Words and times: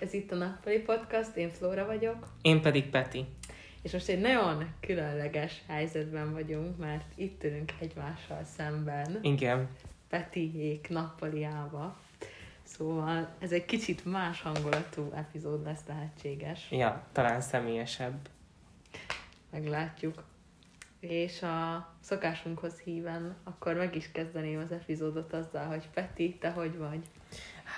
Ez 0.00 0.12
itt 0.12 0.32
a 0.32 0.36
Nappali 0.36 0.78
Podcast, 0.78 1.36
én 1.36 1.50
Flóra 1.50 1.86
vagyok. 1.86 2.26
Én 2.42 2.60
pedig 2.60 2.90
Peti. 2.90 3.26
És 3.82 3.92
most 3.92 4.08
egy 4.08 4.20
nagyon 4.20 4.74
különleges 4.80 5.62
helyzetben 5.66 6.32
vagyunk, 6.32 6.78
mert 6.78 7.04
itt 7.14 7.44
ülünk 7.44 7.72
egymással 7.78 8.44
szemben. 8.44 9.18
Igen. 9.22 9.68
Petiék 10.08 10.88
nappaliába. 10.88 11.96
Szóval 12.62 13.28
ez 13.38 13.52
egy 13.52 13.64
kicsit 13.64 14.04
más 14.04 14.42
hangulatú 14.42 15.10
epizód 15.14 15.64
lesz 15.64 15.86
lehetséges. 15.86 16.70
Ja, 16.70 17.06
talán 17.12 17.40
személyesebb. 17.40 18.28
Meglátjuk. 19.50 20.24
És 21.00 21.42
a 21.42 21.88
szokásunkhoz 22.00 22.78
híven, 22.78 23.36
akkor 23.44 23.74
meg 23.74 23.96
is 23.96 24.10
kezdeném 24.12 24.60
az 24.60 24.72
epizódot 24.72 25.32
azzal, 25.32 25.66
hogy 25.66 25.88
Peti, 25.94 26.36
te 26.40 26.50
hogy 26.50 26.76
vagy? 26.76 27.00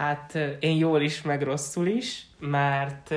Hát 0.01 0.35
én 0.61 0.77
jól 0.77 1.01
is, 1.01 1.23
meg 1.23 1.43
rosszul 1.43 1.87
is, 1.87 2.27
mert 2.39 3.15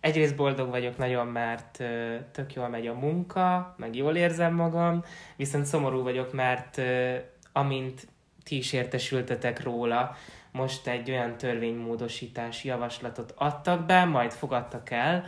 egyrészt 0.00 0.36
boldog 0.36 0.70
vagyok 0.70 0.96
nagyon, 0.96 1.26
mert 1.26 1.84
tök 2.32 2.54
jól 2.54 2.68
megy 2.68 2.86
a 2.86 2.94
munka, 2.94 3.74
meg 3.78 3.96
jól 3.96 4.16
érzem 4.16 4.54
magam, 4.54 5.04
viszont 5.36 5.64
szomorú 5.64 6.02
vagyok, 6.02 6.32
mert 6.32 6.80
amint 7.52 8.06
ti 8.44 8.56
is 8.56 8.72
értesültetek 8.72 9.62
róla, 9.62 10.16
most 10.52 10.86
egy 10.86 11.10
olyan 11.10 11.36
törvénymódosítási 11.36 12.68
javaslatot 12.68 13.34
adtak 13.36 13.86
be, 13.86 14.04
majd 14.04 14.32
fogadtak 14.32 14.90
el, 14.90 15.24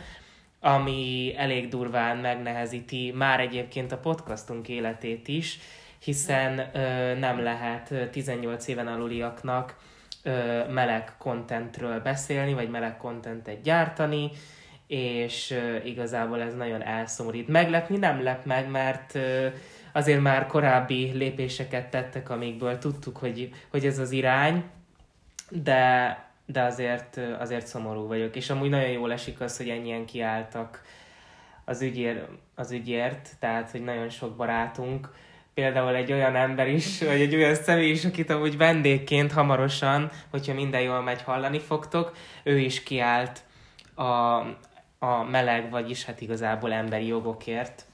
ami 0.59 1.33
elég 1.37 1.67
durván 1.67 2.17
megnehezíti 2.17 3.11
már 3.15 3.39
egyébként 3.39 3.91
a 3.91 3.97
podcastunk 3.97 4.67
életét 4.67 5.27
is, 5.27 5.59
hiszen 5.99 6.69
ö, 6.73 7.15
nem 7.19 7.43
lehet 7.43 8.09
18 8.11 8.67
éven 8.67 8.87
aluliaknak 8.87 9.75
meleg 10.69 11.11
contentről 11.17 11.99
beszélni, 11.99 12.53
vagy 12.53 12.69
meleg 12.69 12.97
contentet 12.97 13.61
gyártani, 13.61 14.29
és 14.87 15.59
igazából 15.83 16.41
ez 16.41 16.55
nagyon 16.55 16.83
elszomorít. 16.83 17.47
Meglepni 17.47 17.97
nem 17.97 18.23
lep 18.23 18.45
meg, 18.45 18.69
mert 18.69 19.17
azért 19.91 20.21
már 20.21 20.47
korábbi 20.47 21.11
lépéseket 21.11 21.89
tettek, 21.89 22.29
amikből 22.29 22.77
tudtuk, 22.77 23.17
hogy, 23.17 23.49
hogy 23.69 23.85
ez 23.85 23.99
az 23.99 24.11
irány, 24.11 24.63
de, 25.49 26.23
de 26.45 26.61
azért, 26.61 27.19
azért 27.39 27.67
szomorú 27.67 28.07
vagyok. 28.07 28.35
És 28.35 28.49
amúgy 28.49 28.69
nagyon 28.69 28.89
jól 28.89 29.11
esik 29.11 29.41
az, 29.41 29.57
hogy 29.57 29.69
ennyien 29.69 30.05
kiálltak 30.05 30.81
az, 31.65 31.81
ügyér, 31.81 32.25
az 32.55 32.71
ügyért, 32.71 33.29
tehát, 33.39 33.71
hogy 33.71 33.83
nagyon 33.83 34.09
sok 34.09 34.35
barátunk, 34.35 35.13
például 35.55 35.95
egy 35.95 36.11
olyan 36.11 36.35
ember 36.35 36.67
is, 36.67 36.99
vagy 36.99 37.21
egy 37.21 37.35
olyan 37.35 37.55
személy 37.55 37.89
is, 37.89 38.05
akit 38.05 38.29
amúgy 38.29 38.57
vendégként 38.57 39.31
hamarosan, 39.31 40.11
hogyha 40.29 40.53
minden 40.53 40.81
jól 40.81 41.01
megy, 41.01 41.21
hallani 41.21 41.59
fogtok, 41.59 42.15
ő 42.43 42.59
is 42.59 42.83
kiállt 42.83 43.43
a, 43.93 44.03
a 44.99 45.23
meleg, 45.29 45.69
vagyis 45.69 46.05
hát 46.05 46.21
igazából 46.21 46.73
emberi 46.73 47.05
jogokért, 47.05 47.85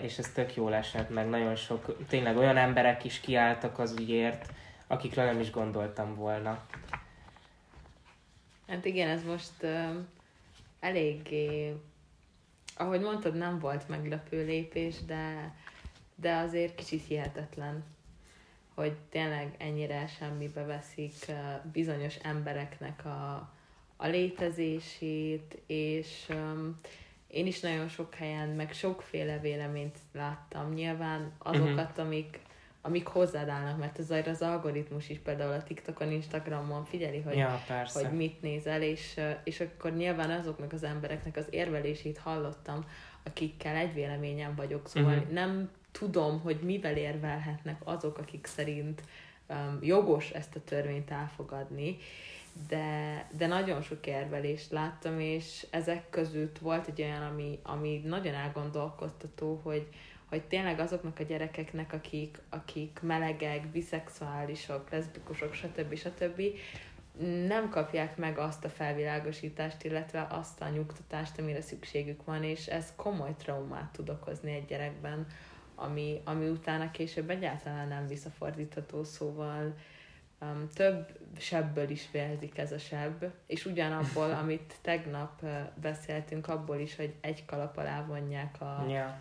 és 0.00 0.18
ez 0.18 0.32
tök 0.32 0.54
jól 0.56 0.74
esett, 0.74 1.10
meg 1.10 1.28
nagyon 1.28 1.56
sok, 1.56 1.96
tényleg 2.08 2.36
olyan 2.36 2.56
emberek 2.56 3.04
is 3.04 3.20
kiálltak 3.20 3.78
az 3.78 3.94
ügyért, 4.00 4.52
akikre 4.86 5.24
nem 5.24 5.40
is 5.40 5.50
gondoltam 5.50 6.14
volna. 6.14 6.66
Hát 8.68 8.84
igen, 8.84 9.08
ez 9.08 9.24
most 9.24 9.62
uh, 9.62 9.90
eléggé, 10.80 11.74
ahogy 12.76 13.00
mondtad, 13.00 13.34
nem 13.34 13.58
volt 13.58 13.88
meglepő 13.88 14.44
lépés, 14.44 15.04
de, 15.06 15.52
de 16.14 16.34
azért 16.34 16.74
kicsit 16.74 17.06
hihetetlen, 17.06 17.84
hogy 18.74 18.92
tényleg 19.08 19.54
ennyire 19.58 20.06
semmibe 20.06 20.64
veszik 20.64 21.14
bizonyos 21.72 22.16
embereknek 22.16 23.04
a, 23.04 23.52
a 23.96 24.06
létezését, 24.06 25.62
és 25.66 26.26
um, 26.28 26.80
én 27.26 27.46
is 27.46 27.60
nagyon 27.60 27.88
sok 27.88 28.14
helyen, 28.14 28.48
meg 28.48 28.72
sokféle 28.72 29.38
véleményt 29.38 29.98
láttam. 30.12 30.72
Nyilván 30.72 31.32
azokat, 31.38 31.90
uh-huh. 31.90 32.04
amik 32.04 32.40
amik 32.86 33.06
hozzád 33.06 33.48
állnak, 33.48 33.78
mert 33.78 33.98
ez 33.98 34.10
az 34.10 34.42
algoritmus 34.42 35.08
is 35.08 35.18
például 35.18 35.52
a 35.52 35.62
TikTokon, 35.62 36.10
Instagramon 36.10 36.84
figyeli, 36.84 37.20
hogy, 37.20 37.36
ja, 37.36 37.60
hogy 37.92 38.12
mit 38.12 38.42
nézel, 38.42 38.82
és, 38.82 39.20
és 39.44 39.60
akkor 39.60 39.92
nyilván 39.92 40.30
azoknak 40.30 40.72
az 40.72 40.82
embereknek 40.82 41.36
az 41.36 41.46
érvelését 41.50 42.18
hallottam, 42.18 42.84
akikkel 43.22 43.76
egy 43.76 43.94
véleményen 43.94 44.54
vagyok, 44.54 44.88
szóval 44.88 45.16
uh-huh. 45.16 45.32
nem 45.32 45.70
tudom, 45.98 46.40
hogy 46.40 46.58
mivel 46.62 46.96
érvelhetnek 46.96 47.80
azok, 47.84 48.18
akik 48.18 48.46
szerint 48.46 49.02
um, 49.48 49.78
jogos 49.82 50.30
ezt 50.30 50.56
a 50.56 50.64
törvényt 50.64 51.10
elfogadni, 51.10 51.96
de, 52.68 53.28
de 53.36 53.46
nagyon 53.46 53.82
sok 53.82 54.06
érvelést 54.06 54.70
láttam, 54.70 55.20
és 55.20 55.66
ezek 55.70 56.10
között 56.10 56.58
volt 56.58 56.86
egy 56.86 57.02
olyan, 57.02 57.22
ami, 57.22 57.58
ami 57.62 58.02
nagyon 58.04 58.34
elgondolkodtató, 58.34 59.60
hogy, 59.62 59.88
hogy 60.28 60.42
tényleg 60.42 60.78
azoknak 60.78 61.18
a 61.18 61.22
gyerekeknek, 61.22 61.92
akik, 61.92 62.38
akik 62.48 62.98
melegek, 63.02 63.66
biszexuálisok, 63.66 64.90
leszbikusok, 64.90 65.54
stb. 65.54 65.94
stb. 65.94 66.42
nem 67.46 67.68
kapják 67.70 68.16
meg 68.16 68.38
azt 68.38 68.64
a 68.64 68.68
felvilágosítást, 68.68 69.84
illetve 69.84 70.26
azt 70.30 70.60
a 70.60 70.68
nyugtatást, 70.68 71.38
amire 71.38 71.60
szükségük 71.60 72.24
van, 72.24 72.42
és 72.42 72.66
ez 72.66 72.92
komoly 72.96 73.34
traumát 73.38 73.92
tud 73.92 74.08
okozni 74.10 74.54
egy 74.54 74.66
gyerekben, 74.66 75.26
ami, 75.74 76.20
ami 76.24 76.48
utána 76.48 76.90
később 76.90 77.30
egyáltalán 77.30 77.88
nem 77.88 78.06
visszafordítható, 78.06 79.04
szóval 79.04 79.74
um, 80.40 80.68
több 80.74 81.18
sebből 81.38 81.90
is 81.90 82.08
vérzik 82.12 82.58
ez 82.58 82.72
a 82.72 82.78
sebb, 82.78 83.32
és 83.46 83.64
ugyanabból, 83.64 84.30
amit 84.42 84.74
tegnap 84.80 85.42
uh, 85.42 85.50
beszéltünk, 85.80 86.48
abból 86.48 86.78
is, 86.78 86.96
hogy 86.96 87.14
egy 87.20 87.44
kalap 87.44 87.76
alá 87.76 88.04
vonják 88.04 88.60
a, 88.60 88.84
yeah 88.88 89.14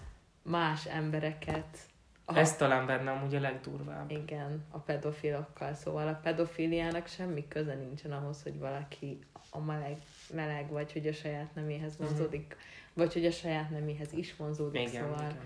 más 0.43 0.85
embereket. 0.85 1.77
A... 2.25 2.37
Ez 2.37 2.55
talán 2.55 2.85
bennem 2.85 3.23
ugye 3.25 3.37
a 3.37 3.41
legdurvább. 3.41 4.11
Igen, 4.11 4.65
a 4.69 4.77
pedofilokkal. 4.77 5.73
Szóval 5.73 6.07
a 6.07 6.19
pedofiliának 6.23 7.07
semmi 7.07 7.47
köze 7.47 7.73
nincsen 7.73 8.11
ahhoz, 8.11 8.43
hogy 8.43 8.59
valaki 8.59 9.19
a 9.49 9.59
meleg, 9.59 9.97
meleg 10.33 10.69
vagy 10.69 10.91
hogy 10.91 11.07
a 11.07 11.13
saját 11.13 11.55
neméhez 11.55 11.97
vonzódik, 11.97 12.45
mm-hmm. 12.45 12.93
vagy 12.93 13.13
hogy 13.13 13.25
a 13.25 13.31
saját 13.31 13.69
neméhez 13.69 14.13
is 14.13 14.35
vonzódik. 14.35 14.89
Igen, 14.89 15.03
szóval 15.03 15.19
igen. 15.19 15.37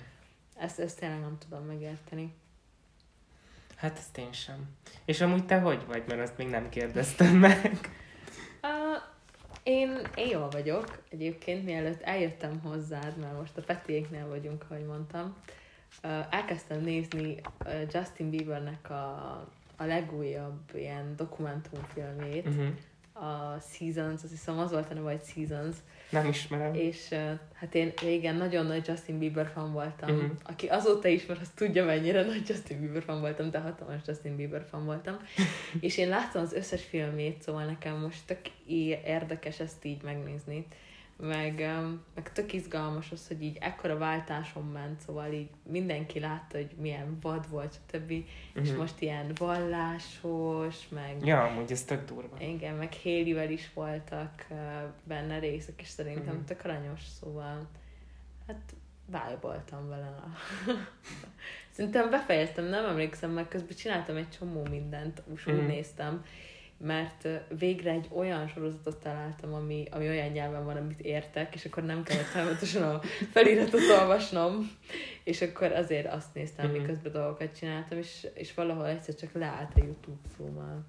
Ezt, 0.58 0.80
ezt 0.80 1.00
tényleg 1.00 1.20
nem 1.20 1.38
tudom 1.38 1.66
megérteni. 1.66 2.34
Hát 3.76 3.98
ezt 3.98 4.18
én 4.18 4.32
sem. 4.32 4.70
És 5.06 5.22
amúgy 5.22 5.46
te 5.46 5.60
hogy 5.60 5.86
vagy? 5.88 6.04
Mert 6.08 6.22
azt 6.22 6.38
még 6.38 6.48
nem 6.48 6.70
kérdeztem 6.70 7.36
meg. 7.48 7.80
Uh, 8.62 9.02
én, 9.64 10.00
én 10.16 10.28
jól 10.28 10.50
vagyok 10.50 11.02
egyébként, 11.10 11.66
mielőtt 11.66 12.02
eljöttem 12.02 12.60
hozzád, 12.60 13.18
mert 13.18 13.38
most 13.38 13.58
a 13.58 13.62
Petiéknél 13.62 14.28
vagyunk, 14.28 14.66
ahogy 14.70 14.86
mondtam. 14.86 15.36
Elkezdtem 16.30 16.82
nézni 16.82 17.42
Justin 17.92 18.30
Biebernek 18.30 18.90
a, 18.90 19.32
a 19.78 19.84
legújabb 19.84 20.72
ilyen 20.74 21.16
dokumentumfilmét, 21.16 22.48
uh-huh. 22.48 22.68
A 23.20 23.58
Seasons, 23.72 24.24
azt 24.24 24.32
hiszem 24.32 24.60
az 24.60 24.72
volt 24.72 24.92
a 24.92 24.94
neve, 24.94 25.12
hogy 25.12 25.24
Seasons, 25.24 25.76
nem 26.10 26.28
ismerem. 26.28 26.74
És 26.74 27.10
hát 27.54 27.76
én 27.76 27.94
régen 28.02 28.36
nagyon 28.36 28.66
nagy 28.66 28.88
Justin 28.88 29.20
Bieber 29.20 29.52
fan 29.54 29.74
voltam. 29.74 30.16
Uh-huh. 30.16 30.32
Aki 30.44 30.68
azóta 30.68 31.08
ismer, 31.08 31.38
az 31.42 31.50
tudja, 31.56 31.86
mennyire 31.86 32.24
nagy 32.24 32.50
Justin 32.50 32.80
Bieber 32.80 33.04
fan 33.04 33.20
voltam, 33.20 33.50
de 33.50 33.60
hatalmas 33.60 34.02
Justin 34.08 34.36
Bieber 34.36 34.66
fan 34.70 34.86
voltam. 34.86 35.18
és 35.80 35.98
én 35.98 36.10
láttam 36.10 36.42
az 36.42 36.54
összes 36.54 36.84
filmét, 36.84 37.42
szóval 37.42 37.66
nekem 37.66 37.98
most 37.98 38.20
tök 38.26 38.40
érdekes 39.06 39.60
ezt 39.60 39.86
így 39.86 40.02
megnézni 40.04 40.68
meg, 41.20 41.70
meg 42.16 42.32
tök 42.32 42.54
izgalmas 42.54 43.12
az, 43.12 43.28
hogy 43.28 43.44
így 43.44 43.58
ekkora 43.60 43.98
váltáson 43.98 44.64
ment, 44.64 45.00
szóval 45.00 45.32
így 45.32 45.50
mindenki 45.64 46.20
látta, 46.20 46.58
hogy 46.58 46.76
milyen 46.80 47.18
vad 47.22 47.50
volt, 47.50 47.74
stb. 47.74 48.12
Uh-huh. 48.12 48.26
És 48.54 48.70
mhm. 48.70 48.78
most 48.78 49.02
ilyen 49.02 49.32
vallásos, 49.38 50.88
meg... 50.90 51.26
Ja, 51.26 51.44
amúgy 51.44 51.72
ez 51.72 51.84
tök 51.84 52.06
durva. 52.06 52.38
Igen, 52.40 52.76
meg 52.76 52.92
Hélivel 52.92 53.52
is 53.52 53.74
voltak 53.74 54.46
uh, 54.50 54.58
benne 55.04 55.40
részek, 55.40 55.82
és 55.82 55.88
szerintem 55.88 56.34
uh-huh. 56.34 56.46
tök 56.46 56.64
aranyos, 56.64 57.02
szóval 57.20 57.68
hát 58.48 58.76
bájboltam 59.06 59.88
vele. 59.88 60.24
Szerintem 61.76 62.10
befejeztem, 62.10 62.66
nem 62.66 62.86
emlékszem, 62.86 63.32
mert 63.32 63.50
közben 63.50 63.78
csináltam 63.78 64.16
egy 64.16 64.30
csomó 64.30 64.66
mindent, 64.70 65.24
uh-huh. 65.28 65.56
úgy 65.56 65.68
néztem, 65.68 66.24
mert 66.78 67.28
végre 67.60 67.92
egy 67.92 68.08
olyan 68.16 68.48
sorozatot 68.48 68.98
találtam, 68.98 69.54
ami, 69.54 69.88
ami 69.92 70.08
olyan 70.08 70.28
nyelven 70.28 70.66
van, 70.66 70.78
amit 70.78 71.00
értek, 71.00 71.56
és 71.56 71.66
akkor 71.66 71.84
nem 71.84 72.04
kellett 72.04 72.26
folyamatosan 72.26 72.84
a 72.84 73.00
feliratot 73.32 73.90
olvasnom, 74.00 74.72
és 75.24 75.42
akkor 75.42 75.72
azért 75.72 76.14
azt 76.14 76.34
néztem, 76.34 76.68
mm-hmm. 76.68 76.82
miközben 76.82 77.12
dolgokat 77.12 77.58
csináltam, 77.58 77.98
és, 77.98 78.28
és 78.34 78.54
valahol 78.54 78.88
egyszer 78.88 79.16
csak 79.16 79.32
leállt 79.34 79.72
a 79.76 79.84
YouTube, 79.84 80.28
szóval 80.38 80.86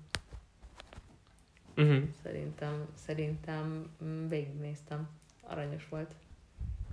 mm-hmm. 1.81 2.03
szerintem, 2.23 2.87
szerintem 2.95 3.91
mm, 4.05 4.27
végignéztem. 4.27 5.09
Aranyos 5.43 5.89
volt. 5.89 6.15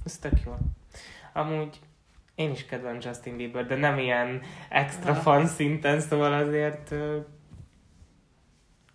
Ez 0.06 0.18
tök 0.18 0.42
jó. 0.46 0.58
Amúgy 1.34 1.80
én 2.36 2.52
is 2.52 2.66
kedvem 2.66 2.98
Justin 3.02 3.38
Bieber, 3.38 3.66
de 3.66 3.76
nem 3.76 3.98
ilyen 4.00 4.42
extra 4.70 5.14
fan 5.14 5.48
szinten, 5.48 6.00
szóval 6.00 6.34
azért 6.34 6.94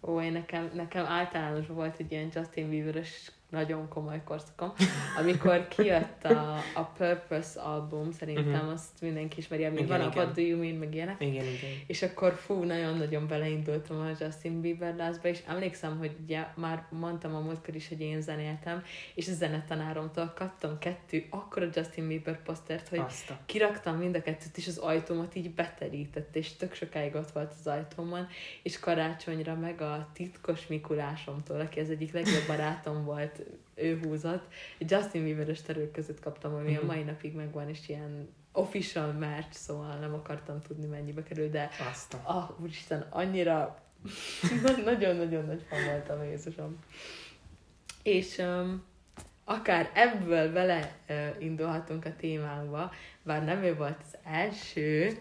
Ó, 0.03 0.21
én 0.21 0.33
nekem, 0.33 0.71
nekem 0.75 1.05
általános 1.05 1.67
volt 1.67 1.99
egy 1.99 2.13
ilyen 2.13 2.31
Justin 2.35 2.69
Bieber-es 2.69 3.33
nagyon 3.51 3.89
komoly 3.89 4.23
korszakom, 4.25 4.73
amikor 5.19 5.69
kijött 5.69 6.25
a, 6.25 6.57
a 6.75 6.85
Purpose 6.85 7.61
album, 7.61 8.13
szerintem 8.13 8.55
uh-huh. 8.55 8.71
azt 8.71 9.01
mindenki 9.01 9.39
ismeri, 9.39 9.65
ami 9.65 9.87
van 9.87 10.01
a 10.01 10.09
What 10.15 10.35
Do 10.35 10.41
You 10.41 10.59
Mean, 10.59 10.75
meg 10.75 10.95
ilyenek. 10.95 11.21
Igen, 11.21 11.45
igen. 11.45 11.71
És 11.87 12.03
akkor 12.03 12.35
fú, 12.35 12.63
nagyon-nagyon 12.63 13.27
beleindultam 13.27 14.01
a 14.01 14.11
Justin 14.21 14.61
Bieber 14.61 14.97
lázba, 14.97 15.29
és 15.29 15.43
emlékszem, 15.47 15.99
hogy 15.99 16.17
ugye 16.23 16.47
már 16.55 16.87
mondtam 16.91 17.35
a 17.35 17.41
múltkor 17.41 17.75
is, 17.75 17.89
hogy 17.89 18.01
én 18.01 18.21
zenéltem, 18.21 18.83
és 19.15 19.29
a 19.29 19.33
zenetanáromtól 19.33 20.33
kaptam 20.37 20.79
kettő 20.79 21.27
akkora 21.31 21.69
Justin 21.75 22.09
Bieber 22.09 22.43
posztert, 22.43 22.89
hogy 22.89 22.99
Azta. 22.99 23.39
kiraktam 23.47 23.97
mind 23.97 24.15
a 24.15 24.23
kettőt, 24.23 24.57
és 24.57 24.67
az 24.67 24.79
ajtómat 24.79 25.35
így 25.35 25.51
beterített, 25.51 26.37
és 26.37 26.57
tök 26.57 26.75
sokáig 26.75 27.15
ott 27.15 27.31
volt 27.31 27.53
az 27.61 27.67
ajtómon, 27.67 28.27
és 28.63 28.79
karácsonyra 28.79 29.55
meg 29.55 29.81
a 29.81 30.09
titkos 30.13 30.67
Mikulásomtól, 30.67 31.61
aki 31.61 31.81
az 31.81 31.91
egyik 31.91 32.13
legjobb 32.13 32.47
barátom 32.47 33.05
volt, 33.05 33.40
ő 33.81 34.01
húzott. 34.03 34.53
Justin 34.79 35.25
Bieber-es 35.25 35.63
terők 35.63 35.93
között 35.93 36.21
kaptam, 36.21 36.55
ami 36.55 36.71
mm-hmm. 36.71 36.77
a 36.77 36.79
mhm. 36.79 36.87
mai 36.87 37.03
napig 37.03 37.35
megvan, 37.35 37.69
és 37.69 37.89
ilyen 37.89 38.29
official 38.53 39.13
merch, 39.13 39.53
szóval 39.53 39.99
nem 39.99 40.15
akartam 40.15 40.61
tudni 40.61 40.87
mennyibe 40.87 41.23
kerül, 41.23 41.49
de 41.49 41.71
Aztán. 41.91 42.21
ah, 42.25 42.61
úristen, 42.61 43.07
annyira 43.11 43.83
nagyon-nagyon 44.85 45.45
nagy 45.45 45.65
fan 45.69 45.85
voltam 45.85 46.25
Jézusom. 46.25 46.79
És 48.03 48.39
um, 48.39 48.85
akár 49.45 49.91
ebből 49.95 50.53
vele 50.53 50.97
uh, 51.09 51.43
indulhatunk 51.43 52.05
a 52.05 52.17
témánkba, 52.17 52.93
bár 53.23 53.45
nem 53.45 53.63
ő 53.63 53.75
volt 53.75 54.01
az 54.07 54.17
első, 54.25 55.19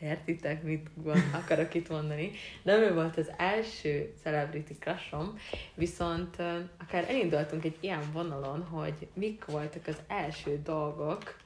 értitek, 0.00 0.62
mit 0.62 0.88
akarok 1.32 1.74
itt 1.74 1.88
mondani. 1.88 2.30
Nem 2.62 2.80
ő 2.80 2.94
volt 2.94 3.16
az 3.16 3.32
első 3.36 4.14
celebrity 4.22 4.72
crushom, 4.78 5.38
viszont 5.74 6.36
akár 6.78 7.04
elindultunk 7.08 7.64
egy 7.64 7.76
ilyen 7.80 8.02
vonalon, 8.12 8.62
hogy 8.62 9.08
mik 9.14 9.44
voltak 9.44 9.86
az 9.86 9.96
első 10.06 10.60
dolgok, 10.64 11.36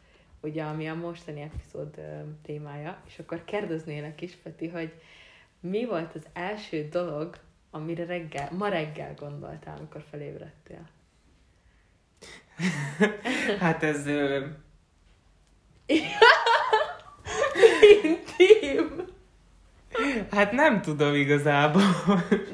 ugye, 0.41 0.63
ami 0.63 0.89
a 0.89 0.95
mostani 0.95 1.41
epizód 1.41 2.01
témája, 2.43 3.03
és 3.07 3.19
akkor 3.19 3.45
kérdeznélek 3.45 4.21
is, 4.21 4.33
Peti, 4.43 4.69
hogy 4.69 4.93
mi 5.61 5.85
volt 5.85 6.15
az 6.15 6.27
első 6.33 6.89
dolog, 6.89 7.37
amire 7.71 8.05
reggel, 8.05 8.49
ma 8.53 8.69
reggel 8.69 9.15
gondoltál, 9.15 9.77
amikor 9.77 10.05
felébredtél? 10.11 10.89
hát 13.61 13.83
ez... 13.83 14.07
Ö... 14.07 14.47
Intim. 18.37 19.13
Hát 20.31 20.53
nem 20.53 20.81
tudom 20.81 21.15
igazából. 21.15 21.83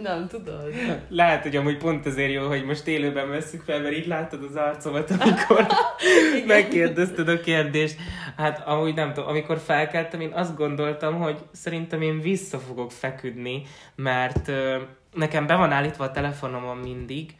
Nem 0.02 0.28
tudod. 0.28 0.74
Lehet, 1.08 1.42
hogy 1.42 1.56
amúgy 1.56 1.76
pont 1.76 2.06
azért 2.06 2.32
jó, 2.32 2.46
hogy 2.46 2.64
most 2.64 2.86
élőben 2.86 3.28
veszük 3.28 3.62
fel, 3.62 3.80
mert 3.80 3.94
így 3.94 4.06
láttad 4.06 4.42
az 4.42 4.56
arcomat, 4.56 5.10
amikor 5.10 5.66
megkérdezted 6.46 7.28
a 7.28 7.40
kérdést. 7.40 7.96
Hát 8.36 8.66
amúgy 8.66 8.94
nem 8.94 9.12
tudom, 9.12 9.28
amikor 9.28 9.58
felkeltem, 9.58 10.20
én 10.20 10.32
azt 10.32 10.56
gondoltam, 10.56 11.14
hogy 11.14 11.38
szerintem 11.52 12.02
én 12.02 12.20
vissza 12.20 12.58
fogok 12.58 12.92
feküdni, 12.92 13.62
mert 13.94 14.48
ö, 14.48 14.76
nekem 15.12 15.46
be 15.46 15.54
van 15.54 15.72
állítva 15.72 16.04
a 16.04 16.10
telefonomon 16.10 16.76
mindig 16.76 17.34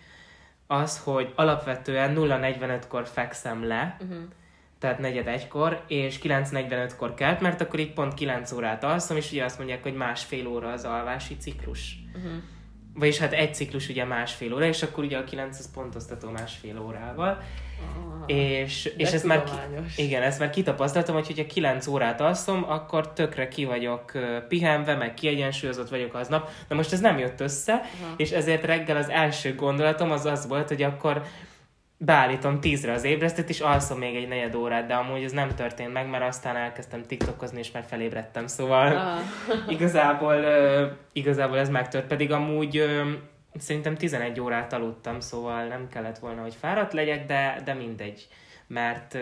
az, 0.67 1.01
hogy 1.05 1.33
alapvetően 1.35 2.15
0.45-kor 2.17 3.07
fekszem 3.07 3.67
le, 3.67 3.97
uh-huh 4.01 4.19
tehát 4.81 4.99
negyed 4.99 5.27
egykor, 5.27 5.85
és 5.87 6.19
9.45-kor 6.23 7.15
kelt, 7.15 7.41
mert 7.41 7.61
akkor 7.61 7.79
így 7.79 7.93
pont 7.93 8.15
9 8.15 8.53
órát 8.53 8.85
alszom, 8.85 9.17
és 9.17 9.33
ugye 9.33 9.45
azt 9.45 9.59
mondják, 9.59 9.83
hogy 9.83 9.95
másfél 9.95 10.47
óra 10.47 10.73
az 10.73 10.85
alvási 10.85 11.37
ciklus. 11.37 11.97
Uh-huh. 12.17 12.33
Vagyis 12.95 13.19
hát 13.19 13.33
egy 13.33 13.55
ciklus 13.55 13.89
ugye 13.89 14.05
másfél 14.05 14.55
óra, 14.55 14.65
és 14.65 14.83
akkor 14.83 15.05
ugye 15.05 15.19
a 15.19 15.25
9 15.25 15.59
az 15.59 15.71
pontoztató 15.71 16.31
másfél 16.31 16.81
órával. 16.81 17.43
Ah, 17.81 18.37
és, 18.37 18.93
és 18.97 19.13
ezt 19.13 19.25
már, 19.25 19.45
ki, 19.45 20.03
igen, 20.03 20.23
ezt 20.23 20.39
már 20.39 20.51
kitapasztaltam, 20.51 21.15
hogy 21.15 21.27
hogyha 21.27 21.47
9 21.47 21.87
órát 21.87 22.21
alszom, 22.21 22.65
akkor 22.69 23.13
tökre 23.13 23.49
ki 23.49 23.65
vagyok 23.65 24.13
pihenve, 24.49 24.95
meg 24.95 25.15
kiegyensúlyozott 25.15 25.89
vagyok 25.89 26.15
aznap. 26.15 26.51
Na 26.69 26.77
most 26.77 26.93
ez 26.93 27.01
nem 27.01 27.19
jött 27.19 27.41
össze, 27.41 27.73
Aha. 27.73 28.15
és 28.17 28.31
ezért 28.31 28.65
reggel 28.65 28.97
az 28.97 29.09
első 29.09 29.55
gondolatom 29.55 30.11
az 30.11 30.25
az 30.25 30.47
volt, 30.47 30.69
hogy 30.69 30.83
akkor 30.83 31.23
beállítom 32.03 32.61
tízre 32.61 32.93
az 32.93 33.05
ébresztőt, 33.05 33.49
és 33.49 33.61
alszom 33.61 33.99
még 33.99 34.17
egy 34.17 34.29
negyed 34.29 34.55
órát, 34.55 34.87
de 34.87 34.95
amúgy 34.95 35.23
ez 35.23 35.33
nem 35.33 35.55
történt 35.55 35.93
meg, 35.93 36.09
mert 36.09 36.25
aztán 36.25 36.57
elkezdtem 36.57 37.03
tiktokozni, 37.03 37.59
és 37.59 37.71
már 37.71 37.85
felébredtem, 37.89 38.47
szóval 38.47 38.97
ah. 38.97 39.21
igazából, 39.75 40.45
igazából 41.13 41.59
ez 41.59 41.69
megtört, 41.69 42.07
pedig 42.07 42.33
amúgy 42.33 42.85
szerintem 43.59 43.95
11 43.95 44.41
órát 44.41 44.73
aludtam, 44.73 45.21
szóval 45.21 45.67
nem 45.67 45.89
kellett 45.89 46.19
volna, 46.19 46.43
hogy 46.43 46.55
fáradt 46.55 46.93
legyek, 46.93 47.27
de, 47.27 47.61
de 47.65 47.75
mindegy, 47.75 48.29
mert 48.67 49.19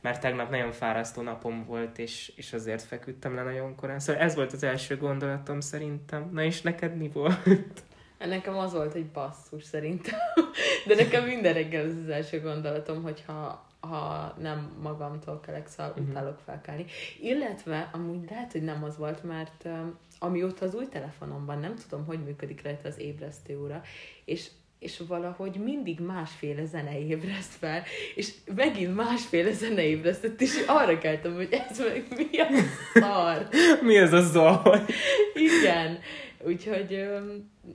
mert 0.00 0.20
tegnap 0.20 0.50
nagyon 0.50 0.72
fárasztó 0.72 1.22
napom 1.22 1.64
volt, 1.64 1.98
és, 1.98 2.32
és 2.36 2.52
azért 2.52 2.82
feküdtem 2.82 3.34
le 3.34 3.42
nagyon 3.42 3.74
korán. 3.74 3.98
Szóval 3.98 4.22
ez 4.22 4.34
volt 4.34 4.52
az 4.52 4.62
első 4.62 4.96
gondolatom 4.96 5.60
szerintem. 5.60 6.28
Na 6.32 6.42
és 6.42 6.60
neked 6.62 6.96
mi 6.96 7.10
volt? 7.12 7.82
Nekem 8.26 8.56
az 8.56 8.72
volt, 8.72 8.92
hogy 8.92 9.06
basszus 9.06 9.64
szerintem. 9.64 10.18
De 10.86 10.94
nekem 10.94 11.24
minden 11.24 11.52
reggel 11.52 11.84
az 11.84 11.94
az 12.04 12.08
első 12.08 12.40
gondolatom, 12.40 13.02
hogyha 13.02 13.70
ha 13.80 14.34
nem 14.40 14.72
magamtól 14.82 15.40
kelek, 15.40 15.68
szóval 15.68 15.92
uh-huh. 15.92 16.08
utálok 16.08 16.38
felkelni. 16.44 16.84
Illetve 17.20 17.90
amúgy 17.92 18.30
lehet, 18.30 18.52
hogy 18.52 18.62
nem 18.62 18.84
az 18.84 18.96
volt, 18.96 19.24
mert 19.24 19.64
um, 19.64 19.98
amióta 20.18 20.64
az 20.64 20.74
új 20.74 20.88
telefonomban 20.88 21.58
nem 21.58 21.74
tudom, 21.88 22.06
hogy 22.06 22.24
működik 22.24 22.62
rajta 22.62 22.88
az 22.88 22.98
ébresztő 22.98 23.60
óra, 23.60 23.82
és 24.24 24.48
és 24.82 25.02
valahogy 25.08 25.54
mindig 25.56 26.00
másféle 26.00 26.64
zene 26.64 26.98
ébreszt 26.98 27.52
fel, 27.52 27.82
és 28.14 28.32
megint 28.54 28.94
másféle 28.94 29.52
zene 29.52 29.82
ébresztett, 29.82 30.40
és 30.40 30.62
arra 30.66 30.98
keltem, 30.98 31.34
hogy 31.34 31.48
ez 31.50 31.78
meg 31.78 32.06
mi 32.16 32.38
a 32.38 32.46
szar. 32.94 33.48
mi 33.86 33.96
ez 33.96 34.12
a 34.12 34.20
zaj? 34.20 34.84
Igen. 35.34 35.98
Úgyhogy 36.44 37.08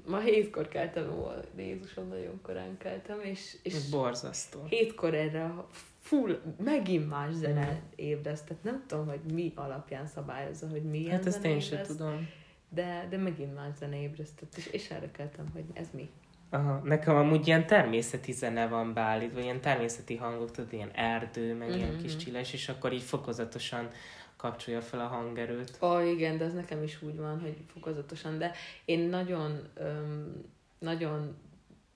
ma 0.06 0.20
hétkor 0.20 0.68
keltem 0.68 1.16
volna, 1.16 1.42
Jézusom, 1.58 2.08
nagyon 2.08 2.42
korán 2.42 2.78
keltem, 2.78 3.20
és, 3.22 3.58
és 3.64 3.74
Ez 3.74 3.90
borzasztó. 3.90 4.64
hétkor 4.70 5.14
erre 5.14 5.54
full, 6.00 6.42
megint 6.64 7.10
más 7.10 7.34
zene 7.34 7.72
mm. 7.72 7.92
ébresztett. 7.96 8.64
Nem 8.64 8.84
tudom, 8.88 9.08
hogy 9.08 9.20
mi 9.34 9.52
alapján 9.56 10.08
szabályozza, 10.08 10.68
hogy 10.70 10.84
milyen 10.84 11.12
Hát 11.12 11.26
ezt 11.26 11.46
én 11.46 11.60
sem 11.60 11.84
tudom. 11.84 12.30
De, 12.70 13.08
de 13.10 13.18
megint 13.18 13.56
más 13.56 13.76
zene 13.78 14.02
ébresztett, 14.02 14.58
és, 14.58 14.68
és 14.68 14.90
erre 14.90 15.12
keltem, 15.12 15.46
hogy 15.54 15.66
ez 15.74 15.88
mi. 15.94 16.10
Aha, 16.50 16.82
nekem 16.84 17.16
amúgy 17.16 17.48
ilyen 17.48 17.68
természeti 17.68 18.32
zene 18.32 18.68
van 18.68 18.94
beállítva, 18.94 19.40
ilyen 19.40 19.62
természeti 19.62 20.16
hangok, 20.16 20.52
tudod, 20.52 20.74
ilyen 20.74 20.92
erdő, 20.92 21.56
meg 21.56 21.68
mm-hmm. 21.68 21.78
ilyen 21.78 21.98
kis 21.98 22.12
mhm. 22.12 22.22
csilles, 22.22 22.54
és 22.54 22.70
akkor 22.70 22.94
így 22.94 23.02
fokozatosan 23.02 23.90
kapcsolja 24.38 24.82
fel 24.82 25.00
a 25.00 25.08
hangerőt. 25.08 25.78
Ó, 25.82 25.88
oh, 25.88 26.08
igen, 26.10 26.38
de 26.38 26.46
ez 26.46 26.54
nekem 26.54 26.84
is 26.84 27.02
úgy 27.02 27.18
van, 27.18 27.40
hogy 27.40 27.58
fokozatosan, 27.74 28.38
de 28.38 28.52
én 28.86 29.00
nagyon, 29.00 29.68
öm, 29.74 30.44
nagyon 30.80 31.36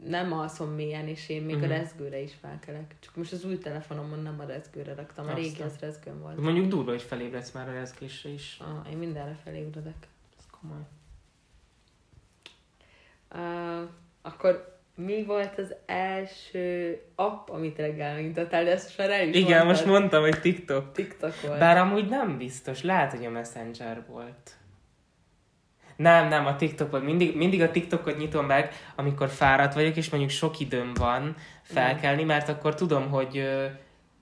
nem 0.06 0.34
alszom 0.34 0.70
mélyen, 0.70 1.08
és 1.08 1.30
én 1.30 1.42
még 1.42 1.56
uh-huh. 1.56 1.72
a 1.72 1.74
mhm. 1.74 1.82
rezgőre 1.84 2.20
is 2.20 2.34
felkelek. 2.34 2.96
Csak 3.00 3.16
most 3.16 3.32
az 3.32 3.46
új 3.46 3.58
telefonomon 3.58 4.20
nem 4.20 4.40
a 4.40 4.44
rezgőre 4.44 4.96
raktam, 4.96 5.28
a 5.28 5.34
régi 5.34 5.62
az 5.62 5.80
rezgőn 5.80 6.22
volt. 6.22 6.38
Mondjuk 6.38 6.68
durva, 6.68 6.92
hogy 6.92 7.02
felébredsz 7.02 7.52
már 7.52 7.70
a 7.70 7.74
rezgésre 7.74 8.30
is. 8.30 8.58
Ah, 8.60 8.92
én 8.92 8.98
mindenre 8.98 9.38
felébredek. 9.44 10.08
Ez 10.38 10.46
komoly. 10.60 10.82
Uh, 13.34 13.90
akkor 14.22 14.71
mi 14.96 15.24
volt 15.24 15.58
az 15.58 15.76
első 15.86 17.00
app, 17.16 17.50
amit 17.50 17.78
reggel 17.78 18.14
megnyitottál, 18.14 18.64
de 18.64 18.72
ezt 18.72 18.98
már 18.98 19.10
el 19.10 19.28
is 19.28 19.36
Igen, 19.36 19.66
mondtad. 19.66 19.68
most 19.68 19.86
mondtam, 19.86 20.22
hogy 20.22 20.40
TikTok. 20.40 20.92
TikTok 20.92 21.42
volt. 21.42 21.60
Bár 21.60 21.78
amúgy 21.78 22.10
nem 22.10 22.38
biztos, 22.38 22.84
lehet, 22.84 23.12
hogy 23.12 23.26
a 23.26 23.30
Messenger 23.30 24.04
volt. 24.08 24.56
Nem, 25.96 26.28
nem, 26.28 26.46
a 26.46 26.56
TikTokot. 26.56 27.04
Mindig, 27.04 27.36
mindig 27.36 27.62
a 27.62 27.72
TikTokot 27.72 28.18
nyitom 28.18 28.46
meg, 28.46 28.74
amikor 28.96 29.30
fáradt 29.30 29.74
vagyok, 29.74 29.96
és 29.96 30.10
mondjuk 30.10 30.32
sok 30.32 30.60
időm 30.60 30.94
van 30.94 31.36
felkelni, 31.62 32.24
mert 32.24 32.50
akkor 32.50 32.76
tudom, 32.76 33.10
hogy, 33.10 33.50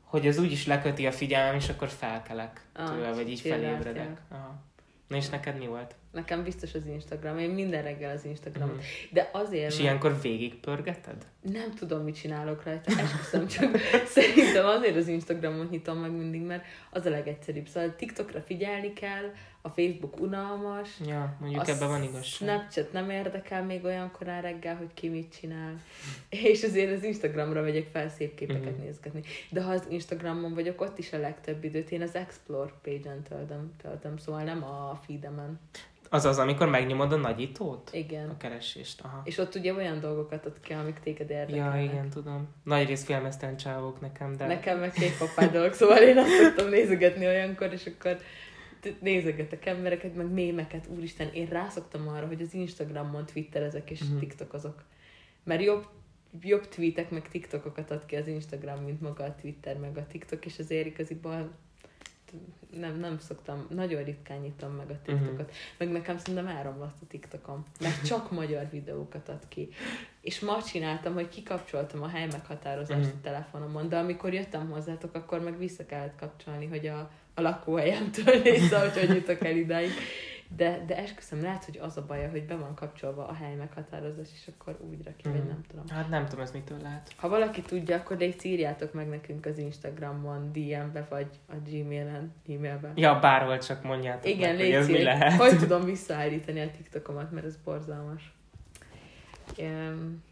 hogy 0.03 0.27
az 0.27 0.37
úgyis 0.39 0.65
leköti 0.65 1.07
a 1.07 1.11
figyelmem, 1.11 1.55
és 1.55 1.69
akkor 1.69 1.87
felkelek 1.87 2.61
ah, 2.73 2.89
tőle, 2.89 3.13
vagy 3.13 3.29
így 3.29 3.39
felébredek. 3.39 4.21
Aha. 4.31 4.55
Na 5.07 5.15
és 5.15 5.29
neked 5.29 5.57
mi 5.57 5.67
volt? 5.67 5.95
Nekem 6.11 6.43
biztos 6.43 6.73
az 6.73 6.85
Instagram. 6.85 7.37
Én 7.37 7.49
minden 7.49 7.83
reggel 7.83 8.15
az 8.15 8.25
Instagramot. 8.25 8.75
Mm. 8.75 8.79
De 9.11 9.29
azért... 9.33 9.67
És 9.67 9.73
mert... 9.73 9.79
ilyenkor 9.79 10.21
végigpörgeted? 10.21 11.25
Nem 11.41 11.73
tudom, 11.75 12.03
mit 12.03 12.15
csinálok 12.15 12.63
rajta. 12.63 12.91
Esküszöm, 12.91 13.47
csak 13.47 13.77
szerintem 14.15 14.65
azért 14.65 14.95
az 14.95 15.07
Instagramot 15.07 15.69
nyitom 15.69 15.97
meg 15.97 16.11
mindig, 16.11 16.41
mert 16.41 16.63
az 16.89 17.05
a 17.05 17.09
legegyszerűbb. 17.09 17.67
Szóval 17.67 17.95
TikTokra 17.95 18.41
figyelni 18.41 18.93
kell, 18.93 19.31
a 19.61 19.69
Facebook 19.69 20.19
unalmas. 20.19 20.89
Ja, 21.05 21.37
mondjuk 21.39 21.67
ebben 21.67 21.87
van 21.87 22.03
igazság. 22.03 22.23
Snapchat 22.23 22.91
nem 22.91 23.09
érdekel 23.09 23.63
még 23.63 23.83
olyan 23.83 24.11
korán 24.11 24.41
reggel, 24.41 24.75
hogy 24.75 24.93
ki 24.93 25.09
mit 25.09 25.35
csinál. 25.39 25.81
És 26.29 26.63
azért 26.63 26.91
az 26.97 27.03
Instagramra 27.03 27.61
megyek 27.61 27.87
fel 27.87 28.09
szép 28.09 28.35
képeket 28.35 28.77
mm. 28.77 28.81
nézgetni. 28.81 29.21
De 29.49 29.63
ha 29.63 29.71
az 29.71 29.83
Instagramon 29.89 30.53
vagyok, 30.53 30.81
ott 30.81 30.97
is 30.97 31.13
a 31.13 31.17
legtöbb 31.17 31.63
időt 31.63 31.91
én 31.91 32.01
az 32.01 32.15
Explore 32.15 32.73
page-en 32.81 33.23
töltöm, 33.23 33.71
töltöm 33.81 34.17
szóval 34.17 34.43
nem 34.43 34.63
a 34.63 34.99
feedemen 35.05 35.59
Az 36.09 36.25
az, 36.25 36.37
amikor 36.37 36.69
megnyomod 36.69 37.11
a 37.11 37.15
nagyítót? 37.15 37.89
Igen. 37.93 38.29
A 38.29 38.37
keresést, 38.37 39.01
aha. 39.01 39.21
És 39.23 39.37
ott 39.37 39.55
ugye 39.55 39.73
olyan 39.73 39.99
dolgokat 39.99 40.45
ad 40.45 40.59
ki, 40.61 40.73
amik 40.73 40.99
téged 40.99 41.29
érdekelnek. 41.29 41.83
Ja, 41.83 41.91
igen, 41.91 42.09
tudom. 42.09 42.47
Nagy 42.63 42.87
rész 42.87 43.05
filmesztelen 43.05 43.57
csávók 43.57 44.01
nekem, 44.01 44.35
de... 44.35 44.45
Nekem 44.45 44.79
meg 44.79 44.91
két 44.91 45.17
papád 45.17 45.51
dolog, 45.51 45.73
szóval 45.73 45.97
én 45.97 46.17
azt 46.17 46.29
szoktam 46.29 46.69
nézegetni 46.69 47.25
olyankor, 47.25 47.73
és 47.73 47.85
akkor 47.85 48.17
nézegetek 48.99 49.65
embereket, 49.65 50.15
meg 50.15 50.31
mémeket, 50.31 50.87
úristen, 50.87 51.29
én 51.33 51.47
rászoktam 51.47 52.07
arra, 52.07 52.27
hogy 52.27 52.41
az 52.41 52.53
Instagramon 52.53 53.25
twitterezek 53.25 53.89
és 53.89 53.99
Mhm. 53.99 54.07
uh-huh. 54.07 54.27
tiktokozok. 54.27 54.83
Mert 55.43 55.61
jobb, 55.63 55.85
jobb 56.41 56.67
tweetek, 56.67 57.09
meg 57.09 57.27
tiktokokat 57.29 57.91
ad 57.91 58.05
ki 58.05 58.15
az 58.15 58.27
Instagram, 58.27 58.83
mint 58.83 59.01
maga 59.01 59.23
a 59.23 59.35
Twitter, 59.41 59.77
meg 59.77 59.97
a 59.97 60.05
tiktok, 60.07 60.45
és 60.45 60.59
azért 60.59 60.85
igaziból 60.85 61.51
nem, 62.79 62.99
nem 62.99 63.19
szoktam, 63.19 63.67
nagyon 63.69 64.03
ritkán 64.03 64.39
nyitom 64.39 64.71
meg 64.71 64.89
a 64.89 64.99
TikTokot. 65.03 65.39
Uh-huh. 65.39 65.55
Meg 65.77 65.91
nekem 65.91 66.17
szerintem 66.17 66.47
elromlott 66.47 66.95
a 67.01 67.05
TikTokom, 67.07 67.65
mert 67.79 68.05
csak 68.05 68.31
magyar 68.41 68.69
videókat 68.71 69.29
ad 69.29 69.47
ki. 69.47 69.69
És 70.21 70.39
ma 70.39 70.63
csináltam, 70.63 71.13
hogy 71.13 71.29
kikapcsoltam 71.29 72.01
a 72.01 72.07
hely 72.07 72.27
meghatározást 72.31 72.99
Mhm. 72.99 73.07
uh-huh. 73.07 73.19
a 73.19 73.23
telefonomon, 73.23 73.89
de 73.89 73.97
amikor 73.97 74.33
jöttem 74.33 74.69
hozzátok, 74.69 75.15
akkor 75.15 75.39
meg 75.39 75.57
vissza 75.57 75.85
kellett 75.85 76.15
kapcsolni, 76.19 76.65
hogy 76.65 76.87
a, 76.87 77.09
a 77.33 77.41
lakóhelyemtől 77.41 78.41
nézze, 78.43 78.79
hogy 78.79 78.97
hogy 78.99 79.15
jutok 79.15 79.43
el 79.45 79.55
idáig. 79.55 79.91
De, 80.55 80.83
de 80.87 80.97
esküszöm, 80.97 81.41
lehet, 81.41 81.65
hogy 81.65 81.77
az 81.81 81.97
a 81.97 82.05
baja, 82.05 82.29
hogy 82.29 82.43
be 82.45 82.55
van 82.55 82.75
kapcsolva 82.75 83.27
a 83.27 83.33
hely 83.33 83.55
meghatározás, 83.55 84.27
és 84.33 84.51
akkor 84.57 84.77
úgy 84.89 85.03
rakja, 85.05 85.29
uh-huh. 85.31 85.33
vagy 85.33 85.41
Mhm. 85.43 85.49
nem 85.49 85.61
tudom. 85.69 85.87
Hát 85.97 86.09
nem 86.09 86.25
tudom, 86.25 86.43
ez 86.43 86.51
mitől 86.51 86.77
lehet. 86.81 87.11
Ha 87.15 87.29
valaki 87.29 87.61
tudja, 87.61 87.95
akkor 87.95 88.17
légy 88.17 88.45
írjátok 88.45 88.93
meg 88.93 89.07
nekünk 89.09 89.45
az 89.45 89.57
Instagramon, 89.57 90.51
DM-be, 90.51 91.05
vagy 91.09 91.27
a 91.47 91.53
Gmailen, 91.65 92.33
e-mailben. 92.49 92.91
Ja, 92.95 93.19
bárhol 93.19 93.57
csak 93.57 93.83
mondjátok 93.83 94.25
Igen, 94.25 94.55
meg, 94.55 94.65
hogy 94.65 94.73
ez 94.73 94.87
mi 94.87 95.03
lehet. 95.03 95.33
Hogy 95.33 95.57
tudom 95.57 95.85
visszaállítani 95.85 96.61
a 96.61 96.71
TikTokomat, 96.71 97.31
mert 97.31 97.45
ez 97.45 97.57
borzalmas. 97.63 98.33
Um, 99.57 100.23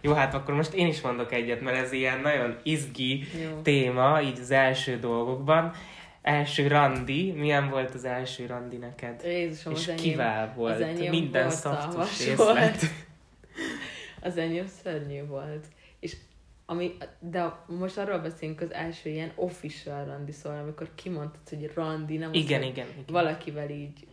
Jó, 0.00 0.12
hát 0.12 0.34
akkor 0.34 0.54
most 0.54 0.72
én 0.72 0.86
is 0.86 1.00
mondok 1.00 1.32
egyet, 1.32 1.60
mert 1.60 1.76
ez 1.76 1.92
ilyen 1.92 2.20
nagyon 2.20 2.56
izgi 2.62 3.24
jó. 3.42 3.60
téma, 3.62 4.20
így 4.20 4.38
az 4.40 4.50
első 4.50 4.98
dolgokban. 4.98 5.72
Első 6.26 6.66
randi, 6.66 7.32
milyen 7.32 7.70
volt 7.70 7.94
az 7.94 8.04
első 8.04 8.46
randi 8.46 8.76
neked? 8.76 9.22
Jézusom, 9.24 9.72
És 9.72 9.78
az 9.78 9.88
enyém, 9.88 10.02
kivel 10.02 10.52
volt? 10.56 10.74
az 10.74 10.80
enyém 10.80 11.10
Minden 11.10 11.50
szaftos 11.50 11.94
volt. 11.94 12.56
részlet. 12.56 12.82
az 14.28 14.36
enyém 14.36 14.66
szörnyű 14.82 15.24
volt. 15.26 15.66
És 16.00 16.16
ami, 16.66 16.96
de 17.18 17.52
most 17.66 17.98
arról 17.98 18.18
beszélünk 18.18 18.60
az 18.60 18.72
első 18.72 19.10
ilyen 19.10 19.32
official 19.34 20.04
randi, 20.04 20.32
szóval 20.32 20.58
amikor 20.58 20.90
kimondtad, 20.94 21.48
hogy 21.48 21.70
randi, 21.74 22.16
nem 22.16 22.30
az, 22.30 22.36
Igen, 22.36 22.60
hogy 22.62 22.70
igen, 22.70 22.86
igen. 22.88 23.04
valakivel 23.06 23.70
így 23.70 24.06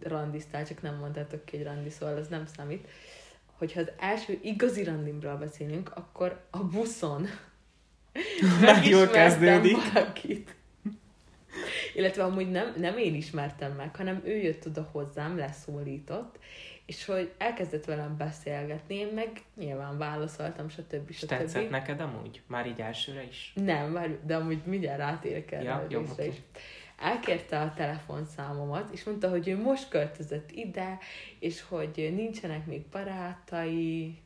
randiztál, 0.00 0.66
csak 0.66 0.82
nem 0.82 0.94
mondtátok 0.94 1.44
ki, 1.44 1.56
hogy 1.56 1.66
randi, 1.66 1.90
szóval 1.90 2.16
az 2.16 2.28
nem 2.28 2.46
számít. 2.56 2.88
Hogyha 3.58 3.80
az 3.80 3.90
első 3.98 4.38
igazi 4.42 4.84
randimről 4.84 5.36
beszélünk, 5.36 5.90
akkor 5.94 6.44
a 6.50 6.58
buszon 6.64 7.26
Már 8.60 8.84
jól 8.86 9.06
kezdődik. 9.06 9.92
valakit. 9.92 10.54
Illetve 11.94 12.22
amúgy 12.24 12.50
nem, 12.50 12.74
nem 12.76 12.98
én 12.98 13.14
ismertem 13.14 13.72
meg, 13.72 13.96
hanem 13.96 14.20
ő 14.24 14.36
jött 14.36 14.66
oda 14.66 14.88
hozzám, 14.92 15.36
leszólított, 15.36 16.38
és 16.86 17.04
hogy 17.04 17.32
elkezdett 17.38 17.84
velem 17.84 18.16
beszélgetni, 18.16 18.94
én 18.94 19.08
meg 19.14 19.30
nyilván 19.56 19.98
válaszoltam, 19.98 20.68
stb. 20.68 21.08
És 21.10 21.18
tetszett 21.18 21.62
stb. 21.62 21.70
neked 21.70 22.00
amúgy? 22.00 22.42
Már 22.46 22.66
így 22.66 22.80
elsőre 22.80 23.22
is? 23.22 23.52
Nem, 23.54 23.92
várj, 23.92 24.12
de 24.26 24.36
amúgy 24.36 24.62
mindjárt 24.64 24.98
rátérek 24.98 25.52
erre 25.52 25.62
Ja, 25.62 25.74
a 25.74 25.86
jó, 25.88 26.00
oké. 26.12 26.26
is. 26.26 26.34
Elkérte 26.98 27.60
a 27.60 27.72
telefonszámomat, 27.76 28.90
és 28.92 29.04
mondta, 29.04 29.28
hogy 29.28 29.48
ő 29.48 29.56
most 29.60 29.88
költözött 29.88 30.50
ide, 30.50 30.98
és 31.38 31.62
hogy 31.68 32.10
nincsenek 32.14 32.66
még 32.66 32.82
barátai, 32.86 34.18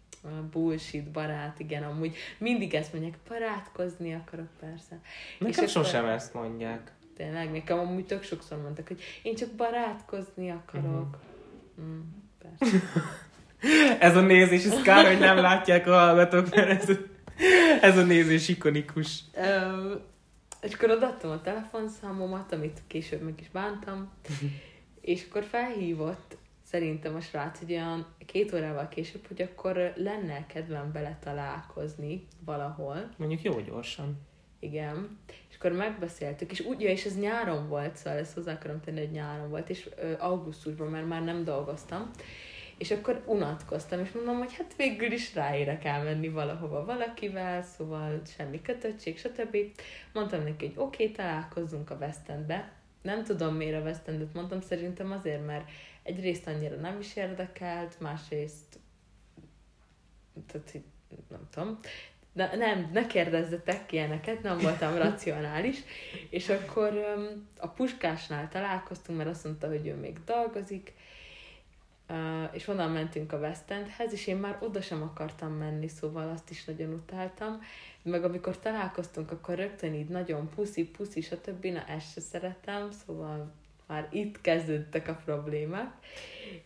bullshit 0.50 1.10
barát, 1.10 1.58
igen, 1.58 1.82
amúgy 1.82 2.16
mindig 2.38 2.74
ezt 2.74 2.92
mondják, 2.92 3.18
barátkozni 3.28 4.14
akarok 4.14 4.48
persze. 4.60 5.00
Nekem 5.38 5.48
És 5.48 5.56
akkor- 5.56 5.68
sosem 5.84 6.04
ezt 6.04 6.34
mondják. 6.34 6.92
Tényleg, 7.18 7.50
nekem 7.50 7.78
amúgy 7.78 8.06
tök 8.06 8.22
sokszor 8.22 8.62
mondtak, 8.62 8.88
hogy 8.88 9.00
én 9.22 9.34
csak 9.34 9.50
barátkozni 9.50 10.50
akarok. 10.50 11.18
Mhm. 11.74 11.86
Mm, 11.86 12.00
persze. 12.38 12.76
Ez 14.06 14.16
a 14.16 14.20
nézés, 14.20 14.64
ez 14.64 14.82
kár, 14.82 15.06
hogy 15.06 15.18
nem 15.18 15.36
látják 15.36 15.86
a 15.86 15.98
hallgatók, 15.98 16.54
mert 16.54 16.88
ez, 16.88 16.96
ez 17.80 17.96
a 17.96 18.02
nézés 18.02 18.48
ikonikus. 18.48 19.20
Ö, 19.34 19.94
és 20.60 20.74
akkor 20.74 20.90
odaadtam 20.90 21.30
a 21.30 21.40
telefonszámomat, 21.40 22.52
amit 22.52 22.82
később 22.86 23.22
meg 23.22 23.40
is 23.40 23.50
bántam, 23.50 24.12
és 25.00 25.26
akkor 25.28 25.44
felhívott 25.44 26.36
szerintem 26.62 27.14
a 27.14 27.20
srác 27.20 27.60
egy 27.60 27.72
olyan 27.72 28.06
két 28.26 28.52
órával 28.52 28.88
később, 28.88 29.26
hogy 29.26 29.42
akkor 29.42 29.92
lenne 29.96 30.46
kedvem 30.46 30.92
bele 30.92 31.18
találkozni 31.22 32.26
valahol. 32.44 33.08
Mondjuk 33.16 33.42
jó 33.42 33.60
gyorsan. 33.60 34.20
Igen. 34.58 35.18
Akkor 35.58 35.72
megbeszéltük, 35.72 36.50
és 36.50 36.60
úgy, 36.60 36.80
ja, 36.80 36.90
és 36.90 37.04
ez 37.04 37.18
nyáron 37.18 37.68
volt, 37.68 37.96
szóval 37.96 38.18
ezt 38.18 38.34
hozzá 38.34 38.52
akarom 38.52 38.80
tenni, 38.80 38.98
hogy 38.98 39.10
nyáron 39.10 39.48
volt, 39.48 39.70
és 39.70 39.88
ö, 39.96 40.12
augusztusban, 40.18 40.88
mert 40.88 41.08
már 41.08 41.24
nem 41.24 41.44
dolgoztam. 41.44 42.10
És 42.76 42.90
akkor 42.90 43.22
unatkoztam, 43.26 44.00
és 44.00 44.12
mondom, 44.12 44.38
hogy 44.38 44.54
hát 44.54 44.76
végül 44.76 45.12
is 45.12 45.34
ráérek 45.34 45.84
elmenni 45.84 46.28
valahova 46.28 46.84
valakivel, 46.84 47.62
szóval 47.62 48.20
semmi 48.36 48.62
kötöttség, 48.62 49.18
stb. 49.18 49.56
Mondtam 50.12 50.42
neki, 50.42 50.66
hogy 50.66 50.74
oké, 50.76 51.02
okay, 51.02 51.14
találkozzunk 51.14 51.90
a 51.90 51.96
West 52.00 52.28
Endbe. 52.28 52.72
Nem 53.02 53.24
tudom, 53.24 53.54
miért 53.54 53.80
a 53.80 53.84
West 53.84 54.08
Endet 54.08 54.34
mondtam, 54.34 54.60
szerintem 54.60 55.12
azért, 55.12 55.46
mert 55.46 55.70
egyrészt 56.02 56.46
annyira 56.46 56.76
nem 56.76 56.98
is 57.00 57.16
érdekelt, 57.16 58.00
másrészt 58.00 58.78
tehát, 60.46 60.74
nem 61.28 61.48
tudom, 61.50 61.78
de 62.32 62.56
nem, 62.56 62.90
ne 62.92 63.06
kérdezzetek 63.06 63.92
ilyeneket, 63.92 64.42
nem 64.42 64.58
voltam 64.58 64.96
racionális. 65.08 65.78
És 66.30 66.48
akkor 66.48 67.04
a 67.58 67.68
puskásnál 67.68 68.48
találkoztunk, 68.48 69.18
mert 69.18 69.30
azt 69.30 69.44
mondta, 69.44 69.68
hogy 69.68 69.86
ő 69.86 69.94
még 69.94 70.24
dolgozik, 70.24 70.92
és 72.52 72.68
onnan 72.68 72.90
mentünk 72.90 73.32
a 73.32 73.38
West 73.38 73.70
Endhez, 73.70 74.12
és 74.12 74.26
én 74.26 74.36
már 74.36 74.58
oda 74.60 74.80
sem 74.80 75.02
akartam 75.02 75.52
menni, 75.52 75.88
szóval 75.88 76.28
azt 76.28 76.50
is 76.50 76.64
nagyon 76.64 76.92
utáltam. 76.92 77.60
Meg 78.02 78.24
amikor 78.24 78.58
találkoztunk, 78.58 79.30
akkor 79.30 79.54
rögtön 79.54 79.94
így 79.94 80.08
nagyon 80.08 80.48
puszi, 80.54 80.84
puszi, 80.84 81.20
stb. 81.20 81.64
Na, 81.64 81.84
ezt 81.84 82.12
se 82.12 82.20
szeretem, 82.20 82.90
szóval 83.06 83.52
már 83.86 84.08
itt 84.10 84.40
kezdődtek 84.40 85.08
a 85.08 85.20
problémák. 85.24 85.92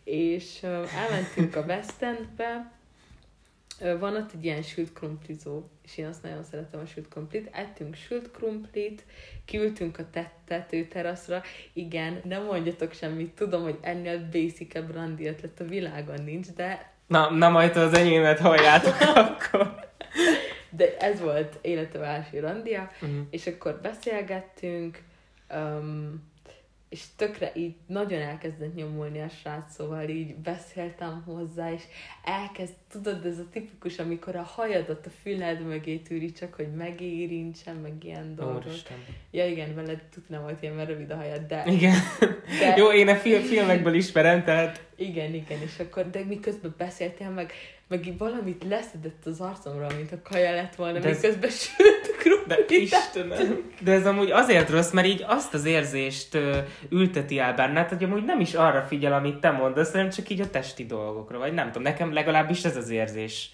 És 0.03 0.63
elmentünk 0.63 1.55
a 1.55 1.61
West 1.61 2.01
Endbe, 2.01 2.71
van 3.99 4.15
ott 4.15 4.31
egy 4.33 4.45
ilyen 4.45 4.61
sült 4.61 4.93
krumplizó, 4.93 5.63
és 5.83 5.97
én 5.97 6.05
azt 6.05 6.23
nagyon 6.23 6.43
szeretem 6.43 6.79
a 6.79 6.85
sült 6.85 7.07
krumplit. 7.07 7.49
Ettünk 7.51 7.95
sült 7.95 8.31
krumplit, 8.31 9.03
kiültünk 9.45 9.99
a 9.99 10.09
tet- 10.11 10.33
tetőteraszra. 10.47 11.41
Igen, 11.73 12.21
nem 12.23 12.43
mondjatok 12.43 12.93
semmit, 12.93 13.35
tudom, 13.35 13.63
hogy 13.63 13.77
ennél 13.81 14.29
basic 14.31 14.91
randi 14.91 15.27
ötlet 15.27 15.59
a 15.59 15.63
világon 15.65 16.23
nincs, 16.23 16.47
de, 16.47 16.91
Na, 17.07 17.29
na 17.31 17.49
majd 17.49 17.75
az 17.75 17.93
enyémet 17.93 18.39
halljátok 18.39 18.95
akkor. 19.15 19.91
de 20.69 20.97
ez 20.97 21.19
volt 21.21 21.59
életem 21.61 22.01
első 22.01 22.39
randia. 22.39 22.91
Uh-huh. 23.01 23.17
És 23.29 23.47
akkor 23.47 23.79
beszélgettünk, 23.81 25.01
um, 25.53 26.31
és 26.93 27.03
tökre 27.15 27.51
így 27.55 27.75
nagyon 27.87 28.21
elkezdett 28.21 28.75
nyomulni 28.75 29.21
a 29.21 29.27
srác, 29.29 29.73
szóval 29.73 30.09
így 30.09 30.35
beszéltem 30.35 31.23
hozzá, 31.25 31.71
és 31.73 31.81
elkezd, 32.23 32.73
tudod, 32.91 33.25
ez 33.25 33.37
a 33.39 33.45
tipikus, 33.51 33.99
amikor 33.99 34.35
a 34.35 34.41
hajadat 34.41 35.05
a 35.05 35.09
füled 35.21 35.65
mögé 35.65 35.97
tűri, 35.97 36.31
csak 36.31 36.53
hogy 36.53 36.71
megérintsen, 36.75 37.75
meg 37.75 37.93
ilyen 38.03 38.35
dolgok. 38.35 38.65
Úristen. 38.65 38.97
Ja 39.31 39.47
igen, 39.47 39.75
veled 39.75 40.01
tud 40.13 40.23
nem 40.27 40.41
volt 40.41 40.61
ilyen, 40.61 40.73
mert 40.73 40.87
rövid 40.89 41.11
a 41.11 41.15
hajad, 41.15 41.41
de, 41.41 41.63
Igen. 41.67 41.95
de 42.59 42.75
Jó, 42.77 42.91
én 42.91 43.07
a 43.07 43.15
film, 43.15 43.41
filmekből 43.41 43.93
ismerem, 43.93 44.43
tehát 44.43 44.85
igen, 44.95 45.33
igen, 45.33 45.61
és 45.61 45.79
akkor, 45.79 46.09
de 46.09 46.23
miközben 46.23 46.73
beszéltél, 46.77 47.29
meg, 47.29 47.51
meg 47.87 48.07
így 48.07 48.17
valamit 48.17 48.63
leszedett 48.63 49.25
az 49.25 49.39
arcomról, 49.41 49.91
mint 49.95 50.11
a 50.11 50.21
kaja 50.23 50.51
lett 50.51 50.75
volna, 50.75 50.99
De 50.99 50.99
de 50.99 51.27
ez- 51.27 51.69
krumplit. 52.23 52.69
Istenem. 52.69 53.71
De 53.79 53.91
ez 53.91 54.05
amúgy 54.05 54.31
azért 54.31 54.69
rossz, 54.69 54.91
mert 54.91 55.07
így 55.07 55.23
azt 55.27 55.53
az 55.53 55.65
érzést 55.65 56.33
ö, 56.33 56.57
ülteti 56.89 57.39
el 57.39 57.53
benned, 57.53 57.89
hogy 57.89 58.03
amúgy 58.03 58.23
nem 58.23 58.39
is 58.39 58.53
arra 58.53 58.81
figyel, 58.81 59.13
amit 59.13 59.39
te 59.39 59.51
mondasz, 59.51 59.91
hanem 59.91 60.09
csak 60.09 60.29
így 60.29 60.41
a 60.41 60.49
testi 60.49 60.85
dolgokra, 60.85 61.37
vagy 61.37 61.53
nem 61.53 61.65
tudom, 61.65 61.81
nekem 61.83 62.13
legalábbis 62.13 62.63
ez 62.65 62.77
az 62.77 62.89
érzés 62.89 63.51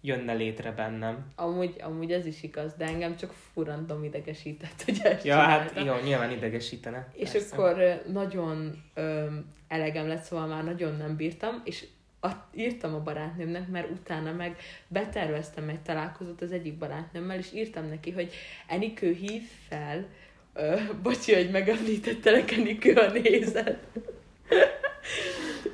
jönne 0.00 0.32
létre 0.32 0.70
bennem. 0.70 1.26
Amúgy, 1.36 1.74
amúgy 1.80 2.12
ez 2.12 2.26
is 2.26 2.42
igaz, 2.42 2.74
de 2.78 2.84
engem 2.84 3.16
csak 3.16 3.32
furandom 3.52 4.04
idegesített, 4.04 4.82
hogy 4.84 5.00
ezt 5.02 5.24
Ja, 5.24 5.36
hát 5.36 5.72
jó, 5.84 5.94
nyilván 6.04 6.30
idegesítene. 6.30 7.08
És 7.12 7.30
persze. 7.30 7.56
akkor 7.56 8.02
nagyon 8.12 8.82
ö, 8.94 9.24
elegem 9.68 10.08
lett, 10.08 10.22
szóval 10.22 10.46
már 10.46 10.64
nagyon 10.64 10.96
nem 10.96 11.16
bírtam, 11.16 11.62
és 11.64 11.86
a, 12.20 12.28
írtam 12.54 12.94
a 12.94 13.02
barátnőmnek, 13.02 13.68
mert 13.68 13.90
utána 13.90 14.32
meg 14.32 14.56
beterveztem 14.88 15.68
egy 15.68 15.80
találkozót 15.80 16.42
az 16.42 16.52
egyik 16.52 16.74
barátnőmmel, 16.74 17.38
és 17.38 17.52
írtam 17.54 17.88
neki, 17.88 18.10
hogy 18.10 18.32
Enikő 18.66 19.12
hív 19.12 19.42
fel, 19.68 20.06
ö, 20.54 20.76
bocsi, 21.02 21.34
hogy 21.34 21.50
megemlítettelek, 21.50 22.52
Enikő 22.52 22.92
a 22.92 23.10
nézet. 23.10 23.78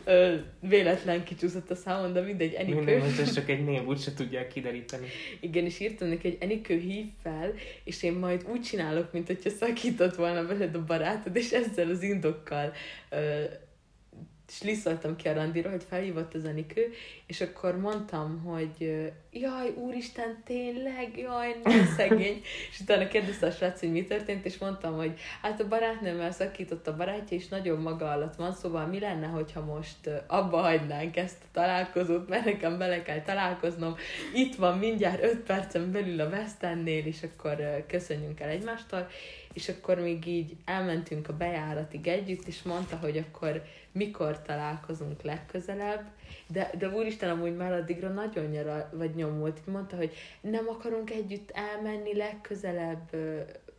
Ö, 0.05 0.35
véletlen 0.61 1.25
kicsúszott 1.25 1.71
a 1.71 1.75
számon, 1.75 2.13
de 2.13 2.21
mindegy, 2.21 2.53
Enikő. 2.53 2.75
Minden, 2.75 3.03
ez 3.03 3.35
csak 3.35 3.49
egy 3.49 3.65
név, 3.65 3.87
úgyse 3.87 4.13
tudják 4.15 4.49
kideríteni. 4.49 5.07
Igen, 5.41 5.65
és 5.65 5.81
írtam 5.81 6.09
neki, 6.09 6.29
hogy 6.29 6.39
Enikő 6.41 6.79
hív 6.79 7.07
fel, 7.23 7.55
és 7.85 8.03
én 8.03 8.13
majd 8.13 8.47
úgy 8.51 8.61
csinálok, 8.61 9.13
mint 9.13 9.27
hogyha 9.27 9.51
szakított 9.51 10.15
volna 10.15 10.47
veled 10.47 10.75
a 10.75 10.85
barátod, 10.85 11.37
és 11.37 11.51
ezzel 11.51 11.91
az 11.91 12.03
indokkal 12.03 12.73
ö, 13.11 13.45
slisszoltam 14.49 15.17
ki 15.17 15.29
a 15.29 15.35
randira, 15.35 15.71
hogy 15.71 15.85
felhívott 15.89 16.35
az 16.35 16.45
Enikő, 16.45 16.93
és 17.27 17.41
akkor 17.41 17.81
mondtam, 17.81 18.43
hogy 18.45 19.13
jaj, 19.33 19.71
úristen, 19.77 20.43
tényleg, 20.45 21.19
jaj, 21.19 21.57
nem 21.65 21.87
szegény. 21.97 22.43
és 22.71 22.81
utána 22.81 23.09
kérdezte 23.09 23.47
a 23.47 23.51
srác, 23.51 23.81
hogy 23.81 23.93
mi 23.93 24.05
történt, 24.05 24.45
és 24.45 24.59
mondtam, 24.59 24.97
hogy 24.97 25.19
hát 25.43 25.61
a 25.61 25.69
barátnőmmel 25.69 26.33
szakított 26.33 26.87
a 26.87 26.97
barátja, 26.97 27.37
és 27.37 27.49
nagyon 27.49 27.81
maga 27.81 28.11
alatt 28.11 28.35
van, 28.35 28.53
szóval 28.53 28.87
mi 28.87 28.99
lenne, 28.99 29.27
hogyha 29.27 29.65
most 29.65 30.11
abba 30.27 30.61
hagynánk 30.61 31.17
ezt 31.17 31.43
a 31.43 31.47
találkozót, 31.53 32.29
mert 32.29 32.45
nekem 32.45 32.79
bele 32.79 33.03
kell 33.03 33.21
találkoznom. 33.21 33.97
Itt 34.35 34.55
van 34.55 34.79
mindjárt 34.79 35.23
5 35.23 35.37
percen 35.37 35.93
belül 35.93 36.21
a 36.21 36.29
West 36.29 36.63
Endnél, 36.63 37.07
és 37.07 37.23
akkor 37.23 37.85
köszönjünk 37.89 38.41
el 38.41 38.49
egymástól. 38.49 39.09
És 39.57 39.69
akkor 39.69 39.99
még 39.99 40.27
így 40.27 40.57
elmentünk 40.65 41.29
a 41.29 41.37
bejáratig 41.37 42.07
együtt, 42.07 42.47
és 42.47 42.63
mondta, 42.63 42.97
hogy 42.97 43.17
akkor 43.17 43.63
mikor 43.93 44.43
találkozunk 44.43 45.23
legközelebb, 45.23 46.11
de, 46.47 46.71
de 46.79 46.89
úristen, 46.89 47.31
amúgy 47.31 47.57
már 47.57 47.73
addigra 47.73 48.09
nagyon 48.09 48.45
nyara, 48.45 48.91
vagy 48.93 49.15
nyomult, 49.15 49.67
mondta, 49.67 49.97
hogy 49.97 50.15
nem 50.41 50.69
akarunk 50.69 51.11
együtt 51.11 51.51
elmenni 51.51 52.17
legközelebb 52.17 53.11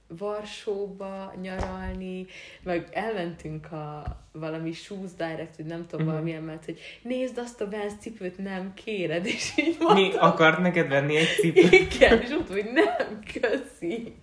Varsóba 0.08 1.34
nyaralni, 1.42 2.26
meg 2.64 2.88
elmentünk 2.92 3.72
a 3.72 4.04
valami 4.32 4.72
Shoes 4.72 5.14
Direct, 5.18 5.56
vagy 5.58 5.66
nem 5.66 5.82
tudom, 5.82 5.88
uh-huh. 5.92 6.06
valamilyen, 6.06 6.44
mert 6.44 6.66
hogy 6.66 6.80
nézd 7.02 7.38
azt 7.38 7.62
a 7.62 7.70
Vans 7.70 7.94
cipőt, 8.00 8.38
nem 8.38 8.74
kéred, 8.74 9.26
és 9.26 9.54
így 9.56 9.76
Mi 9.80 9.86
mondtam, 9.86 10.30
akart 10.30 10.60
neked 10.60 10.88
venni 10.88 11.16
egy 11.16 11.36
cipőt? 11.40 11.72
igen, 11.72 12.22
és 12.22 12.30
mondtam, 12.30 12.56
hogy 12.56 12.72
nem, 12.74 13.20
köszi. 13.42 14.16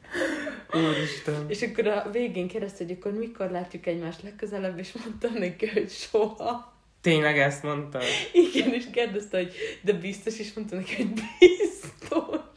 Úristen. 0.72 1.44
És 1.48 1.62
akkor 1.62 1.86
a 1.86 2.10
végén 2.12 2.48
kérdezte, 2.48 2.84
hogy 2.84 2.96
akkor 3.00 3.12
mikor 3.12 3.50
látjuk 3.50 3.86
egymást 3.86 4.22
legközelebb, 4.22 4.78
és 4.78 4.92
mondtam 4.92 5.34
neki, 5.34 5.66
hogy 5.66 5.90
soha. 5.90 6.72
Tényleg 7.00 7.38
ezt 7.38 7.62
mondta? 7.62 8.00
Igen, 8.32 8.72
és 8.72 8.84
kérdezte, 8.92 9.36
hogy 9.36 9.52
de 9.80 9.92
biztos, 9.92 10.38
és 10.38 10.52
mondtam 10.52 10.78
neki, 10.78 10.94
hogy 10.94 11.12
biztos. 11.38 12.53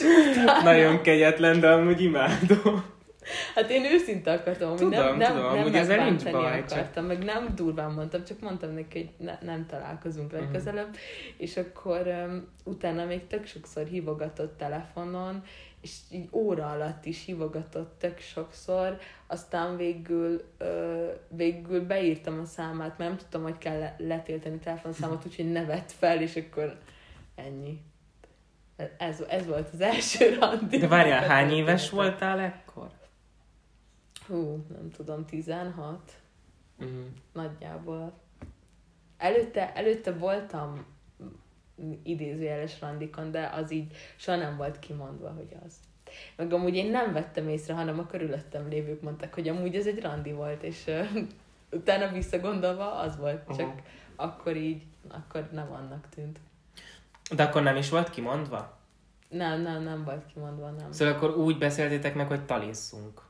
És 0.00 0.38
utána, 0.40 0.62
Nagyon 0.62 1.02
kegyetlen, 1.02 1.60
de 1.60 1.70
amúgy 1.70 2.00
imádom. 2.02 2.84
hát 3.54 3.70
én 3.70 3.84
őszinte 3.84 4.32
akartam, 4.32 4.76
Tudom, 4.76 4.90
nem, 4.90 5.16
nem, 5.16 5.32
tudom, 5.32 5.50
nem 5.52 5.58
amúgy 5.60 5.74
ezzel 5.74 6.04
nincs 6.08 6.22
baj, 6.24 6.64
csak- 6.68 6.70
akartam, 6.70 7.04
meg 7.04 7.24
nem 7.24 7.48
durván 7.54 7.90
mondtam, 7.92 8.24
csak 8.24 8.40
mondtam 8.40 8.72
neki, 8.74 8.98
hogy 8.98 9.26
ne, 9.26 9.38
nem 9.42 9.66
találkozunk 9.66 10.32
Mhm. 10.32 10.40
legközelebb, 10.40 10.96
és 11.36 11.56
akkor 11.56 12.06
um, 12.06 12.48
utána 12.64 13.04
még 13.04 13.26
tök 13.26 13.46
sokszor 13.46 13.86
hívogatott 13.86 14.56
telefonon, 14.58 15.42
és 15.80 15.92
így 16.10 16.28
óra 16.32 16.66
alatt 16.70 17.04
is 17.04 17.24
hívogatott 17.24 17.94
tök 17.98 18.18
sokszor, 18.18 18.98
aztán 19.26 19.76
végül, 19.76 20.42
ö, 20.58 21.04
végül 21.28 21.80
beírtam 21.86 22.40
a 22.40 22.44
számát, 22.44 22.98
mert 22.98 22.98
nem 22.98 23.16
tudtam, 23.16 23.42
hogy 23.42 23.58
kell 23.58 23.78
le- 23.78 23.96
letiltani 23.98 24.58
telefonszámot, 24.58 25.22
úgyhogy 25.26 25.52
nevet 25.52 25.92
fel, 25.98 26.20
és 26.22 26.36
akkor 26.36 26.76
ennyi. 27.34 27.78
Ez, 28.96 29.20
ez 29.20 29.46
volt 29.46 29.68
az 29.72 29.80
első 29.80 30.34
randi. 30.40 30.78
De 30.78 30.88
várjál, 30.88 31.28
hány 31.28 31.50
éves 31.50 31.90
voltál 31.90 32.38
ekkor? 32.38 32.90
Hú, 34.26 34.64
nem 34.68 34.90
tudom, 34.90 35.24
16 35.24 36.12
Mm. 36.84 37.06
nagyjából. 37.32 38.12
Előtte, 39.16 39.72
előtte 39.74 40.12
voltam 40.12 40.86
idézőjeles 42.02 42.80
randikon, 42.80 43.30
de 43.30 43.46
az 43.46 43.70
így 43.70 43.96
soha 44.16 44.36
nem 44.36 44.56
volt 44.56 44.78
kimondva, 44.78 45.30
hogy 45.30 45.56
az. 45.66 45.74
Meg 46.36 46.52
amúgy 46.52 46.74
én 46.74 46.90
nem 46.90 47.12
vettem 47.12 47.48
észre, 47.48 47.74
hanem 47.74 47.98
a 47.98 48.06
körülöttem 48.06 48.68
lévők 48.68 49.02
mondták, 49.02 49.34
hogy 49.34 49.48
amúgy 49.48 49.74
ez 49.74 49.86
egy 49.86 50.00
randi 50.00 50.32
volt, 50.32 50.62
és 50.62 50.84
uh, 50.86 51.06
utána 51.80 52.12
visszagondolva 52.12 52.94
az 52.94 53.16
volt, 53.16 53.56
csak 53.56 53.60
Aha. 53.60 53.80
akkor 54.16 54.56
így, 54.56 54.82
akkor 55.08 55.48
nem 55.52 55.72
annak 55.72 56.08
tűnt. 56.08 56.38
De 57.34 57.42
akkor 57.42 57.62
nem 57.62 57.76
is 57.76 57.90
volt 57.90 58.10
kimondva? 58.10 58.78
Nem, 59.28 59.60
nem, 59.60 59.82
nem 59.82 60.04
volt 60.04 60.26
kimondva, 60.26 60.70
nem. 60.70 60.92
Szóval 60.92 61.14
akkor 61.14 61.36
úgy 61.36 61.58
beszéltétek 61.58 62.14
meg, 62.14 62.26
hogy 62.26 62.44
talizzunk. 62.44 63.20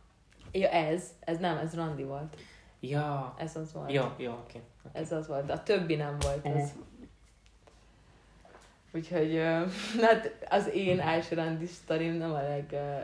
Ja, 0.53 0.69
ez, 0.69 1.05
ez 1.21 1.39
nem, 1.39 1.57
ez 1.59 1.75
randi 1.75 2.03
volt. 2.03 2.37
Ja. 2.81 3.35
Ez 3.39 3.57
az 3.57 3.73
volt. 3.73 3.93
Jó, 3.93 4.05
jó, 4.17 4.33
oké. 4.33 4.61
Ez 4.93 5.13
az 5.13 5.27
volt, 5.29 5.51
a 5.51 5.63
többi 5.63 5.95
nem 5.95 6.17
volt 6.21 6.45
Mhm. 6.45 6.57
ez. 6.57 6.71
Úgyhogy, 8.95 9.35
ö, 9.35 9.65
hát 10.07 10.47
az 10.49 10.71
én 10.75 11.01
első 11.01 11.35
randi 11.35 11.67
sztorim 11.67 12.13
nem 12.13 12.31
a 12.33 12.43
leg, 12.43 12.67
ö, 12.73 12.99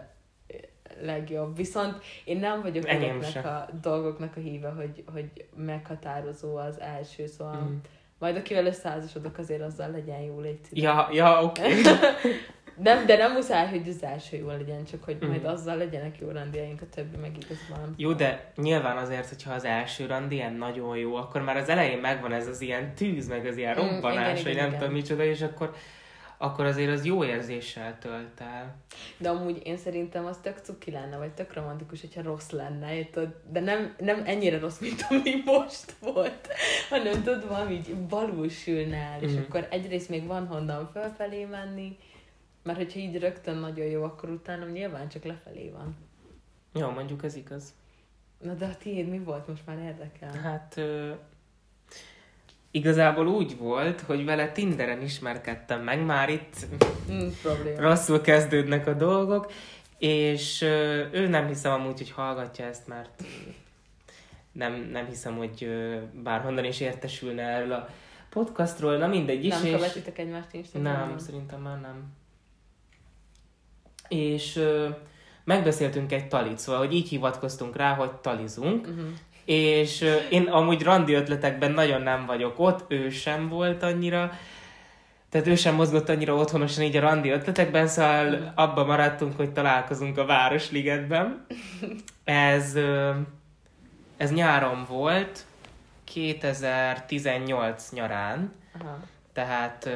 legjobb. 1.04 1.56
Viszont 1.56 2.02
én 2.24 2.38
nem 2.38 2.62
vagyok 2.62 2.88
ezeknek 2.88 3.24
se. 3.30 3.40
a 3.40 3.68
dolgoknak 3.80 4.36
a 4.36 4.40
híve, 4.40 4.68
hogy, 4.70 5.04
hogy 5.12 5.46
meghatározó 5.56 6.56
az 6.56 6.80
első, 6.80 7.26
szóval 7.26 7.56
Mm. 7.62 7.76
Majd 8.22 8.36
akivel 8.36 8.66
összeházasodok, 8.66 9.38
azért 9.38 9.62
azzal 9.62 9.90
legyen 9.90 10.20
jó, 10.20 10.40
légy. 10.40 10.58
Ja, 10.70 11.08
ja, 11.12 11.42
oké. 11.42 11.62
Nem, 12.76 13.06
de 13.06 13.16
nem 13.16 13.32
muszáj, 13.32 13.68
hogy 13.68 13.88
az 13.88 14.02
első 14.02 14.36
jó 14.36 14.46
legyen, 14.46 14.84
csak 14.84 15.04
hogy 15.04 15.16
Mhm. 15.20 15.26
majd 15.30 15.44
azzal 15.44 15.76
legyenek 15.76 16.18
jó 16.20 16.30
randiaink, 16.30 16.80
a 16.80 16.84
többi 16.94 17.16
meg 17.16 17.30
igazából 17.36 17.76
nem. 17.84 17.94
Jó, 17.96 18.12
de 18.12 18.52
nyilván 18.56 18.96
azért, 18.96 19.28
hogyha 19.28 19.52
az 19.52 19.64
első 19.64 20.06
randi 20.06 20.34
ilyen 20.34 20.52
nagyon 20.52 20.96
jó, 20.96 21.14
akkor 21.14 21.40
már 21.42 21.56
az 21.56 21.68
elején 21.68 21.98
megvan 21.98 22.32
ez 22.32 22.46
az 22.46 22.60
ilyen 22.60 22.94
tűz, 22.94 23.28
meg 23.28 23.46
az 23.46 23.56
ilyen 23.56 23.76
Mm, 23.78 23.88
robbanás, 23.88 24.30
igen, 24.30 24.42
vagy 24.42 24.52
igen, 24.52 24.56
nem 24.56 24.66
igen. 24.66 24.78
tudom 24.78 24.92
micsoda, 24.94 25.24
és 25.24 25.42
akkor, 25.42 25.74
akkor 26.42 26.64
azért 26.64 26.90
az 26.92 27.04
jó 27.04 27.24
érzéssel 27.24 27.98
tölt 27.98 28.40
el. 28.40 28.76
De 29.18 29.28
amúgy 29.30 29.60
én 29.66 29.76
szerintem 29.76 30.24
az 30.24 30.38
tök 30.42 30.58
cuki 30.58 30.90
lenne, 30.90 31.16
vagy 31.16 31.30
tök 31.32 31.52
romantikus, 31.54 32.00
hogyha 32.00 32.22
rossz 32.22 32.50
lenne, 32.50 32.94
érted? 32.96 33.34
de 33.50 33.60
nem, 33.60 33.94
nem 33.98 34.22
ennyire 34.26 34.58
rossz, 34.58 34.78
mint 34.78 35.06
ami 35.08 35.32
most 35.44 35.92
volt, 36.00 36.48
hanem 36.90 37.12
tudod, 37.22 37.48
valami 37.48 37.74
így 37.74 37.94
balul 37.96 38.48
sülne 38.48 38.96
el, 38.96 39.22
és 39.22 39.32
Mhm. 39.32 39.42
akkor 39.42 39.66
egyrészt 39.70 40.08
még 40.08 40.26
van 40.26 40.46
honnan 40.46 40.86
felfelé 40.92 41.44
menni, 41.44 41.98
mert 42.62 42.78
hogyha 42.78 42.98
így 42.98 43.18
rögtön 43.18 43.56
nagyon 43.56 43.86
jó, 43.86 44.02
akkor 44.02 44.30
utána 44.30 44.66
nyilván 44.66 45.08
csak 45.08 45.24
lefelé 45.24 45.68
van. 45.70 45.96
Jó, 46.74 46.90
mondjuk 46.90 47.24
ez 47.24 47.34
igaz. 47.34 47.74
Na 48.38 48.52
de 48.54 48.64
a 48.64 48.76
tiéd 48.76 49.08
mi 49.08 49.18
volt? 49.18 49.48
Most 49.48 49.66
már 49.66 49.78
érdekel. 49.78 50.40
Hát 50.42 50.74
ö, 50.76 51.10
igazából 52.72 53.26
úgy 53.26 53.56
volt, 53.58 54.00
hogy 54.00 54.24
vele 54.24 54.52
Tinderen 54.52 55.02
ismerkedtem 55.02 55.82
meg, 55.82 56.04
már 56.04 56.28
itt 56.28 56.54
Mm, 57.10 57.28
probléma. 57.42 57.80
rosszul 57.80 58.20
kezdődnek 58.20 58.86
a 58.86 58.92
dolgok, 58.92 59.52
és 59.98 60.62
ő 61.12 61.26
nem 61.28 61.46
hiszem 61.46 61.72
amúgy, 61.72 61.98
hogy 61.98 62.10
hallgatja 62.10 62.64
ezt, 62.64 62.86
mert 62.86 63.22
nem, 64.52 64.88
nem 64.92 65.06
hiszem, 65.06 65.36
hogy 65.36 65.68
bárhonnan 66.22 66.64
is 66.64 66.80
értesülne 66.80 67.42
erről 67.42 67.72
a 67.72 67.88
podcastról, 68.30 68.96
na 68.96 69.06
mindegy 69.06 69.44
is. 69.44 69.52
nem 69.52 69.64
és... 69.64 69.72
követitek 69.72 70.18
egymást 70.18 70.52
Instagramon? 70.52 71.08
Nem, 71.08 71.18
szerintem 71.18 71.60
már 71.60 71.80
nem. 71.80 72.12
És 74.08 74.64
megbeszéltünk 75.44 76.12
egy 76.12 76.28
talit, 76.28 76.58
szóval, 76.58 76.80
hogy 76.80 76.94
így 76.94 77.08
hivatkoztunk 77.08 77.76
rá, 77.76 77.94
hogy 77.94 78.12
talizunk, 78.12 78.86
Uh-huh. 78.86 79.04
És 79.44 80.04
én 80.30 80.42
amúgy 80.42 80.82
randi 80.82 81.12
ötletekben 81.12 81.70
nagyon 81.70 82.02
nem 82.02 82.26
vagyok 82.26 82.58
ott, 82.58 82.84
ő 82.88 83.10
sem 83.10 83.48
volt 83.48 83.82
annyira, 83.82 84.32
tehát 85.28 85.46
ő 85.46 85.54
sem 85.54 85.74
mozgott 85.74 86.08
annyira 86.08 86.34
otthonosan 86.34 86.84
így 86.84 86.96
a 86.96 87.00
randi 87.00 87.30
ötletekben, 87.30 87.86
szóval 87.86 88.52
abba 88.54 88.84
maradtunk, 88.84 89.36
hogy 89.36 89.52
találkozunk 89.52 90.18
a 90.18 90.24
Városligetben. 90.24 91.46
Ez, 92.24 92.78
ez 94.16 94.32
nyáron 94.32 94.86
volt, 94.88 95.44
2018 96.04 97.90
nyarán, 97.90 98.52
Aha. 98.80 98.98
tehát 99.32 99.90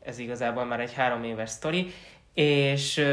ez 0.00 0.18
igazából 0.18 0.64
már 0.64 0.80
egy 0.80 0.92
három 0.92 1.24
éves 1.24 1.50
sztori, 1.50 1.92
és 2.34 3.04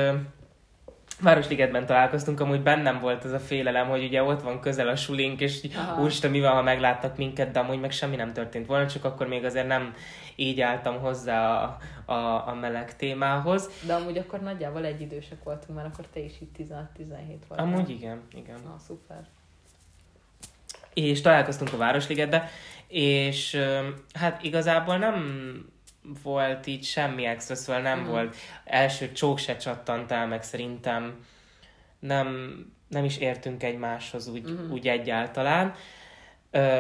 Városligetben 1.23 1.85
találkoztunk, 1.85 2.39
amúgy 2.39 2.61
bennem 2.61 2.99
volt 2.99 3.25
ez 3.25 3.31
a 3.31 3.39
félelem, 3.39 3.87
hogy 3.87 4.03
ugye 4.03 4.23
ott 4.23 4.41
van 4.41 4.59
közel 4.59 4.87
a 4.87 4.95
sulink, 4.95 5.41
és 5.41 5.67
Aha. 5.75 6.01
úristen, 6.01 6.31
mi 6.31 6.39
van, 6.39 6.51
ha 6.51 6.61
meglátnak 6.61 7.17
minket, 7.17 7.51
de 7.51 7.59
amúgy 7.59 7.79
meg 7.79 7.91
semmi 7.91 8.15
nem 8.15 8.33
történt 8.33 8.65
volna, 8.65 8.87
csak 8.87 9.05
akkor 9.05 9.27
még 9.27 9.43
azért 9.43 9.67
nem 9.67 9.93
így 10.35 10.61
álltam 10.61 10.99
hozzá 10.99 11.63
a, 11.63 11.77
a, 12.13 12.47
a 12.47 12.53
meleg 12.61 12.95
témához. 12.95 13.69
De 13.85 13.93
amúgy 13.93 14.17
akkor 14.17 14.39
nagyjából 14.39 14.85
egy 14.85 15.01
idősek 15.01 15.43
voltunk, 15.43 15.77
mert 15.77 15.93
akkor 15.93 16.05
te 16.13 16.19
is 16.19 16.33
itt 16.39 16.55
16-17 16.57 16.79
voltál. 17.47 17.65
Amúgy 17.65 17.89
igen, 17.89 18.21
igen. 18.35 18.59
Na, 18.63 18.75
szuper. 18.87 19.27
és 20.93 21.21
találkoztunk 21.21 21.73
a 21.73 21.77
Városligetbe, 21.77 22.49
és 22.87 23.57
hát 24.13 24.43
igazából 24.43 24.97
nem 24.97 25.15
volt 26.23 26.67
így 26.67 26.83
semmi 26.83 27.25
extra, 27.25 27.55
szóval 27.55 27.81
nem 27.81 27.99
Mhm. 27.99 28.09
volt 28.09 28.35
első 28.65 29.11
csók 29.11 29.37
se 29.37 29.55
csattant 29.57 30.11
el, 30.11 30.27
meg 30.27 30.43
szerintem 30.43 31.25
nem, 31.99 32.55
nem 32.87 33.03
is 33.03 33.17
értünk 33.17 33.63
egymáshoz 33.63 34.27
úgy, 34.27 34.43
Mhm. 34.43 34.71
úgy 34.71 34.87
egyáltalán. 34.87 35.73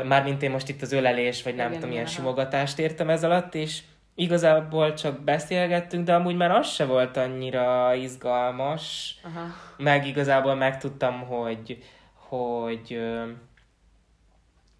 Mármint 0.03 0.41
én 0.43 0.51
most 0.51 0.69
itt 0.69 0.81
az 0.81 0.91
ölelés, 0.91 1.43
vagy 1.43 1.55
nem 1.55 1.67
Igen, 1.67 1.79
tudom, 1.79 1.91
ilyen 1.93 2.05
aha. 2.05 2.13
simogatást 2.13 2.79
értem 2.79 3.09
ez 3.09 3.23
alatt, 3.23 3.55
és 3.55 3.81
igazából 4.15 4.93
csak 4.93 5.19
beszélgettünk, 5.21 6.05
de 6.05 6.13
amúgy 6.13 6.35
már 6.35 6.51
az 6.51 6.67
se 6.69 6.85
volt 6.85 7.17
annyira 7.17 7.93
izgalmas, 7.95 9.15
Aha. 9.23 9.45
meg 9.77 10.07
igazából 10.07 10.55
megtudtam, 10.55 11.21
hogy, 11.21 11.83
hogy, 12.13 13.01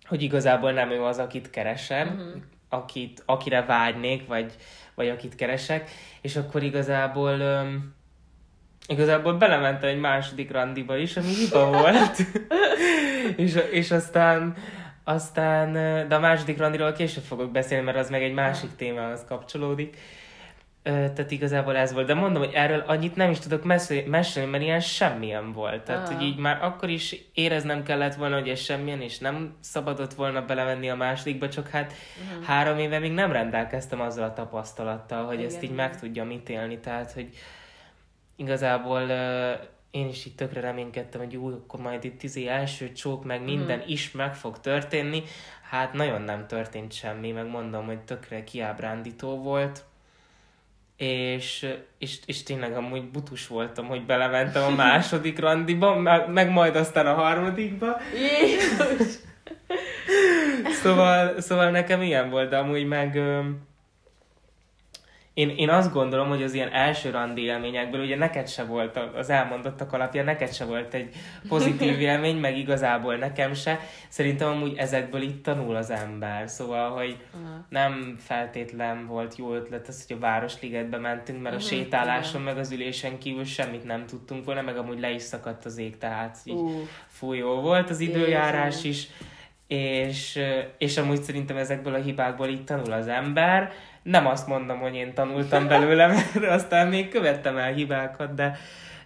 hogy 0.06 0.22
igazából 0.22 0.72
nem 0.72 0.90
ő 0.92 1.04
az, 1.04 1.18
akit 1.20 1.50
keresem, 1.50 2.08
Mhm. 2.08 2.38
Akit, 2.74 3.24
akire 3.26 3.66
vágynék, 3.66 4.28
vagy, 4.28 4.56
vagy 4.96 5.10
akit 5.10 5.36
keresek, 5.36 5.90
és 6.22 6.36
akkor 6.36 6.64
igazából 6.64 7.40
öm, 7.40 7.96
igazából 8.88 9.34
belementem 9.34 9.90
egy 9.90 10.00
második 10.00 10.52
randiba 10.52 10.98
is, 10.98 11.18
ami 11.18 11.28
hiba 11.28 11.70
volt. 11.80 12.18
és, 13.36 13.60
és 13.72 13.92
aztán, 13.92 14.56
aztán, 15.04 15.74
de 16.08 16.16
a 16.16 16.20
második 16.20 16.58
randiról 16.58 16.92
később 16.92 17.24
fogok 17.24 17.52
beszélni, 17.52 17.86
mert 17.86 17.98
az 17.98 18.10
meg 18.10 18.24
egy 18.24 18.34
másik 18.34 18.76
témához 18.76 19.26
kapcsolódik. 19.28 19.98
Tehát 20.84 21.32
igazából 21.32 21.76
ez 21.76 21.94
volt. 21.94 22.08
De 22.08 22.14
mondom, 22.14 22.44
hogy 22.44 22.54
erről 22.54 22.80
annyit 22.88 23.16
nem 23.16 23.30
is 23.30 23.40
tudok 23.40 23.64
mesélni, 24.06 24.50
mert 24.50 24.64
ilyen 24.64 24.80
semmilyen 24.80 25.52
volt. 25.52 25.84
Tehát, 25.84 26.08
Ah. 26.08 26.14
hogy 26.16 26.24
így 26.26 26.38
már 26.38 26.64
akkor 26.64 26.90
is 26.90 27.16
éreznem 27.34 27.84
kellett 27.84 28.16
volna, 28.16 28.36
hogy 28.40 28.50
ez 28.50 28.60
semmilyen, 28.60 29.02
és 29.02 29.20
nem 29.20 29.56
szabadott 29.60 30.14
volna 30.14 30.46
belemenni 30.46 30.90
a 30.90 30.96
másodikba, 30.96 31.50
csak 31.50 31.68
hát 31.70 31.94
Mhm. 32.34 32.44
három 32.44 32.78
éve 32.78 33.00
még 33.00 33.12
nem 33.12 33.32
rendelkeztem 33.32 34.02
azzal 34.02 34.24
a 34.24 34.34
tapasztalattal, 34.34 35.26
hogy 35.26 35.34
Igen, 35.34 35.46
ezt 35.46 35.64
így 35.64 35.72
meg 35.76 36.00
tudjam 36.00 36.32
ítélni. 36.32 36.80
Tehát, 36.80 37.12
hogy 37.12 37.30
igazából 38.36 39.02
én 39.92 40.08
is 40.08 40.26
itt 40.26 40.38
tökre 40.38 40.60
reménykedtem, 40.62 41.22
hogy 41.22 41.36
úgy, 41.36 41.54
akkor 41.54 41.80
majd 41.80 42.04
itt 42.04 42.24
izé 42.24 42.48
első 42.48 42.92
csók, 42.92 43.24
meg 43.26 43.44
minden 43.44 43.78
Mhm. 43.80 43.90
is 43.90 44.12
meg 44.12 44.36
fog 44.36 44.60
történni. 44.60 45.24
Hát 45.70 45.94
nagyon 45.94 46.22
nem 46.22 46.48
történt 46.48 46.94
semmi, 46.94 47.32
meg 47.32 47.48
mondom, 47.48 47.86
hogy 47.86 48.00
tökre 48.00 48.44
kiábrándító 48.44 49.38
volt. 49.42 49.84
És, 50.98 51.68
és, 51.98 52.20
és 52.26 52.44
tényleg 52.44 52.74
amúgy 52.76 53.10
butus 53.10 53.48
voltam, 53.48 53.86
hogy 53.86 54.06
belementem 54.06 54.64
a 54.64 54.76
második 54.76 55.40
randiba, 55.40 55.96
meg, 56.28 56.50
majd 56.50 56.76
aztán 56.76 57.08
a 57.08 57.14
harmadikba. 57.14 57.98
Jézus! 58.14 59.14
Szóval, 60.82 61.42
szóval 61.42 61.70
nekem 61.70 62.02
ilyen 62.02 62.30
volt, 62.30 62.50
de 62.50 62.58
amúgy 62.58 62.86
meg... 62.86 63.16
öm, 63.16 63.72
Én, 65.34 65.50
én 65.50 65.70
azt 65.70 65.94
gondolom, 65.94 66.28
hogy 66.28 66.44
az 66.44 66.54
ilyen 66.54 66.72
első 66.72 67.10
randi 67.10 67.42
élményekből, 67.42 68.02
ugye 68.02 68.18
neked 68.18 68.48
se 68.48 68.64
volt 68.64 69.00
az 69.16 69.30
elmondottak 69.30 69.94
alapján, 69.94 70.26
neked 70.26 70.54
se 70.54 70.66
volt 70.66 70.94
egy 70.94 71.10
pozitív 71.48 72.00
élmény, 72.10 72.38
meg 72.38 72.58
igazából 72.58 73.16
nekem 73.16 73.54
se. 73.54 73.80
Szerintem 74.08 74.48
amúgy 74.48 74.78
ezekből 74.78 75.22
itt 75.22 75.44
tanul 75.44 75.76
az 75.76 75.90
ember. 75.90 76.50
Szóval, 76.50 76.90
hogy 76.92 77.18
nem 77.70 78.18
feltétlen 78.20 79.06
volt 79.08 79.36
jó 79.36 79.54
ötlet 79.54 79.88
az, 79.88 80.06
hogy 80.08 80.16
a 80.16 80.20
Városligetbe 80.20 80.98
mentünk, 80.98 81.42
mert 81.42 81.56
a 81.56 81.58
Mhm, 81.58 81.68
sétáláson, 81.68 82.42
meg 82.42 82.58
az 82.58 82.72
ülésen 82.72 83.18
kívül 83.18 83.46
semmit 83.46 83.84
nem 83.84 84.06
tudtunk 84.06 84.46
volna, 84.46 84.62
meg 84.62 84.78
amúgy 84.78 85.00
le 85.00 85.12
is 85.12 85.22
szakadt 85.22 85.66
az 85.66 85.78
ég, 85.78 85.98
tehát 85.98 86.38
így 86.44 86.54
Ú, 86.56 86.88
fú, 87.08 87.34
jó 87.34 87.62
volt 87.62 87.90
az 87.90 88.00
időjárás 88.00 88.84
is, 88.84 89.08
és, 89.68 90.40
és 90.78 90.98
amúgy 90.98 91.22
szerintem 91.22 91.58
ezekből 91.58 91.94
a 91.94 92.02
hibákból 92.02 92.48
így 92.48 92.64
tanul 92.64 92.92
az 92.92 93.08
ember. 93.08 93.72
Nem 94.04 94.28
azt 94.28 94.48
mondom, 94.48 94.80
hogy 94.80 94.96
én 94.96 95.14
tanultam 95.14 95.68
belőle, 95.68 96.08
mert 96.08 96.36
aztán 96.60 96.88
még 96.88 97.10
követtem 97.10 97.58
el 97.58 97.74
hibákat, 97.74 98.34
de, 98.34 98.58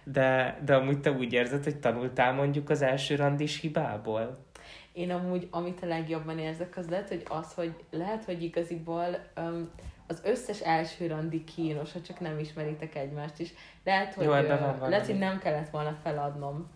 de, 0.04 0.58
de 0.64 0.74
amúgy 0.74 1.00
te 1.00 1.12
úgy 1.12 1.32
érzed, 1.32 1.64
hogy 1.64 1.76
tanultál 1.76 2.32
mondjuk 2.32 2.70
az 2.70 2.82
első 2.82 3.16
randis 3.16 3.60
hibából? 3.60 4.46
Én 4.92 5.10
amúgy, 5.10 5.48
amit 5.50 5.82
a 5.82 5.86
legjobban 5.86 6.38
érzek, 6.38 6.76
az 6.76 6.88
lehet, 6.88 7.08
hogy 7.08 7.22
az, 7.28 7.54
hogy 7.54 7.74
lehet, 7.90 8.24
hogy 8.24 8.42
igaziból 8.42 9.18
um, 9.36 9.70
az 10.06 10.22
összes 10.24 10.60
első 10.60 11.06
randi 11.06 11.44
kínos, 11.44 11.92
ha 11.92 12.00
csak 12.00 12.20
nem 12.20 12.38
ismeritek 12.38 12.94
egymást 12.94 13.38
is. 13.38 13.52
Lehet, 13.84 14.14
hogy, 14.14 14.24
Jó, 14.24 14.30
van 14.30 14.78
lehet, 14.88 15.06
hogy 15.06 15.18
nem 15.18 15.38
kellett 15.38 15.70
volna 15.70 15.96
feladnom. 16.02 16.70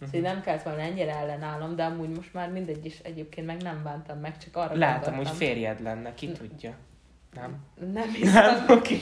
Szóval 0.00 0.10
hogy 0.10 0.22
nem 0.22 0.42
kellett 0.42 0.62
volna 0.62 0.80
ennyire 0.80 1.14
ellenállnom, 1.14 1.76
de 1.76 1.84
amúgy 1.84 2.08
most 2.08 2.34
már 2.34 2.50
mindegy 2.50 2.84
is 2.84 2.98
egyébként 2.98 3.46
meg 3.46 3.62
nem 3.62 3.82
bántam 3.82 4.18
meg, 4.18 4.38
csak 4.38 4.56
arra 4.56 4.76
Látom, 4.76 5.14
hogy 5.14 5.28
férjed 5.28 5.82
lenne, 5.82 6.14
ki 6.14 6.32
tudja. 6.32 6.74
Nem? 7.34 7.56
Nem 7.92 8.08
hiszem. 8.08 8.54
Nem, 8.54 8.64
oké. 8.78 8.98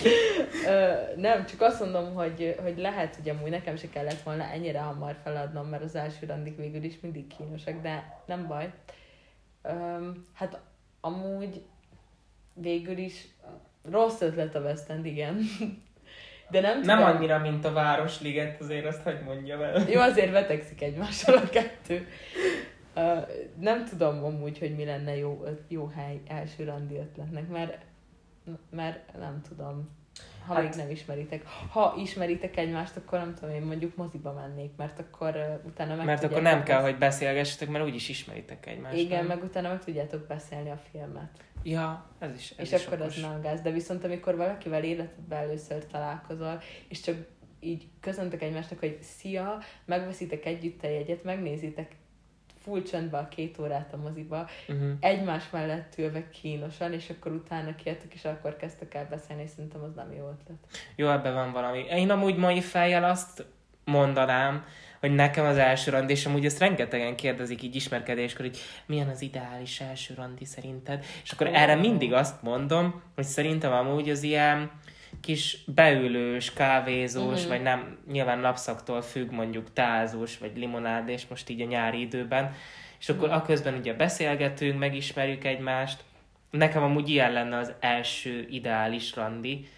Ö, 0.67 0.93
nem, 1.17 1.47
csak 1.47 1.61
azt 1.61 1.81
mondom, 1.81 2.15
hogy, 2.15 2.57
hogy 2.63 2.79
lehet, 2.79 3.17
hogy 3.17 3.29
amúgy 3.29 3.51
nekem 3.51 3.77
se 3.77 3.89
kellett 3.89 4.23
volna 4.23 4.45
ennyire 4.45 4.81
hamar 4.81 5.17
feladnom, 5.23 5.67
mert 5.67 5.83
az 5.83 5.95
első 5.95 6.27
randik 6.27 6.57
végül 6.57 6.83
is 6.83 7.01
mindig 7.01 7.27
kínosak, 7.27 7.81
de 7.83 8.23
nem 8.27 8.47
baj. 8.47 8.73
Öm, 9.63 10.25
hát 10.33 10.61
amúgy 11.01 11.63
végül 12.55 12.97
is 12.97 13.27
rossz 13.91 14.21
ötlet 14.21 14.55
a 14.55 14.61
West 14.61 14.91
End, 14.91 15.07
igen. 15.07 15.39
De 16.51 16.61
nem 16.61 16.81
Nem 16.81 16.99
tudom. 16.99 17.17
annyira, 17.17 17.39
mint 17.39 17.65
a 17.65 17.73
Városliget, 17.73 18.61
azért 18.61 18.87
azt 18.87 19.03
hogy 19.03 19.21
mondja 19.25 19.65
el. 19.65 19.89
Jó, 19.89 20.01
azért 20.01 20.31
vetekszik 20.31 20.83
egymással 20.83 21.37
a 21.37 21.49
kettő. 21.49 22.07
Ö, 22.95 23.19
nem 23.61 23.85
tudom 23.85 24.25
amúgy, 24.25 24.59
hogy 24.59 24.75
mi 24.75 24.85
lenne 24.85 25.17
jó, 25.17 25.45
jó 25.69 25.87
hely 25.87 26.21
első 26.27 26.65
randi 26.65 26.97
ötletnek, 26.97 27.49
mert, 27.49 27.79
mert 28.71 29.19
nem 29.19 29.41
tudom. 29.49 29.89
Ha 30.47 30.55
Hát- 30.55 30.63
még 30.63 30.73
nem 30.75 30.91
ismeritek. 30.91 31.47
Ha 31.71 31.95
ismeritek 31.99 32.57
egymást, 32.57 32.97
akkor 32.97 33.19
nem 33.19 33.35
tudom, 33.35 33.55
én 33.55 33.63
mondjuk 33.63 33.97
moziba 33.97 34.33
mennék, 34.33 34.71
mert 34.77 34.99
akkor 34.99 35.35
uh, 35.37 35.67
utána 35.67 35.95
meg 35.95 36.07
Mert 36.07 36.25
akkor 36.25 36.43
nem 36.43 36.63
kell, 36.63 36.83
hogy 36.83 36.99
beszélgessetek, 36.99 37.69
mert 37.69 37.85
úgyis 37.85 38.09
ismeritek 38.09 38.67
egymást. 38.67 38.97
Igen, 38.97 39.19
nem? 39.19 39.27
meg 39.27 39.45
utána 39.45 39.69
meg 39.69 39.85
tudjátok 39.85 40.27
beszélni 40.27 40.71
a 40.71 40.81
filmet. 40.91 41.31
Ja, 41.63 42.07
ez 42.19 42.35
is 42.35 42.51
ez 42.51 42.73
és 42.73 42.73
is 42.73 42.87
akkor 42.87 43.01
okos. 43.01 43.17
ez 43.17 43.23
nem 43.23 43.41
gáz. 43.41 43.61
De 43.61 43.71
viszont 43.71 44.05
amikor 44.05 44.37
valakivel 44.37 44.85
életedben 44.85 45.39
először 45.39 45.87
találkozol, 45.87 46.63
és 46.89 47.01
csak 47.01 47.17
így 47.61 47.89
köszöntek 48.01 48.43
egymásnak, 48.43 48.79
hogy 48.79 48.99
szia, 49.01 49.59
megveszitek 49.85 50.45
együtt 50.45 50.85
a 50.85 50.89
jegyet, 50.89 51.25
megnézitek 51.25 51.97
full 52.67 52.83
csöndbe 52.83 53.19
a 53.19 53.29
két 53.29 53.59
órát 53.59 53.93
a 53.93 53.97
moziba, 53.97 54.49
Uh-huh. 54.69 54.91
egymás 55.01 55.51
mellett 55.51 55.95
ülve 55.99 56.29
kínosan, 56.29 56.93
és 56.93 57.11
akkor 57.11 57.33
utána 57.33 57.75
kijöttek, 57.75 58.15
és 58.15 58.25
akkor 58.25 58.57
kezdtek 58.57 58.95
el 58.95 59.07
beszélni, 59.11 59.43
és 59.43 59.51
szerintem 59.51 59.83
az 59.83 59.95
nem 59.95 60.13
jó 60.13 60.29
ötlet. 60.29 60.59
Jó, 60.97 61.09
ebben 61.11 61.35
van 61.35 61.53
valami. 61.53 61.79
Én 61.79 62.11
amúgy 62.11 62.37
mai 62.37 62.61
fejjel 62.61 63.05
azt 63.05 63.47
mondanám, 63.85 64.65
hogy 65.01 65.15
nekem 65.15 65.45
az 65.45 65.57
első 65.57 65.91
randi, 65.91 66.13
és 66.13 66.27
amúgy 66.27 66.45
ezt 66.45 66.59
rengetegen 66.59 67.17
kérdezik 67.17 67.63
így 67.63 67.75
ismerkedéskor, 67.75 68.45
hogy 68.45 68.59
milyen 68.87 69.09
az 69.09 69.23
ideális 69.23 69.81
első 69.81 70.15
randi 70.15 70.45
szerinted, 70.45 71.05
és 71.23 71.31
akkor 71.33 71.47
Ó. 71.47 71.51
erre 71.53 71.75
mindig 71.75 72.13
azt 72.13 72.43
mondom, 72.43 73.03
hogy 73.15 73.25
szerintem 73.25 73.73
amúgy 73.73 74.11
az 74.11 74.23
ilyen 74.23 74.71
kis 75.21 75.59
beülős, 75.67 76.53
kávézós, 76.53 77.41
Mhm. 77.41 77.49
vagy 77.49 77.63
nem, 77.63 77.99
nyilván 78.11 78.39
napszaktól 78.39 79.03
függ 79.03 79.31
mondjuk 79.31 79.73
tázós, 79.73 80.39
vagy 80.39 80.57
limonádés 80.57 81.27
most 81.31 81.49
így 81.49 81.61
a 81.61 81.65
nyári 81.67 82.01
időben, 82.01 82.55
és 83.01 83.09
akkor 83.09 83.29
Mhm. 83.29 83.37
aközben 83.37 83.75
ugye 83.75 83.95
beszélgetünk, 83.95 84.79
megismerjük 84.79 85.45
egymást. 85.45 86.05
Nekem 86.51 86.83
amúgy 86.83 87.09
ilyen 87.09 87.33
lenne 87.33 87.57
az 87.57 87.73
első 87.81 88.47
ideális 88.51 89.17
randi, 89.17 89.69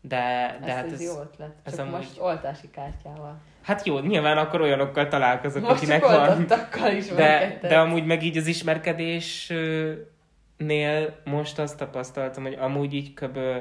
de, 0.00 0.56
de 0.60 0.66
Ez, 0.66 0.74
hát 0.74 0.92
ez, 0.92 1.02
jó 1.02 1.20
ötlet. 1.20 1.54
ez 1.62 1.76
Csak 1.76 1.86
amúgy- 1.86 1.96
most 1.96 2.18
oltási 2.18 2.70
kártyával. 2.70 3.40
Hát 3.62 3.86
jó, 3.86 3.98
nyilván 3.98 4.38
akkor 4.38 4.60
olyanokkal 4.60 5.08
találkozok, 5.08 5.62
Most 5.62 5.82
akinek 5.82 6.02
van. 6.06 6.46
is 6.96 7.06
De, 7.08 7.58
de 7.62 7.78
amúgy 7.78 8.04
meg 8.04 8.22
így 8.22 8.36
az 8.36 8.46
ismerkedésnél 8.46 10.06
most 11.24 11.58
azt 11.58 11.78
tapasztaltam, 11.78 12.42
hogy 12.42 12.56
amúgy 12.60 12.94
így 12.94 13.14
köbö 13.14 13.56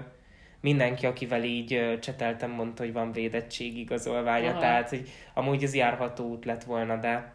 mindenki, 0.65 1.05
akivel 1.05 1.43
így 1.43 1.99
cseteltem, 2.01 2.51
mondta, 2.51 2.83
hogy 2.83 2.93
van 2.93 3.11
védettség 3.11 3.77
igazolványa, 3.77 4.49
Aha. 4.49 4.59
tehát 4.59 4.89
hogy 4.89 5.09
amúgy 5.33 5.63
az 5.63 5.75
járható 5.75 6.23
út 6.29 6.45
lett 6.45 6.63
volna, 6.63 6.95
de 6.95 7.33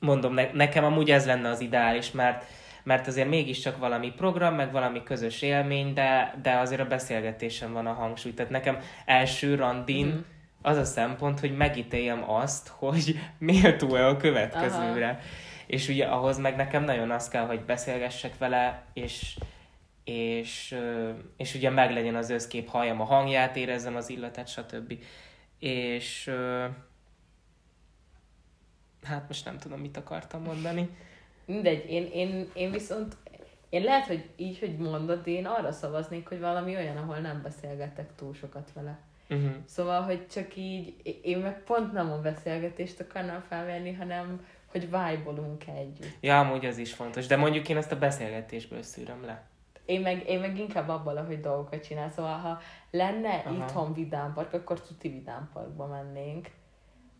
mondom, 0.00 0.34
ne, 0.34 0.50
nekem 0.52 0.84
amúgy 0.84 1.10
ez 1.10 1.26
lenne 1.26 1.48
az 1.48 1.60
ideális, 1.60 2.10
mert 2.10 2.44
mert 2.82 3.06
azért 3.06 3.28
mégiscsak 3.28 3.78
valami 3.78 4.12
program, 4.16 4.54
meg 4.54 4.72
valami 4.72 5.02
közös 5.02 5.42
élmény, 5.42 5.92
de, 5.94 6.34
de 6.42 6.52
azért 6.58 6.80
a 6.80 6.86
beszélgetésen 6.86 7.72
van 7.72 7.86
a 7.86 7.92
hangsúly. 7.92 8.34
Tehát 8.34 8.50
nekem 8.50 8.78
első 9.04 9.54
randin 9.54 10.06
Mhm. 10.06 10.16
az 10.62 10.76
a 10.76 10.84
szempont, 10.84 11.40
hogy 11.40 11.56
megítéljem 11.56 12.30
azt, 12.30 12.68
hogy 12.68 13.18
méltó-e 13.38 14.06
a 14.06 14.16
következőre. 14.16 15.08
Aha. 15.08 15.18
És 15.66 15.88
ugye 15.88 16.04
ahhoz 16.04 16.38
meg 16.38 16.56
nekem 16.56 16.84
nagyon 16.84 17.10
az 17.10 17.28
kell, 17.28 17.46
hogy 17.46 17.60
beszélgessek 17.60 18.38
vele, 18.38 18.82
és, 18.92 19.36
és, 20.10 20.78
és 21.36 21.54
ugye 21.54 21.70
meglegyen 21.70 22.14
az 22.14 22.30
összkép, 22.30 22.68
halljam 22.68 23.00
a 23.00 23.04
hangját, 23.04 23.56
érezzem 23.56 23.96
az 23.96 24.08
illatát, 24.08 24.48
stb. 24.48 24.98
És 25.58 26.30
hát 29.02 29.24
most 29.26 29.44
nem 29.44 29.58
tudom, 29.58 29.80
mit 29.80 29.96
akartam 29.96 30.42
mondani. 30.42 30.88
Mindegy, 31.44 31.90
én, 31.90 32.10
én, 32.12 32.50
én 32.54 32.70
viszont, 32.70 33.16
én 33.68 33.82
lehet, 33.82 34.06
hogy 34.06 34.28
így, 34.36 34.58
hogy 34.58 34.76
mondod, 34.76 35.26
én 35.26 35.46
arra 35.46 35.72
szavaznék, 35.72 36.28
hogy 36.28 36.40
valami 36.40 36.76
olyan, 36.76 36.96
ahol 36.96 37.16
nem 37.16 37.42
beszélgetek 37.42 38.14
túl 38.14 38.34
sokat 38.34 38.72
vele. 38.74 38.98
Uh-huh. 39.28 39.50
Szóval, 39.64 40.02
hogy 40.02 40.26
csak 40.26 40.56
így, 40.56 40.94
én 41.22 41.38
meg 41.38 41.62
pont 41.62 41.92
nem 41.92 42.12
a 42.12 42.20
beszélgetést 42.20 43.00
akarnám 43.00 43.40
felvenni, 43.48 43.92
hanem 43.92 44.46
hogy 44.66 44.80
vibe 44.80 45.32
együtt. 45.66 46.16
Ja, 46.20 46.38
amúgy 46.38 46.66
az 46.66 46.78
is 46.78 46.92
fontos, 46.92 47.26
de 47.26 47.36
mondjuk 47.36 47.68
én 47.68 47.76
ezt 47.76 47.92
a 47.92 47.98
beszélgetésből 47.98 48.82
szűröm 48.82 49.24
le. 49.24 49.49
Én 49.84 50.00
meg, 50.00 50.28
én 50.28 50.40
meg 50.40 50.58
inkább 50.58 50.88
abban, 50.88 51.26
hogy 51.26 51.40
dolgokat 51.40 51.84
csinál. 51.84 52.10
Szóval, 52.10 52.38
ha 52.38 52.58
lenne 52.90 53.34
Aha. 53.34 53.54
itthon 53.54 53.92
vidámpark, 53.92 54.52
akkor 54.52 54.80
tuti 54.80 55.08
vidámparkba 55.08 55.86
mennénk. 55.86 56.48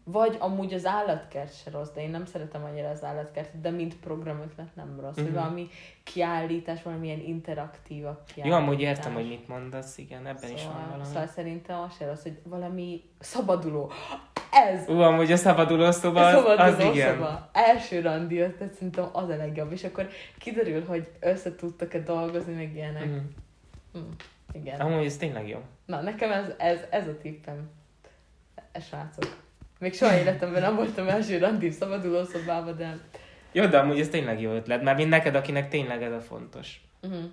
Vagy 0.04 0.36
amúgy 0.38 0.74
az 0.74 0.86
állatkert 0.86 1.62
se 1.62 1.70
rossz, 1.70 1.90
de 1.94 2.02
én 2.02 2.10
nem 2.10 2.26
szeretem 2.26 2.64
annyira 2.64 2.88
az 2.88 3.04
állatkert, 3.04 3.60
de 3.60 3.70
mint 3.70 3.96
programötlet 3.96 4.74
nem 4.74 5.00
rossz. 5.00 5.10
Uh-huh. 5.10 5.24
Hogy 5.24 5.32
mhm. 5.32 5.42
valami 5.42 5.68
kiállítás, 6.02 6.82
valamilyen 6.82 7.20
interaktív 7.20 8.02
kiállítás. 8.02 8.44
Jó, 8.44 8.52
amúgy 8.52 8.80
értem, 8.80 9.12
hogy 9.12 9.28
mit 9.28 9.48
mondasz, 9.48 9.98
igen, 9.98 10.26
ebben 10.26 10.36
szóval, 10.36 10.56
is 10.56 10.64
van 10.64 10.86
valami. 10.88 11.04
Szóval 11.04 11.26
szerintem 11.26 11.80
az 11.80 11.96
se 11.96 12.06
rossz, 12.06 12.22
hogy 12.22 12.38
valami 12.44 13.02
szabaduló. 13.18 13.92
Ez! 14.50 14.88
Ú, 14.88 15.00
amúgy 15.00 15.32
a 15.32 15.36
szabaduló 15.36 15.90
szoba, 15.90 16.26
az, 16.26 16.34
szabaduló 16.34 16.64
az 16.64 16.94
igen. 16.94 17.14
Szoba. 17.14 17.48
Első 17.52 18.00
randi, 18.00 18.36
tehát 18.36 18.72
szerintem 18.72 19.08
az 19.12 19.28
a 19.28 19.36
legjobb. 19.36 19.72
És 19.72 19.84
akkor 19.84 20.08
kiderül, 20.38 20.84
hogy 20.84 21.08
össze 21.20 21.54
tudtak-e 21.54 21.98
dolgozni, 22.00 22.54
meg 22.54 22.74
ilyenek. 22.74 23.04
Uh-huh. 23.04 23.22
Mm, 23.98 24.10
igen. 24.52 24.80
Amúgy 24.80 25.04
ez 25.04 25.16
tényleg 25.16 25.48
jó. 25.48 25.58
Na, 25.86 26.00
nekem 26.00 26.30
ez, 26.30 26.52
ez, 26.58 26.80
ez 26.90 27.06
a 27.06 27.16
tippem. 27.16 27.70
E, 28.72 28.80
srácok. 28.80 29.39
Még 29.80 29.94
soha 29.94 30.18
életemben 30.18 30.62
nem 30.62 30.76
voltam 30.76 31.08
első 31.08 31.38
randív 31.38 31.72
szabaduló 31.72 32.24
szobában, 32.24 32.76
de... 32.76 32.98
Jó, 33.52 33.66
de 33.66 33.78
amúgy 33.78 34.00
ez 34.00 34.08
tényleg 34.08 34.40
jó 34.40 34.52
ötlet, 34.52 34.82
mert 34.82 34.96
mind 34.96 35.08
neked, 35.08 35.34
akinek 35.34 35.68
tényleg 35.68 36.02
ez 36.02 36.12
a 36.12 36.20
fontos. 36.20 36.80
Uh-huh. 37.02 37.24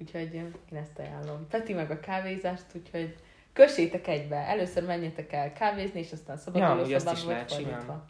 Úgyhogy 0.00 0.34
én 0.34 0.54
ezt 0.72 0.98
ajánlom. 0.98 1.46
Peti 1.48 1.72
meg 1.72 1.90
a 1.90 2.00
kávézást, 2.00 2.64
úgyhogy 2.74 3.16
kössétek 3.52 4.06
egybe. 4.06 4.36
Először 4.36 4.84
menjetek 4.84 5.32
el 5.32 5.52
kávézni, 5.52 6.00
és 6.00 6.12
aztán 6.12 6.36
szabaduló 6.36 6.88
ja, 6.88 6.98
szobába 6.98 7.24
vagy 7.24 7.52
fordítva. 7.52 8.04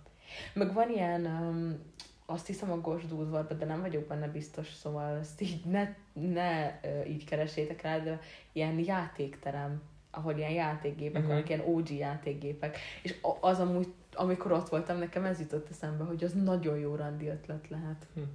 Meg 0.52 0.72
van 0.72 0.90
ilyen, 0.90 1.24
um, 1.26 1.92
azt 2.26 2.46
hiszem 2.46 2.72
a 2.72 2.80
Gosdúdvarban, 2.80 3.58
de 3.58 3.64
nem 3.64 3.80
vagyok 3.80 4.06
benne 4.06 4.28
biztos, 4.28 4.72
szóval 4.72 5.18
ezt 5.18 5.40
így 5.40 5.64
ne, 5.64 5.88
ne 6.12 6.66
uh, 6.66 7.10
így 7.10 7.24
keresétek 7.24 7.82
rá, 7.82 7.98
de 7.98 8.20
ilyen 8.52 8.78
játékterem 8.78 9.82
ahol 10.16 10.36
ilyen 10.36 10.50
játékgépek 10.50 11.16
uh-huh. 11.16 11.28
vannak, 11.28 11.48
ilyen 11.48 11.62
OG 11.66 11.90
játékgépek. 11.90 12.78
És 13.02 13.14
az 13.40 13.60
amúgy, 13.60 13.92
amikor 14.14 14.52
ott 14.52 14.68
voltam, 14.68 14.98
nekem 14.98 15.24
ez 15.24 15.40
jutott 15.40 15.70
eszembe, 15.70 16.04
hogy 16.04 16.24
az 16.24 16.32
nagyon 16.32 16.78
jó 16.78 16.94
randi 16.94 17.28
ötlet 17.28 17.68
lehet. 17.68 18.06
Uh-huh. 18.14 18.32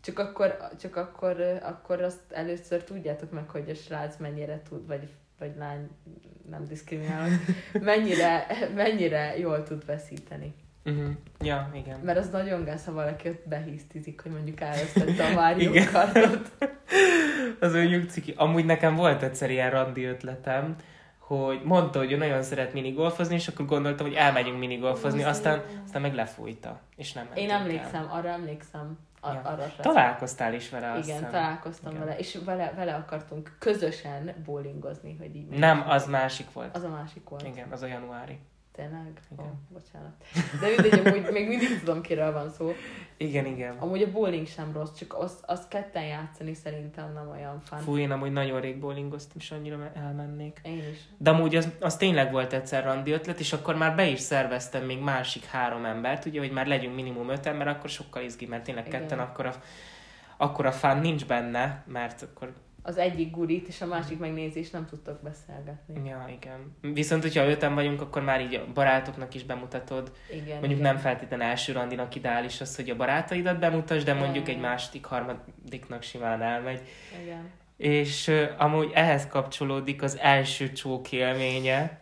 Csak 0.00 0.18
akkor, 0.18 0.56
csak 0.80 0.96
akkor, 0.96 1.40
akkor 1.62 2.02
azt 2.02 2.32
először 2.32 2.84
tudjátok 2.84 3.32
meg, 3.32 3.48
hogy 3.48 3.70
a 3.70 3.74
srác 3.74 4.16
mennyire 4.16 4.62
tud, 4.68 4.86
vagy, 4.86 5.08
vagy 5.38 5.52
lány, 5.56 5.88
nem 6.50 6.64
diszkriminálok, 6.64 7.32
mennyire, 7.80 8.46
mennyire 8.74 9.38
jól 9.38 9.62
tud 9.62 9.84
veszíteni. 9.86 10.54
Uh-huh. 10.84 11.10
Ja, 11.40 11.70
igen. 11.74 12.00
Mert 12.00 12.18
az 12.18 12.30
nagyon 12.30 12.64
gáz, 12.64 12.84
ha 12.84 12.92
valaki 12.92 13.28
ott 13.28 13.48
behisztizik, 13.48 14.20
hogy 14.20 14.32
mondjuk 14.32 14.60
elvesztette 14.70 15.24
a 15.24 15.32
Mario 15.32 15.72
kartot. 15.92 16.50
az 17.60 17.72
mondjuk 17.72 18.10
ciki. 18.10 18.34
Amúgy 18.36 18.64
nekem 18.64 18.94
volt 18.94 19.22
egyszer 19.22 19.50
ilyen 19.50 19.70
randi 19.70 20.04
ötletem, 20.04 20.76
hogy 21.38 21.60
mondta, 21.64 21.98
hogy 21.98 22.12
ő 22.12 22.16
nagyon 22.16 22.42
szeret 22.42 22.72
minigolfozni, 22.72 23.34
és 23.34 23.48
akkor 23.48 23.66
gondoltam, 23.66 24.06
hogy 24.06 24.16
elmegyünk 24.16 24.58
minigolfozni, 24.58 25.22
aztán, 25.22 25.62
aztán 25.84 26.02
meg 26.02 26.14
lefújta, 26.14 26.80
és 26.96 27.12
nem 27.12 27.28
Én 27.34 27.50
emlékszem, 27.50 28.02
el. 28.02 28.08
arra 28.10 28.28
emlékszem. 28.28 28.98
Ar- 29.20 29.34
ja. 29.34 29.50
arra 29.50 29.72
Találkoztál 29.80 30.54
is 30.54 30.70
vele, 30.70 30.92
azt 30.92 31.08
Igen, 31.08 31.30
találkoztam 31.30 31.92
Igen. 31.92 32.04
vele, 32.04 32.18
és 32.18 32.38
vele, 32.44 32.72
vele 32.76 32.94
akartunk 32.94 33.56
közösen 33.58 34.34
bowlingozni, 34.44 35.16
hogy 35.18 35.36
így 35.36 35.48
Nem, 35.48 35.84
az 35.88 36.06
másik 36.06 36.52
volt. 36.52 36.76
Az 36.76 36.82
a 36.82 36.88
másik 36.88 37.28
volt. 37.28 37.46
Igen, 37.46 37.68
az 37.70 37.82
a 37.82 37.86
januári. 37.86 38.38
Tényleg? 38.72 39.20
Igen. 39.32 39.44
Oh, 39.44 39.52
bocsánat. 39.72 40.12
De 40.60 40.68
mindegy, 40.68 41.06
amúgy 41.06 41.32
még 41.32 41.48
mindig 41.48 41.78
tudom, 41.78 42.00
kiről 42.00 42.32
van 42.32 42.50
szó. 42.50 42.72
Igen, 43.16 43.46
igen. 43.46 43.76
Amúgy 43.78 44.02
a 44.02 44.10
bowling 44.10 44.46
sem 44.46 44.72
rossz, 44.72 44.92
csak 44.98 45.14
azt, 45.14 45.44
az 45.46 45.68
ketten 45.68 46.04
játszani 46.04 46.54
szerintem 46.54 47.12
nem 47.12 47.28
olyan 47.30 47.60
fán. 47.60 47.80
Fú, 47.80 47.96
én 47.96 48.10
amúgy 48.10 48.32
nagyon 48.32 48.60
rég 48.60 48.78
bowlingoztam, 48.78 49.36
és 49.38 49.50
annyira 49.50 49.90
elmennék. 49.94 50.60
Én 50.64 50.82
is. 50.92 50.98
De 51.18 51.30
amúgy 51.30 51.56
az, 51.56 51.68
az 51.80 51.96
tényleg 51.96 52.32
volt 52.32 52.52
egyszer 52.52 52.84
randi 52.84 53.10
ötlet, 53.10 53.40
és 53.40 53.52
akkor 53.52 53.76
már 53.76 53.96
be 53.96 54.06
is 54.06 54.20
szerveztem 54.20 54.84
még 54.84 55.00
másik 55.00 55.44
három 55.44 55.84
embert, 55.84 56.24
ugye, 56.24 56.40
hogy 56.40 56.52
már 56.52 56.66
legyünk 56.66 56.94
minimum 56.94 57.28
öt 57.28 57.46
ember, 57.46 57.68
akkor 57.68 57.90
sokkal 57.90 58.22
izgi, 58.22 58.46
mert 58.46 58.64
tényleg 58.64 58.86
igen. 58.86 59.00
ketten 59.00 59.18
akkor 59.18 59.46
a, 59.46 59.54
akkor 60.36 60.66
a 60.66 60.72
fán 60.72 60.98
nincs 60.98 61.26
benne, 61.26 61.84
mert 61.86 62.22
akkor 62.22 62.52
az 62.82 62.96
egyik 62.96 63.30
gurit, 63.30 63.68
és 63.68 63.80
a 63.80 63.86
másik 63.86 64.18
megnézi, 64.18 64.58
és 64.58 64.70
nem 64.70 64.86
tudtok 64.86 65.20
beszélgetni. 65.22 66.08
Ja, 66.08 66.28
igen. 66.36 66.76
Viszont, 66.80 67.22
hogyha 67.22 67.48
öten 67.48 67.74
vagyunk, 67.74 68.00
akkor 68.00 68.22
már 68.22 68.40
így 68.40 68.54
a 68.54 68.72
barátoknak 68.74 69.34
is 69.34 69.44
bemutatod. 69.44 70.12
Igen, 70.30 70.58
mondjuk 70.58 70.80
igen. 70.80 70.92
nem 70.92 70.96
feltétlenül 70.96 71.46
első 71.46 71.72
randinak 71.72 72.14
ideális 72.14 72.60
az, 72.60 72.76
hogy 72.76 72.90
a 72.90 72.96
barátaidat 72.96 73.58
bemutasd, 73.58 74.06
de 74.06 74.14
mondjuk 74.14 74.48
igen. 74.48 74.54
egy 74.54 74.60
második, 74.60 75.04
harmadiknak 75.04 76.02
simán 76.02 76.42
elmegy. 76.42 76.80
Igen. 77.22 77.50
És 77.76 78.28
uh, 78.28 78.48
amúgy 78.58 78.90
ehhez 78.94 79.26
kapcsolódik 79.26 80.02
az 80.02 80.18
első 80.18 80.72
csók 80.72 81.12
élménye. 81.12 82.00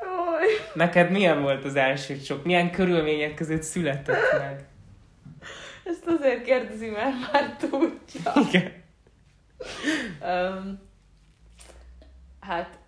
Oly. 0.00 0.46
Neked 0.74 1.10
milyen 1.10 1.42
volt 1.42 1.64
az 1.64 1.76
első 1.76 2.18
csók? 2.18 2.44
Milyen 2.44 2.70
körülmények 2.70 3.34
között 3.34 3.62
született 3.62 4.38
meg? 4.38 4.64
Ezt 5.84 6.06
azért 6.06 6.42
kérdezi, 6.42 6.88
mert 6.88 7.32
már 7.32 7.56
tudja. 7.56 8.32
Igen 8.48 8.86
um, 10.22 10.80
hát 12.40 12.78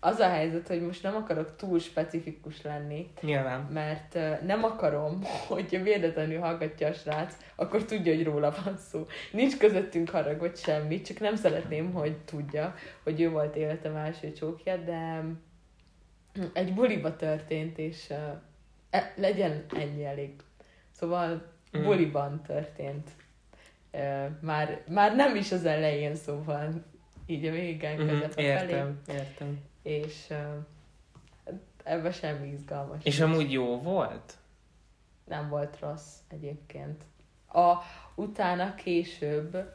az 0.00 0.18
a 0.18 0.28
helyzet, 0.28 0.68
hogy 0.68 0.82
most 0.82 1.02
nem 1.02 1.16
akarok 1.16 1.56
túl 1.56 1.78
specifikus 1.78 2.62
lenni. 2.62 3.10
Nyilván. 3.20 3.60
Mert 3.60 4.14
uh, 4.14 4.42
nem 4.42 4.64
akarom, 4.64 5.24
hogyha 5.48 5.82
véletlenül 5.82 6.40
hallgatja 6.40 6.88
a 6.88 6.92
srác, 6.92 7.36
akkor 7.56 7.84
tudja, 7.84 8.14
hogy 8.14 8.24
róla 8.24 8.54
van 8.64 8.76
szó. 8.76 9.06
Nincs 9.32 9.56
közöttünk 9.56 10.10
harag, 10.10 10.38
vagy 10.38 10.56
semmi, 10.56 11.00
csak 11.00 11.20
nem 11.20 11.36
szeretném, 11.36 11.92
hogy 11.92 12.16
tudja, 12.16 12.74
hogy 13.02 13.20
ő 13.20 13.30
volt 13.30 13.56
életem 13.56 13.96
első 13.96 14.32
csókja, 14.32 14.76
de 14.76 15.24
egy 16.52 16.74
buliba 16.74 17.16
történt, 17.16 17.78
és 17.78 18.06
uh, 18.10 18.18
e, 18.90 19.12
legyen 19.16 19.64
ennyi 19.76 20.04
elég. 20.04 20.30
Szóval 20.90 21.52
mm. 21.78 21.82
buliban 21.82 22.42
történt 22.42 23.10
már, 24.40 24.82
már 24.88 25.16
nem 25.16 25.36
is 25.36 25.52
az 25.52 25.64
elején, 25.64 26.14
szóval 26.14 26.84
így 27.26 27.46
a 27.46 27.50
végén 27.50 27.96
mm-hmm, 27.96 28.08
közepe 28.08 28.42
értem, 28.42 29.00
felé. 29.06 29.18
Értem, 29.18 29.60
És 29.82 30.26
uh, 30.30 31.56
ebben 31.82 32.12
semmi 32.12 32.48
izgalmas. 32.48 33.04
És 33.04 33.18
nincs. 33.18 33.32
amúgy 33.32 33.52
jó 33.52 33.80
volt? 33.80 34.34
Nem 35.24 35.48
volt 35.48 35.78
rossz 35.80 36.16
egyébként. 36.28 37.02
A, 37.52 37.74
utána 38.14 38.74
később 38.74 39.72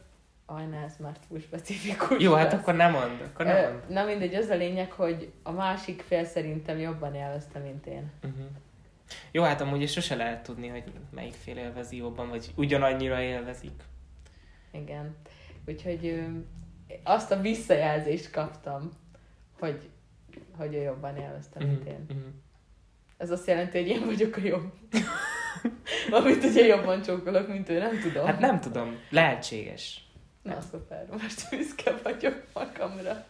Aj, 0.52 0.66
ne, 0.66 0.78
ez 0.78 0.96
már 1.00 1.18
túl 1.28 1.40
specifikus. 1.40 2.22
Jó, 2.22 2.34
hát 2.34 2.54
akkor 2.54 2.76
nem 2.76 2.92
mond. 2.92 3.22
Akkor 3.22 3.46
nem 3.46 3.72
mond. 3.72 3.84
Na 3.90 4.04
mindegy, 4.04 4.36
az 4.36 4.50
a 4.50 4.56
lényeg, 4.56 4.92
hogy 4.92 5.32
a 5.44 5.52
másik 5.52 6.02
fél 6.02 6.26
szerintem 6.26 6.80
jobban 6.80 7.16
élvezte, 7.16 7.60
mint 7.60 7.86
én. 7.86 8.12
Uh-huh. 8.24 8.46
Jó, 9.32 9.44
hát 9.44 9.62
amúgy 9.62 9.82
is 9.82 9.92
sose 9.92 10.16
lehet 10.16 10.44
tudni, 10.44 10.68
hogy 10.68 10.84
melyik 11.12 11.34
fél 11.34 11.58
élvezi 11.58 11.98
jobban, 11.98 12.30
vagy 12.30 12.52
ugyanannyira 12.56 13.22
élvezik. 13.22 13.84
Igen. 14.72 15.16
Úgyhogy 15.68 16.24
azt 17.04 17.32
a 17.32 17.42
visszajelzést 17.42 18.32
kaptam, 18.32 18.90
hogy, 19.60 19.90
hogy 20.58 20.74
ő 20.74 20.82
jobban 20.82 21.18
élvezte, 21.18 21.64
mint 21.64 21.86
én. 21.86 22.06
Mm-hmm. 22.14 22.30
Ez 23.18 23.32
azt 23.32 23.48
jelenti, 23.48 23.78
hogy 23.78 23.88
én 23.88 24.06
vagyok 24.06 24.36
a 24.36 24.42
jobb. 24.42 24.74
Amit 26.20 26.44
ugye 26.44 26.66
jobban 26.66 27.02
csókolok, 27.02 27.48
mint 27.48 27.70
ő, 27.70 27.78
nem 27.78 28.00
tudom. 28.00 28.26
Hát 28.26 28.40
nem 28.40 28.60
tudom. 28.60 28.98
Lehetséges. 29.10 30.04
Na, 30.42 30.62
szuper. 30.72 31.06
Most 31.12 31.50
büszke 31.50 31.94
vagyok 32.04 32.44
magamra. 32.54 33.26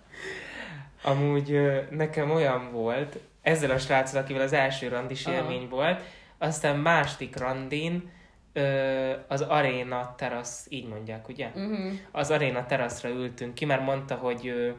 Amúgy 1.04 1.60
nekem 1.90 2.32
olyan 2.32 2.72
volt, 2.72 3.20
ezzel 3.42 3.72
a 3.72 3.78
sráccal, 3.78 4.22
akivel 4.22 4.42
az 4.42 4.54
első 4.54 4.88
randis 4.88 5.26
élmény 5.26 5.70
volt, 5.70 6.02
aztán 6.38 6.80
másik 6.80 7.38
randin 7.38 8.10
ö, 8.54 9.12
az 9.28 9.42
aréna 9.42 10.14
terasz, 10.18 10.66
így 10.70 10.88
mondják, 10.88 11.28
ugye? 11.28 11.48
Uh-huh. 11.56 11.92
Az 12.12 12.32
aréna 12.32 12.66
teraszra 12.66 13.10
ültünk 13.10 13.54
ki, 13.54 13.66
mert 13.66 13.86
mondta, 13.86 14.16
hogy 14.16 14.46
ő, 14.46 14.76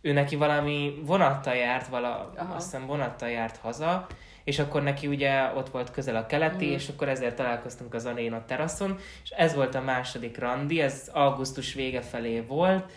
ő 0.00 0.12
neki 0.12 0.36
valami 0.36 0.94
vonattal 1.04 1.54
járt, 1.54 1.86
vala, 1.86 2.32
Aha. 2.36 2.54
azt 2.54 2.70
hiszem 2.70 2.86
vonattal 2.86 3.28
járt 3.28 3.56
haza, 3.56 4.06
és 4.44 4.58
akkor 4.58 4.82
neki 4.82 5.06
ugye 5.06 5.52
ott 5.54 5.68
volt 5.68 5.90
közel 5.90 6.16
a 6.16 6.26
keleti, 6.26 6.64
uh-huh. 6.64 6.80
és 6.80 6.88
akkor 6.88 7.08
ezért 7.08 7.36
találkoztunk 7.36 7.94
az 7.94 8.06
aréna 8.06 8.44
teraszon, 8.44 8.98
és 9.22 9.30
ez 9.30 9.54
volt 9.54 9.74
a 9.74 9.80
második 9.80 10.38
randi, 10.38 10.80
ez 10.80 11.10
augusztus 11.12 11.74
vége 11.74 12.00
felé 12.00 12.40
volt, 12.40 12.92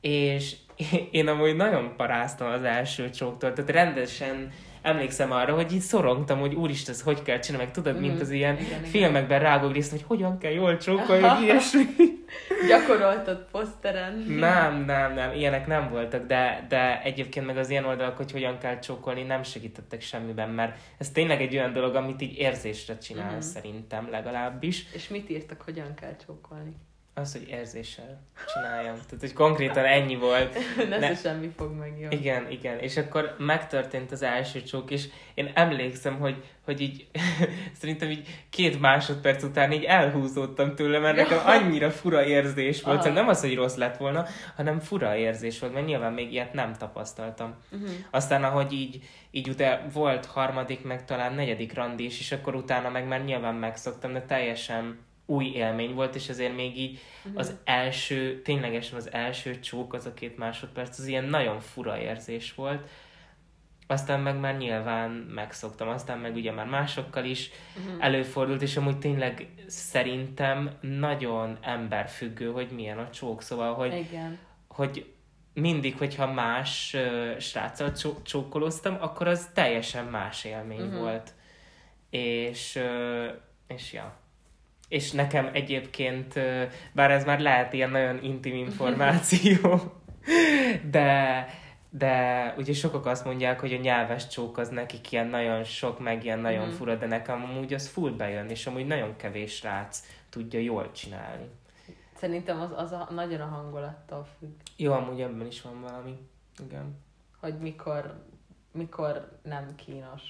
és 0.00 0.56
én 1.10 1.28
amúgy 1.28 1.56
nagyon 1.56 1.96
paráztam 1.96 2.50
az 2.52 2.62
első 2.62 3.10
csóktól, 3.10 3.52
tehát 3.52 3.70
rendesen 3.70 4.52
emlékszem 4.82 5.32
arra, 5.32 5.54
hogy 5.54 5.72
így 5.72 5.80
szorongtam, 5.80 6.38
hogy 6.38 6.54
úristen, 6.54 6.94
ez 6.94 7.02
hogy 7.02 7.22
kell 7.22 7.38
csinálni, 7.38 7.64
meg 7.64 7.74
tudod, 7.74 7.96
mm, 7.96 8.00
mint 8.00 8.20
az 8.20 8.30
ilyen 8.30 8.58
igen, 8.58 8.82
filmekben 8.82 9.40
rágógrész, 9.40 9.90
hogy 9.90 10.04
hogyan 10.06 10.38
kell 10.38 10.50
jól 10.52 10.76
csókolni, 10.76 11.22
hogy 11.22 11.42
ilyesmi. 11.42 11.84
Gyakoroltad 12.68 13.46
poszteren. 13.50 14.24
Nem, 14.28 14.84
nem, 14.84 15.14
nem, 15.14 15.32
ilyenek 15.34 15.66
nem 15.66 15.88
voltak, 15.90 16.26
de, 16.26 16.66
de 16.68 17.02
egyébként 17.02 17.46
meg 17.46 17.56
az 17.56 17.70
ilyen 17.70 17.84
oldalak, 17.84 18.16
hogy 18.16 18.32
hogyan 18.32 18.58
kell 18.58 18.78
csókolni, 18.78 19.22
nem 19.22 19.42
segítettek 19.42 20.00
semmiben, 20.00 20.48
mert 20.48 20.78
ez 20.98 21.10
tényleg 21.10 21.40
egy 21.40 21.54
olyan 21.54 21.72
dolog, 21.72 21.94
amit 21.94 22.22
így 22.22 22.38
érzésre 22.38 22.98
csinál, 22.98 23.36
mm. 23.36 23.40
szerintem 23.40 24.08
legalábbis. 24.10 24.86
És 24.92 25.08
mit 25.08 25.30
írtak, 25.30 25.60
hogyan 25.60 25.94
kell 25.94 26.16
csókolni? 26.26 26.72
Az, 27.14 27.32
hogy 27.32 27.48
érzéssel 27.48 28.22
csináljam. 28.54 28.94
Tehát, 28.94 29.20
hogy 29.20 29.32
konkrétan 29.32 29.84
ennyi 29.84 30.16
volt. 30.16 30.58
ne, 30.88 30.98
ne 30.98 31.14
semmi 31.14 31.50
fog 31.56 31.72
meg, 31.72 31.98
jó. 32.00 32.08
Igen, 32.10 32.50
igen. 32.50 32.78
És 32.78 32.96
akkor 32.96 33.34
megtörtént 33.38 34.12
az 34.12 34.22
első 34.22 34.62
csók, 34.62 34.90
és 34.90 35.08
én 35.34 35.50
emlékszem, 35.54 36.18
hogy, 36.18 36.44
hogy 36.64 36.80
így 36.80 37.06
szerintem 37.80 38.10
így 38.10 38.44
két 38.50 38.80
másodperc 38.80 39.42
után 39.42 39.72
így 39.72 39.84
elhúzódtam 39.84 40.74
tőle, 40.74 40.98
mert 40.98 41.16
nekem 41.16 41.38
annyira 41.44 41.90
fura 41.90 42.24
érzés 42.24 42.82
volt. 42.82 42.98
Szóval 43.02 43.20
nem 43.20 43.28
az, 43.28 43.40
hogy 43.40 43.54
rossz 43.54 43.76
lett 43.76 43.96
volna, 43.96 44.26
hanem 44.56 44.78
fura 44.78 45.16
érzés 45.16 45.58
volt, 45.58 45.72
mert 45.72 45.86
nyilván 45.86 46.12
még 46.12 46.32
ilyet 46.32 46.52
nem 46.52 46.74
tapasztaltam. 46.74 47.54
Uh-huh. 47.70 47.90
Aztán, 48.10 48.44
ahogy 48.44 48.72
így, 48.72 49.02
így 49.30 49.48
utána 49.48 49.88
volt 49.92 50.26
harmadik, 50.26 50.84
meg 50.84 51.04
talán 51.04 51.34
negyedik 51.34 51.74
randi 51.74 52.04
is, 52.04 52.20
és 52.20 52.32
akkor 52.32 52.54
utána 52.54 52.88
meg 52.90 53.06
már 53.06 53.24
nyilván 53.24 53.54
megszoktam, 53.54 54.12
de 54.12 54.22
teljesen 54.22 55.08
új 55.30 55.44
élmény 55.44 55.94
volt, 55.94 56.14
és 56.14 56.28
azért 56.28 56.54
még 56.54 56.78
így 56.78 56.98
uh-huh. 57.24 57.40
az 57.40 57.56
első, 57.64 58.42
ténylegesen 58.42 58.96
az 58.96 59.12
első 59.12 59.58
csók, 59.58 59.94
az 59.94 60.06
a 60.06 60.14
két 60.14 60.36
másodperc, 60.36 60.98
az 60.98 61.06
ilyen 61.06 61.24
nagyon 61.24 61.60
fura 61.60 61.98
érzés 61.98 62.54
volt. 62.54 62.88
Aztán 63.86 64.20
meg 64.20 64.38
már 64.38 64.56
nyilván 64.56 65.10
megszoktam, 65.10 65.88
aztán 65.88 66.18
meg 66.18 66.34
ugye 66.34 66.52
már 66.52 66.66
másokkal 66.66 67.24
is 67.24 67.50
uh-huh. 67.78 68.04
előfordult, 68.04 68.62
és 68.62 68.76
amúgy 68.76 68.98
tényleg 68.98 69.48
szerintem 69.66 70.70
nagyon 70.80 71.58
emberfüggő, 71.60 72.50
hogy 72.50 72.70
milyen 72.70 72.98
a 72.98 73.10
csók, 73.10 73.42
szóval, 73.42 73.74
hogy, 73.74 73.94
Igen. 73.94 74.38
hogy 74.68 75.12
mindig, 75.54 75.96
hogyha 75.96 76.32
más 76.32 76.94
uh, 76.94 77.38
sráccal 77.38 77.92
csó- 77.92 78.22
csókoloztam, 78.22 78.96
akkor 79.00 79.28
az 79.28 79.48
teljesen 79.54 80.04
más 80.04 80.44
élmény 80.44 80.80
uh-huh. 80.80 80.98
volt. 80.98 81.32
És, 82.10 82.76
uh, 82.76 83.32
és 83.66 83.92
ja, 83.92 84.18
és 84.90 85.10
nekem 85.10 85.50
egyébként, 85.52 86.34
bár 86.92 87.10
ez 87.10 87.24
már 87.24 87.40
lehet 87.40 87.72
ilyen 87.72 87.90
nagyon 87.90 88.22
intim 88.22 88.54
információ, 88.54 89.92
de, 90.90 91.46
de 91.90 92.54
ugye 92.58 92.72
sokak 92.72 93.06
azt 93.06 93.24
mondják, 93.24 93.60
hogy 93.60 93.72
a 93.72 93.76
nyelves 93.76 94.26
csók 94.26 94.58
az 94.58 94.68
nekik 94.68 95.12
ilyen 95.12 95.26
nagyon 95.26 95.64
sok, 95.64 96.00
meg 96.00 96.24
ilyen 96.24 96.38
nagyon 96.38 96.66
mm. 96.66 96.70
fura, 96.70 96.94
de 96.94 97.06
nekem 97.06 97.42
amúgy 97.42 97.74
az 97.74 97.88
full 97.88 98.10
bejön, 98.10 98.48
és 98.48 98.66
amúgy 98.66 98.86
nagyon 98.86 99.16
kevés 99.16 99.62
rác 99.62 100.06
tudja 100.28 100.60
jól 100.60 100.90
csinálni. 100.92 101.48
Szerintem 102.16 102.60
az, 102.60 102.70
az 102.76 102.92
a, 102.92 103.08
nagyon 103.10 103.40
a 103.40 103.46
hangulattól 103.46 104.26
függ. 104.38 104.50
Jó, 104.76 104.92
amúgy 104.92 105.20
ebben 105.20 105.46
is 105.46 105.62
van 105.62 105.80
valami. 105.80 106.18
Igen. 106.66 106.98
Hogy 107.40 107.58
mikor, 107.58 108.24
mikor 108.72 109.38
nem 109.42 109.74
kínos. 109.74 110.22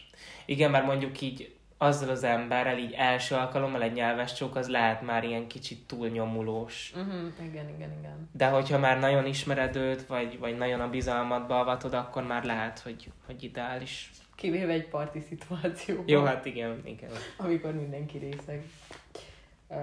Igen, 0.46 0.70
mert 0.70 0.86
mondjuk 0.86 1.20
így 1.20 1.59
azzal 1.82 2.08
az 2.08 2.24
emberrel 2.24 2.78
így 2.78 2.92
első 2.92 3.34
alkalommal 3.34 3.82
egy 3.82 3.92
nyelves 3.92 4.32
csók, 4.32 4.56
az 4.56 4.68
lehet 4.68 5.02
már 5.02 5.24
ilyen 5.24 5.46
kicsit 5.46 5.86
túlnyomulós. 5.86 6.92
Uh-huh, 6.96 7.32
igen, 7.42 7.68
igen, 7.68 7.92
igen. 7.98 8.28
De 8.32 8.48
hogyha 8.48 8.78
már 8.78 8.98
nagyon 8.98 9.26
ismered 9.26 9.76
őt, 9.76 10.06
vagy, 10.06 10.38
vagy 10.38 10.56
nagyon 10.56 10.80
a 10.80 10.90
bizalmadba 10.90 11.60
avatod, 11.60 11.94
akkor 11.94 12.22
már 12.26 12.44
lehet, 12.44 12.78
hogy, 12.78 13.12
hogy 13.26 13.42
ideális. 13.42 14.10
Kivéve 14.34 14.72
egy 14.72 14.88
parti 14.88 15.20
szituációban. 15.20 16.08
Jó, 16.08 16.24
hát 16.24 16.44
igen, 16.44 16.80
igen. 16.84 17.10
Amikor 17.36 17.74
mindenki 17.74 18.18
részeg. 18.18 18.64
Uh, 19.68 19.76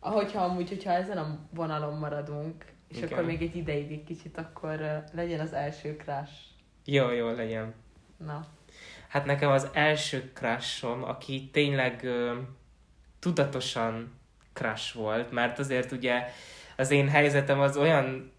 ahogyha 0.00 0.44
amúgy, 0.44 0.68
hogyha 0.68 0.90
ezen 0.90 1.18
a 1.18 1.38
vonalon 1.50 1.98
maradunk, 1.98 2.64
és 2.88 2.96
igen. 2.96 3.08
akkor 3.08 3.24
még 3.24 3.42
egy 3.42 3.56
ideig 3.56 3.92
egy 3.92 4.04
kicsit, 4.04 4.38
akkor 4.38 4.80
uh, 4.80 5.14
legyen 5.14 5.40
az 5.40 5.52
első 5.52 5.96
crash. 5.96 6.32
Jó, 6.84 7.10
jó, 7.10 7.30
legyen. 7.30 7.74
Na. 8.16 8.46
Hát 9.08 9.24
nekem 9.24 9.50
az 9.50 9.68
első 9.72 10.30
crushom, 10.34 11.04
aki 11.04 11.48
tényleg 11.52 12.04
ö, 12.04 12.38
tudatosan 13.18 14.18
crush 14.52 14.94
volt, 14.94 15.30
mert 15.30 15.58
azért 15.58 15.92
ugye 15.92 16.32
az 16.76 16.90
én 16.90 17.08
helyzetem 17.08 17.60
az 17.60 17.76
olyan 17.76 18.32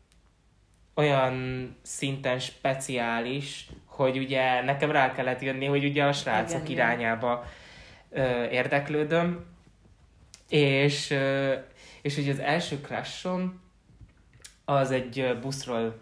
olyan 0.94 1.76
szinten 1.82 2.40
speciális, 2.40 3.68
hogy 3.86 4.18
ugye 4.18 4.62
nekem 4.62 4.92
rá 4.92 5.14
kellett 5.14 5.42
jönni, 5.42 5.66
hogy 5.66 5.84
ugye 5.84 6.04
a 6.04 6.14
srácok 6.14 6.70
igen, 6.70 6.72
irányába 6.72 7.46
ö, 8.10 8.46
érdeklődöm, 8.46 9.46
és, 10.50 11.10
ö, 11.10 11.54
és 12.02 12.18
ugye 12.18 12.32
az 12.32 12.40
első 12.40 12.80
crushom 12.82 13.62
az 14.66 14.92
egy 14.92 15.38
buszról 15.42 16.00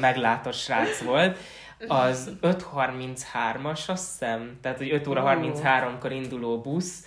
meglátott 0.00 0.54
srác 0.54 1.02
volt, 1.02 1.38
az 1.86 2.30
5.33-as, 2.42 3.86
azt 3.86 4.10
hiszem, 4.10 4.58
tehát 4.60 4.78
hogy 4.78 4.92
5 4.92 5.06
óra 5.06 5.38
33-kor 5.42 6.12
induló 6.12 6.60
busz, 6.60 7.06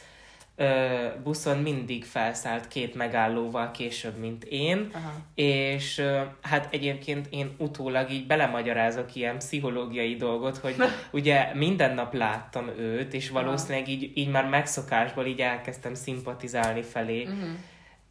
ö, 0.55 1.07
buszon 1.23 1.57
mindig 1.57 2.05
felszállt 2.05 2.67
két 2.67 2.95
megállóval 2.95 3.71
később, 3.71 4.17
mint 4.17 4.43
én, 4.43 4.89
Aha. 4.93 5.11
és 5.35 5.97
ö, 5.97 6.21
hát 6.41 6.73
egyébként 6.73 7.27
én 7.29 7.55
utólag 7.57 8.09
így 8.09 8.27
belemagyarázok 8.27 9.15
ilyen 9.15 9.37
pszichológiai 9.37 10.15
dolgot, 10.15 10.57
hogy 10.57 10.75
ugye 11.11 11.51
minden 11.53 11.93
nap 11.93 12.13
láttam 12.13 12.67
őt, 12.77 13.13
és 13.13 13.29
valószínűleg 13.29 13.87
így, 13.87 14.11
így 14.13 14.29
már 14.29 14.49
megszokásból 14.49 15.25
így 15.25 15.39
elkezdtem 15.39 15.93
szimpatizálni 15.93 16.81
felé, 16.81 17.23
uh-huh. 17.23 17.49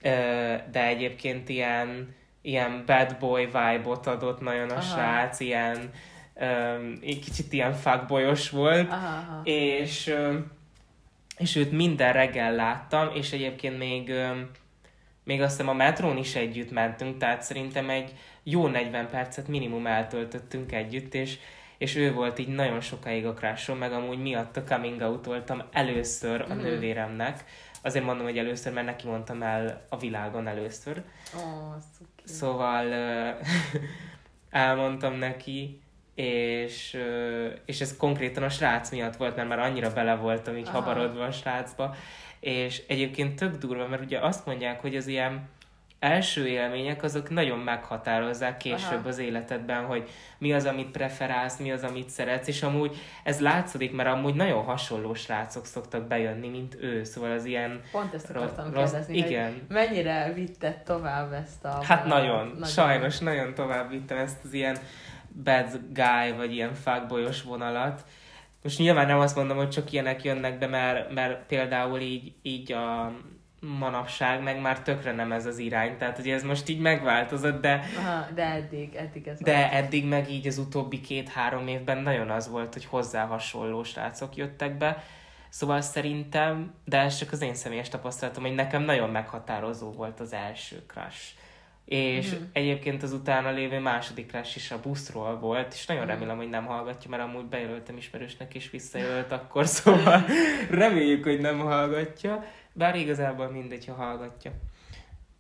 ö, 0.03 0.55
de 0.73 0.87
egyébként 0.87 1.49
ilyen 1.49 2.18
ilyen 2.42 2.83
bad 2.87 3.16
boy 3.18 3.44
vibe-ot 3.44 4.07
adott 4.07 4.40
nagyon 4.40 4.70
a 4.70 4.73
Aha. 4.73 4.81
srác, 4.83 5.40
ilyen 5.40 5.90
um, 6.40 6.98
egy 7.03 7.18
kicsit 7.24 7.53
ilyen 7.53 7.72
fuckboyos 7.72 8.50
volt, 8.50 8.90
aha, 8.90 9.07
aha. 9.07 9.40
és 9.44 10.14
és 11.37 11.57
őt 11.57 11.72
minden 11.72 12.12
reggel 12.12 12.55
láttam, 12.55 13.14
és 13.14 13.33
egyébként 13.33 13.79
még 13.79 14.12
még 15.24 15.40
azt 15.42 15.50
hiszem 15.50 15.68
a 15.68 15.72
metrón 15.72 16.16
is 16.16 16.35
együtt 16.35 16.70
mentünk, 16.70 17.16
tehát 17.16 17.42
szerintem 17.42 17.90
egy 17.90 18.14
jó 18.42 18.66
40 18.66 19.09
percet 19.09 19.48
minimum 19.48 19.87
eltöltöttünk 19.87 20.72
együtt, 20.72 21.14
és, 21.14 21.38
és 21.79 21.96
ő 21.96 22.12
volt 22.12 22.38
így 22.38 22.48
nagyon 22.48 22.81
sokáig 22.81 23.26
a 23.26 23.35
crushom, 23.35 23.79
meg 23.79 23.92
amúgy 23.92 24.18
miatt 24.18 24.57
a 24.57 24.64
coming 24.64 25.00
out 25.00 25.24
voltam 25.24 25.62
először 25.72 26.40
a 26.40 26.55
mm. 26.55 26.59
nővéremnek. 26.59 27.44
Azért 27.83 28.05
mondom, 28.05 28.24
hogy 28.24 28.38
először, 28.38 28.72
mert 28.72 28.87
neki 28.87 29.07
mondtam 29.07 29.42
el 29.42 29.87
a 29.88 29.96
világon 29.96 30.46
először. 30.46 31.03
Oh, 31.37 31.74
szóval 32.24 32.87
elmondtam 34.50 35.14
neki, 35.14 35.81
és, 36.20 36.98
és 37.64 37.80
ez 37.80 37.96
konkrétan 37.96 38.42
a 38.42 38.48
srác 38.48 38.90
miatt 38.90 39.16
volt, 39.16 39.37
mert 39.37 39.48
már 39.48 39.59
annyira 39.59 39.92
bele 39.92 40.14
voltam 40.14 40.56
így 40.56 40.68
Aha. 40.68 40.80
habarodva 40.80 41.24
a 41.24 41.33
srácba, 41.33 41.94
és 42.40 42.83
egyébként 42.88 43.38
tök 43.38 43.56
durva, 43.56 43.87
mert 43.87 44.02
ugye 44.02 44.18
azt 44.18 44.46
mondják, 44.46 44.80
hogy 44.80 44.96
az 44.96 45.06
ilyen 45.06 45.48
első 45.98 46.46
élmények 46.46 47.02
azok 47.02 47.30
nagyon 47.30 47.59
meghatározzák 47.59 48.56
később 48.56 48.98
Aha. 48.98 49.09
az 49.09 49.18
életedben, 49.18 49.85
hogy 49.85 50.09
mi 50.38 50.52
az, 50.52 50.64
amit 50.64 50.90
preferálsz, 50.90 51.59
mi 51.59 51.72
az, 51.72 51.83
amit 51.83 52.09
szeretsz, 52.09 52.48
és 52.48 52.62
amúgy 52.62 52.96
ez 53.24 53.40
látszik, 53.40 53.92
mert 53.92 54.09
amúgy 54.09 54.35
nagyon 54.35 54.62
hasonló 54.62 55.14
srácok 55.14 55.66
szoktak 55.66 56.06
bejönni, 56.06 56.48
mint 56.48 56.76
ő, 56.80 57.04
szóval 57.04 57.33
az 57.33 57.44
ilyen... 57.44 57.80
Pont 57.92 58.14
ezt 58.14 58.30
akartam 58.30 58.72
rossz, 58.72 58.90
kérdezni, 58.90 59.16
igen. 59.16 59.52
hogy 59.52 59.62
mennyire 59.68 60.33
vitted 60.35 60.83
tovább 60.83 61.33
ezt 61.33 61.64
a... 61.64 61.83
Hát 61.83 62.04
nagyon, 62.04 62.46
nagyon, 62.46 62.64
sajnos 62.64 63.18
nagyon 63.18 63.54
tovább 63.54 63.90
vittem 63.90 64.18
ezt 64.18 64.44
az 64.44 64.52
ilyen 64.52 64.77
bad 65.44 65.81
guy, 65.92 66.33
vagy 66.37 66.54
ilyen 66.54 66.74
fuckboyos 66.74 67.42
vonalat. 67.42 68.04
Most 68.62 68.78
nyilván 68.78 69.06
nem 69.06 69.18
azt 69.18 69.37
mondom, 69.37 69.56
hogy 69.56 69.70
csak 69.70 69.92
ilyenek 69.92 70.24
jönnek 70.24 70.58
be, 70.58 70.66
mert, 70.66 71.12
mert 71.12 71.46
például 71.46 72.00
így, 72.00 72.33
így 72.42 72.72
a 72.72 73.12
manapság 73.60 74.42
meg 74.42 74.60
már 74.60 74.83
tökre 74.83 75.12
nem 75.12 75.33
ez 75.33 75.46
az 75.46 75.58
irány, 75.58 75.96
tehát 75.96 76.18
ugye 76.18 76.35
ez 76.35 76.42
most 76.42 76.68
így 76.68 76.81
megváltozott, 76.81 77.60
de... 77.60 77.81
Aha, 77.98 78.26
de 78.35 78.44
eddig, 78.44 78.94
eddig 78.94 79.26
ez 79.26 79.38
De 79.40 79.56
volt. 79.56 79.72
eddig 79.72 80.06
meg 80.06 80.31
így 80.31 80.46
az 80.46 80.58
utóbbi 80.58 81.00
két-három 81.00 81.66
évben 81.66 81.98
nagyon 81.98 82.31
az 82.31 82.48
volt, 82.48 82.72
hogy 82.72 82.85
hozzá 82.85 83.24
hasonló 83.24 83.83
srácok 83.83 84.37
jöttek 84.37 84.76
be, 84.76 85.04
Szóval 85.50 85.81
szerintem, 85.81 86.74
de 86.85 86.98
ez 86.98 87.16
csak 87.16 87.33
az 87.33 87.42
én 87.42 87.54
személyes 87.54 87.88
tapasztalatom, 87.88 88.42
hogy 88.42 88.54
nekem 88.54 88.83
nagyon 88.83 89.10
meghatározó 89.10 89.90
volt 89.90 90.20
az 90.20 90.33
első 90.33 90.83
crush 90.87 91.38
és 91.90 92.34
mm. 92.34 92.42
egyébként 92.52 93.02
az 93.02 93.12
utána 93.12 93.50
lévő 93.50 93.78
második 93.78 94.32
rás 94.32 94.56
is 94.56 94.70
a 94.70 94.80
buszról 94.80 95.38
volt, 95.38 95.72
és 95.72 95.86
nagyon 95.86 96.04
mm. 96.04 96.08
remélem, 96.08 96.36
hogy 96.36 96.48
nem 96.48 96.64
hallgatja, 96.64 97.10
mert 97.10 97.22
amúgy 97.22 97.44
bejelöltem 97.44 97.96
ismerősnek, 97.96 98.54
és 98.54 98.70
visszajölt 98.70 99.32
akkor, 99.32 99.66
szóval 99.78 100.24
reméljük, 100.70 101.24
hogy 101.24 101.40
nem 101.40 101.58
hallgatja, 101.58 102.44
bár 102.72 102.96
igazából 102.96 103.50
mindegy, 103.50 103.86
ha 103.86 103.92
hallgatja, 103.92 104.52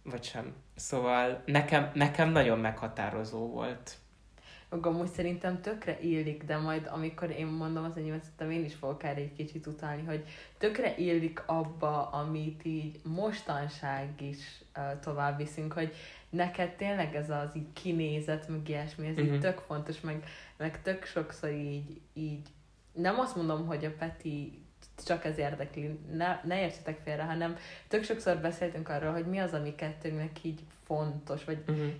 vagy 0.02 0.24
sem. 0.24 0.52
Szóval 0.76 1.42
nekem, 1.44 1.90
nekem 1.94 2.30
nagyon 2.30 2.58
meghatározó 2.58 3.46
volt. 3.46 3.96
amúgy 4.68 5.10
szerintem 5.10 5.60
tökre 5.60 5.98
illik, 6.00 6.44
de 6.44 6.56
majd 6.56 6.88
amikor 6.92 7.30
én 7.30 7.46
mondom 7.46 7.84
az 7.84 7.96
enyémet, 7.96 8.22
szerintem 8.22 8.50
én 8.50 8.64
is 8.64 8.74
fogok 8.74 9.02
erre 9.02 9.20
egy 9.20 9.32
kicsit 9.32 9.66
utálni, 9.66 10.04
hogy 10.06 10.24
tökre 10.58 10.94
illik 10.96 11.42
abba, 11.46 12.08
amit 12.10 12.64
így 12.64 13.00
mostanság 13.04 14.08
is 14.20 14.62
uh, 14.76 15.00
tovább 15.00 15.36
viszünk, 15.36 15.72
hogy 15.72 15.94
neked 16.30 16.70
tényleg 16.76 17.14
ez 17.14 17.30
az 17.30 17.56
így 17.56 17.72
kinézet, 17.72 18.48
meg 18.48 18.68
ilyesmi, 18.68 19.06
ez 19.06 19.12
uh-huh. 19.12 19.26
így 19.26 19.32
Mhm. 19.32 19.40
tök 19.40 19.58
fontos, 19.58 20.00
meg, 20.00 20.24
meg 20.56 20.82
tök 20.82 21.04
sokszor 21.04 21.50
így, 21.50 22.00
így 22.12 22.48
nem 22.92 23.18
azt 23.18 23.36
mondom, 23.36 23.66
hogy 23.66 23.84
a 23.84 23.92
Peti 23.98 24.62
csak 25.04 25.24
ez 25.24 25.38
érdekli, 25.38 25.98
ne, 26.12 26.40
ne 26.44 26.60
értsetek 26.60 27.00
félre, 27.04 27.22
hanem 27.22 27.56
tök 27.88 28.04
sokszor 28.04 28.36
beszéltünk 28.36 28.88
arról, 28.88 29.12
hogy 29.12 29.26
mi 29.26 29.38
az, 29.38 29.52
ami 29.52 29.74
kettőnknek 29.74 30.44
így 30.44 30.60
fontos, 30.84 31.44
vagy 31.44 31.58
Uh-huh. 31.68 31.92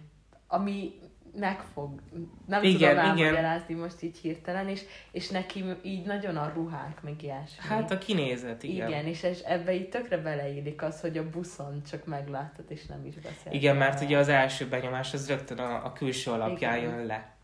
ami 0.47 1.01
megfog, 1.39 2.01
nem 2.47 2.63
Igen, 2.63 2.91
tudom 2.91 3.05
elmagyarázni 3.05 3.75
most 3.75 4.03
így 4.03 4.19
hirtelen, 4.19 4.69
és, 4.69 4.83
és 5.11 5.29
neki 5.29 5.65
így 5.83 6.07
nagyon 6.07 6.37
a 6.37 6.53
ruhák, 6.55 7.03
meg 7.03 7.23
ilyesmi. 7.23 7.65
Hát 7.69 7.91
a 7.91 7.99
kinézet, 7.99 8.63
igen. 8.63 8.89
igen. 8.89 9.07
és, 9.07 9.23
és 9.23 9.39
ebbe 9.39 9.73
így 9.73 9.89
tökre 9.89 10.17
beleillik 10.17 10.83
az, 10.83 11.01
hogy 11.01 11.19
a 11.19 11.31
buszon 11.31 11.83
csak 11.91 12.05
megláttad, 12.05 12.65
és 12.69 12.87
nem 12.87 13.07
is 13.07 13.15
beszélt. 13.15 13.55
Igen, 13.55 13.77
mert 13.77 14.01
ugye 14.01 14.19
az 14.19 14.29
első 14.29 14.69
benyomás 14.69 15.13
az 15.13 15.29
rögtön 15.29 15.59
a, 15.59 15.85
a 15.85 15.93
külső 15.93 16.31
alapján 16.31 16.77
Igen. 16.77 16.91
jön 16.91 17.07
le. 17.07 17.35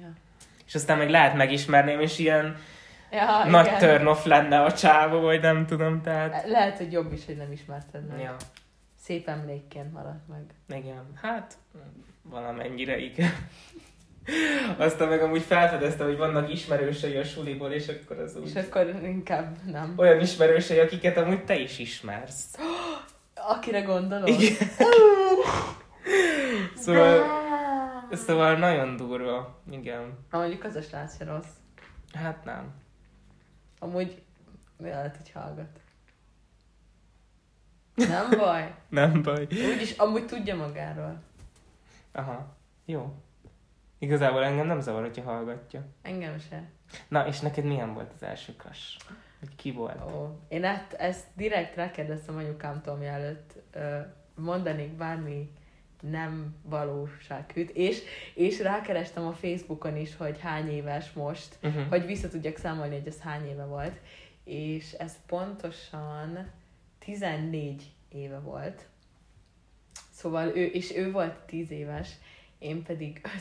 Ja, 0.00 0.12
És 0.66 0.74
aztán 0.74 0.98
meg 0.98 1.10
lehet 1.10 1.34
megismerném, 1.34 2.00
és 2.00 2.18
ilyen 2.18 2.56
ja 3.10 3.44
nagy 3.46 3.66
igen. 3.66 3.78
turn 3.78 4.06
off 4.06 4.24
lenne 4.24 4.62
a 4.62 4.72
csávó, 4.72 5.20
vagy 5.20 5.40
nem 5.40 5.66
tudom, 5.66 6.02
tehát... 6.02 6.48
Lehet, 6.48 6.76
hogy 6.76 6.92
jobb 6.92 7.12
is, 7.12 7.26
hogy 7.26 7.36
nem 7.36 7.52
ismerted 7.52 8.06
meg. 8.06 8.20
Ja, 8.20 8.36
Szép 9.00 9.28
emlékként 9.28 9.92
maradt 9.92 10.28
meg. 10.28 10.84
igen. 10.84 11.04
Hát, 11.22 11.54
valamennyire 12.30 12.98
igen. 12.98 13.30
Aztán 14.78 15.08
meg 15.08 15.22
amúgy 15.22 15.42
felfedezte, 15.42 16.04
hogy 16.04 16.16
vannak 16.16 16.52
ismerősei 16.52 17.16
a 17.16 17.24
suliból, 17.24 17.70
és 17.70 17.88
akkor 17.88 18.18
az 18.18 18.38
És 18.44 18.50
úgy... 18.50 18.56
akkor 18.56 19.00
inkább 19.02 19.56
nem. 19.64 19.94
Olyan 19.96 20.20
ismerősei, 20.20 20.78
akiket 20.78 21.16
amúgy 21.16 21.44
te 21.44 21.58
is 21.58 21.78
ismersz. 21.78 22.54
Akire 23.34 23.80
gondolod? 23.80 24.28
Igen. 24.28 24.68
Szóval, 26.76 27.24
szóval 28.12 28.56
nagyon 28.56 28.96
durva. 28.96 29.60
Igen. 29.70 30.18
Mondjuk 30.30 30.64
az 30.64 30.74
a 30.74 30.82
srác 30.82 31.16
se 31.16 31.24
rossz. 31.24 31.54
Hát 32.12 32.44
nem. 32.44 32.74
Amúgy 33.78 34.22
lehet, 34.78 35.16
hogy 35.16 35.30
hallgat. 35.30 35.80
Nem 37.94 38.30
baj. 38.38 38.74
Nem 38.88 39.22
baj. 39.22 39.46
Úgyis 39.50 39.92
amúgy 39.96 40.26
tudja 40.26 40.56
magáról. 40.56 41.22
Aha. 42.18 42.56
Jó. 42.84 43.14
Igazából 43.98 44.44
engem 44.44 44.66
nem 44.66 44.80
zavar, 44.80 45.00
hogyha 45.02 45.22
hallgatja. 45.22 45.84
Engem 46.02 46.38
se. 46.38 46.62
Na, 47.08 47.26
és 47.26 47.40
neked 47.40 47.64
milyen 47.64 47.94
volt 47.94 48.12
az 48.14 48.22
első 48.22 48.54
crush? 48.56 48.96
Hogy 49.38 49.54
ki 49.56 49.72
volt? 49.72 50.12
Ó, 50.12 50.38
én 50.48 50.64
ezt, 50.64 50.92
ezt 50.92 51.26
direkt 51.34 51.74
rákérdeztem 51.76 52.36
anyukámtól, 52.36 52.96
mielőtt 52.96 53.52
ö, 53.72 53.98
mondanék 54.34 54.92
bármi 54.92 55.50
nem 56.00 56.54
valósághűt, 56.62 57.70
és, 57.70 58.02
és 58.34 58.60
rákerestem 58.60 59.26
a 59.26 59.32
Facebookon 59.32 59.96
is, 59.96 60.16
hogy 60.16 60.40
hány 60.40 60.68
éves 60.68 61.12
most, 61.12 61.58
Uh-huh. 61.62 61.88
hogy 61.88 62.06
vissza 62.06 62.28
tudjak 62.28 62.56
számolni, 62.56 62.96
hogy 62.98 63.06
ez 63.06 63.20
hány 63.20 63.46
éve 63.48 63.64
volt, 63.64 64.00
és 64.44 64.92
ez 64.92 65.16
pontosan 65.26 66.50
14 66.98 67.92
éve 68.08 68.38
volt. 68.38 68.86
Szóval 70.18 70.56
ő, 70.56 70.64
és 70.64 70.96
ő 70.96 71.10
volt 71.10 71.34
10 71.46 71.70
éves, 71.70 72.08
én 72.58 72.82
pedig 72.82 73.20
5 73.24 73.32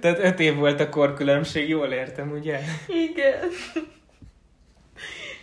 Tehát 0.00 0.18
öt 0.18 0.40
év 0.40 0.56
volt 0.56 0.80
a 0.80 0.88
korkülönbség, 0.88 1.68
jól 1.68 1.92
értem, 1.92 2.30
ugye? 2.30 2.60
Igen. 3.10 3.48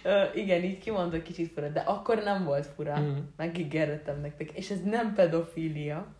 Ö, 0.03 0.23
igen, 0.33 0.63
így 0.63 0.77
kimondva 0.77 1.21
kicsit 1.21 1.51
fura, 1.53 1.69
de 1.69 1.79
akkor 1.79 2.23
nem 2.23 2.43
volt 2.43 2.65
fura. 2.65 2.99
Mhm. 2.99 3.17
Megígértem 3.35 4.21
nektek. 4.21 4.51
És 4.51 4.69
ez 4.69 4.83
nem 4.83 5.13
pedofília. 5.13 6.15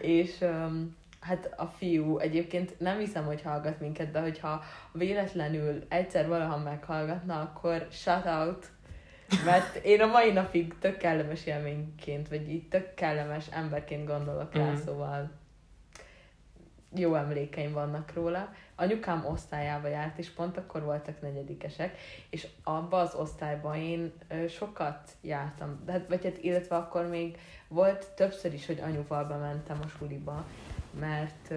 és 0.00 0.40
um, 0.40 0.96
hát 1.20 1.54
a 1.56 1.66
fiú 1.66 2.18
egyébként 2.18 2.74
nem 2.78 2.98
hiszem, 2.98 3.24
hogy 3.24 3.42
hallgat 3.42 3.80
minket, 3.80 4.10
de 4.10 4.20
hogyha 4.20 4.62
véletlenül 4.92 5.84
egyszer 5.88 6.28
valaha 6.28 6.58
meghallgatna, 6.58 7.40
akkor 7.40 7.86
shout 7.90 8.26
out, 8.26 8.70
mert 9.44 9.76
én 9.84 10.00
a 10.00 10.06
mai 10.06 10.32
napig 10.32 10.78
tök 10.78 10.96
kellemes 10.96 11.46
élményként, 11.46 12.28
vagy 12.28 12.50
így 12.50 12.68
tök 12.68 12.94
kellemes 12.94 13.46
emberként 13.50 14.06
gondolok 14.06 14.54
rá, 14.54 14.64
Mhm. 14.70 14.76
szóval 14.84 15.30
jó 16.94 17.14
emlékeim 17.14 17.72
vannak 17.72 18.12
róla. 18.14 18.52
Anyukám 18.76 19.26
osztályába 19.26 19.88
járt, 19.88 20.18
és 20.18 20.30
pont 20.30 20.56
akkor 20.56 20.82
voltak 20.82 21.20
negyedikesek, 21.20 21.98
és 22.30 22.46
abba 22.64 22.98
az 22.98 23.14
osztályban 23.14 23.76
én 23.76 24.12
sokat 24.48 25.10
jártam, 25.20 25.80
de 25.84 25.92
hát, 25.92 26.08
vagy 26.08 26.24
hát, 26.24 26.38
illetve 26.38 26.76
akkor 26.76 27.06
még 27.06 27.38
volt 27.68 28.06
többször 28.14 28.52
is, 28.54 28.66
hogy 28.66 28.80
anyuval 28.80 29.24
bementem 29.24 29.78
a 29.84 29.88
suliba, 29.88 30.44
mert 31.00 31.52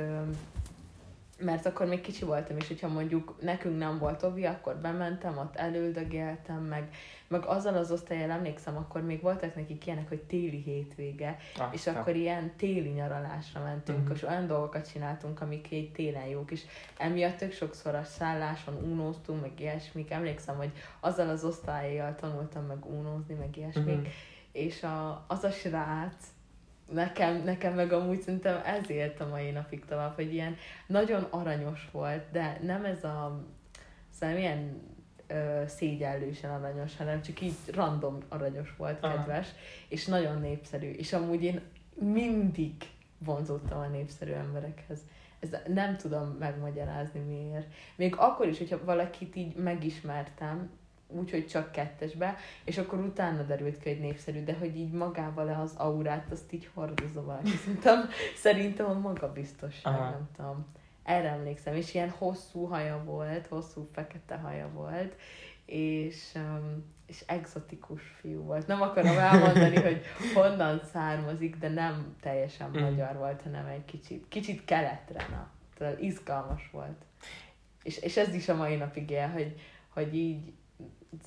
mert 1.40 1.66
akkor 1.66 1.86
még 1.86 2.02
kicsi 2.02 2.26
voltam, 2.26 2.58
és 2.58 2.68
hogyha 2.68 2.88
mondjuk 2.88 3.36
nekünk 3.42 3.78
nem 3.78 3.98
volt 3.98 4.24
ovi, 4.24 4.46
akkor 4.46 4.76
bementem, 4.76 5.38
ott 5.38 5.56
elüldögéltem, 5.56 6.64
meg, 6.64 6.90
meg 7.28 7.46
azzal 7.46 7.76
az 7.76 7.92
osztályjal 7.92 8.30
emlékszem, 8.32 8.78
akkor 8.78 9.02
még 9.02 9.22
voltak 9.22 9.56
nekik 9.56 9.86
ilyenek, 9.86 10.08
hogy 10.08 10.22
téli 10.22 10.62
hétvége, 10.62 11.38
Ah, 11.58 11.68
és 11.74 11.88
akkor 11.88 12.16
ilyen 12.16 12.52
téli 12.58 12.90
nyaralásra 12.90 13.64
mentünk, 13.64 14.00
uh-huh. 14.00 14.16
és 14.16 14.24
olyan 14.24 14.48
dolgokat 14.48 14.92
csináltunk, 14.92 15.42
amik 15.42 15.72
így 15.72 15.92
télen 15.92 16.26
jók, 16.26 16.52
és 16.52 16.62
emiatt 16.98 17.38
tök 17.38 17.52
sokszor 17.52 17.96
a 17.96 18.04
szálláson 18.04 18.76
unóztunk, 18.76 19.42
meg 19.42 19.52
ilyesmik. 19.60 20.12
Emlékszem, 20.12 20.56
hogy 20.56 20.72
azzal 21.00 21.30
az 21.30 21.44
osztályjal 21.44 22.16
tanultam 22.16 22.66
meg 22.66 22.86
unózni, 22.86 23.34
meg 23.34 23.58
ilyesmik, 23.58 23.96
Mhm. 23.98 24.06
és 24.52 24.84
a, 24.84 25.26
az 25.28 25.44
a 25.44 25.52
srác, 25.52 26.26
nekem, 26.94 27.44
nekem 27.44 27.74
meg 27.74 27.92
amúgy 27.94 28.22
szerintem 28.22 28.62
ezért 28.66 29.20
a 29.20 29.28
mai 29.28 29.52
napig 29.52 29.86
tovább, 29.86 30.16
hogy 30.16 30.34
ilyen 30.34 30.56
nagyon 30.88 31.28
aranyos 31.30 31.90
volt, 31.92 32.32
de 32.32 32.60
nem 32.62 32.86
ez 32.86 33.04
a 33.04 33.46
szóval 34.10 34.38
ilyen 34.38 34.82
ö, 35.28 35.64
szégyellősen 35.68 36.52
aranyos, 36.52 36.98
hanem 36.98 37.22
csak 37.22 37.42
így 37.42 37.56
random 37.74 38.18
aranyos 38.30 38.76
volt, 38.78 39.04
Aha. 39.04 39.16
kedves, 39.16 39.48
és 39.88 40.06
nagyon 40.06 40.40
népszerű. 40.40 40.90
És 40.90 41.14
amúgy 41.14 41.44
én 41.44 41.62
mindig 41.96 42.74
vonzódtam 43.18 43.80
a 43.80 43.88
népszerű 43.88 44.32
emberekhez. 44.32 45.00
Ez 45.40 45.50
nem 45.68 45.98
tudom 45.98 46.36
megmagyarázni 46.40 47.20
miért. 47.20 47.68
Még 47.96 48.16
akkor 48.18 48.48
is, 48.48 48.58
hogyha 48.58 48.86
valakit 48.86 49.36
így 49.36 49.56
megismertem, 49.56 50.70
úgyhogy 51.18 51.48
csak 51.48 51.72
kettesbe, 51.72 52.36
és 52.64 52.78
akkor 52.78 53.00
utána 53.00 53.42
derült 53.42 53.78
ki, 53.78 53.90
hogy 53.90 54.00
népszerű, 54.00 54.44
de 54.44 54.56
hogy 54.60 54.78
így 54.78 54.92
magával 54.92 55.50
az 55.50 55.74
aurát, 55.78 56.32
azt 56.32 56.54
így 56.54 56.70
hordozza 56.74 57.24
valaki. 57.24 57.50
Szerintem, 57.64 58.10
szerintem 58.36 58.86
a 58.90 59.00
magabiztosság, 59.00 59.94
Aha. 59.94 60.10
nem 60.10 60.30
tudom. 60.36 60.66
Erre 61.04 61.30
emlékszem, 61.30 61.76
és 61.76 61.94
ilyen 61.94 62.10
hosszú 62.10 62.66
haja 62.66 63.04
volt, 63.06 63.48
hosszú 63.48 63.88
fekete 63.92 64.36
haja 64.36 64.70
volt, 64.74 65.16
és, 65.66 66.32
um, 66.36 66.94
és 67.06 67.24
exotikus 67.26 68.02
fiú 68.20 68.42
volt. 68.44 68.68
Nem 68.68 68.82
akarom 68.82 69.18
elmondani, 69.18 69.82
hogy 69.90 70.02
honnan 70.34 70.82
származik, 70.92 71.56
de 71.56 71.70
nem 71.70 72.16
teljesen 72.22 72.70
Mm. 72.70 72.82
magyar 72.82 73.18
volt, 73.18 73.42
hanem 73.42 73.66
egy 73.66 73.86
kicsit, 73.86 74.26
kicsit 74.28 74.66
keletre, 74.66 75.28
na. 75.30 75.50
Tehát 75.78 76.02
izgalmas 76.02 76.70
volt. 76.72 77.06
És, 77.84 77.98
és 77.98 78.18
ez 78.18 78.34
is 78.34 78.50
a 78.50 78.56
mai 78.56 78.76
napig 78.76 79.10
él, 79.10 79.28
hogy, 79.28 79.60
hogy 79.90 80.16
így 80.16 80.54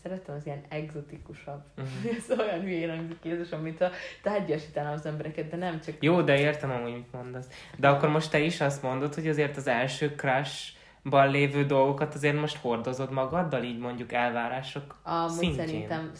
szeretem 0.02 0.34
az 0.34 0.46
ilyen 0.46 0.62
exotikusabb. 0.68 1.62
Mhm. 1.76 1.86
Ez 2.16 2.38
olyan 2.38 2.60
hülyén 2.60 2.96
hangzik 2.96 3.18
Jézusom, 3.22 3.60
mint 3.60 3.80
a 3.80 3.90
tárgyasítaná 4.22 4.92
az 4.92 5.06
embereket, 5.06 5.50
de 5.50 5.56
nem 5.56 5.80
csak... 5.80 5.94
Jó, 6.00 6.22
de 6.22 6.38
értem 6.38 6.70
amúgy, 6.70 6.92
mit 6.92 7.12
mondasz. 7.12 7.48
De 7.76 7.88
akkor 7.88 8.08
most 8.08 8.30
te 8.30 8.38
is 8.38 8.60
azt 8.60 8.82
mondod, 8.82 9.14
hogy 9.14 9.28
azért 9.28 9.56
az 9.56 9.66
első 9.66 10.14
crushban 10.16 11.30
lévő 11.30 11.64
dolgokat 11.64 12.14
azért 12.14 12.40
most 12.40 12.56
hordozod 12.56 13.12
magaddal, 13.12 13.62
így 13.62 13.78
mondjuk 13.78 14.12
elvárások 14.12 15.00
Amúgy 15.02 15.30
szintjén. 15.30 15.66
szerintem 15.66 16.12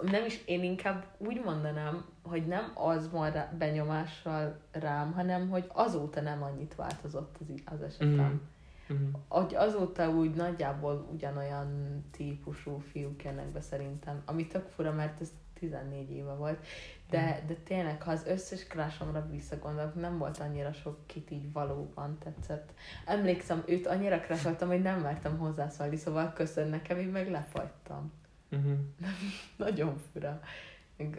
nem 0.00 0.24
is, 0.24 0.40
én 0.44 0.62
inkább 0.62 1.04
úgy 1.18 1.40
mondanám, 1.44 2.04
hogy 2.22 2.46
nem 2.46 2.72
az 2.74 3.10
van 3.10 3.30
rá, 3.30 3.52
benyomással 3.58 4.60
rám, 4.72 5.12
hanem 5.12 5.48
hogy 5.48 5.64
azóta 5.68 6.20
nem 6.20 6.42
annyit 6.42 6.74
változott 6.74 7.36
az, 7.40 7.62
az 7.64 7.82
esetem. 7.82 8.08
Mm. 8.08 8.56
Mhm. 8.88 9.02
Hogy 9.28 9.54
azóta 9.54 10.10
úgy 10.10 10.34
nagyjából 10.34 11.08
ugyanolyan 11.12 12.00
típusú 12.10 12.78
fiúk 12.78 13.24
jönnek 13.24 13.48
be 13.48 13.60
szerintem, 13.60 14.22
ami 14.24 14.46
tök 14.46 14.68
fura, 14.68 14.92
mert 14.92 15.20
ez 15.20 15.32
14 15.58 16.10
éve 16.10 16.32
volt, 16.32 16.66
de, 17.10 17.42
de 17.46 17.54
tényleg, 17.54 18.02
ha 18.02 18.10
az 18.10 18.26
összes 18.26 18.66
krásomra 18.66 19.28
visszagondolok, 19.30 19.94
nem 19.94 20.18
volt 20.18 20.38
annyira 20.38 20.72
sok, 20.72 21.06
kit 21.06 21.30
így 21.30 21.52
valóban 21.52 22.18
tetszett. 22.18 22.72
Emlékszem, 23.04 23.62
őt 23.66 23.86
annyira 23.86 24.20
krásoltam, 24.20 24.68
hogy 24.68 24.82
nem 24.82 25.00
mertem 25.00 25.38
hozzászólni, 25.38 25.96
szóval 25.96 26.32
köszön 26.32 26.68
nekem, 26.68 26.98
én 26.98 27.08
meg 27.08 27.30
lefagytam. 27.30 28.12
Mhm. 28.48 28.72
Nagyon 29.56 29.98
fura. 30.12 30.40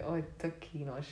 Hogy 0.02 0.24
tök 0.24 0.58
kínos. 0.58 1.08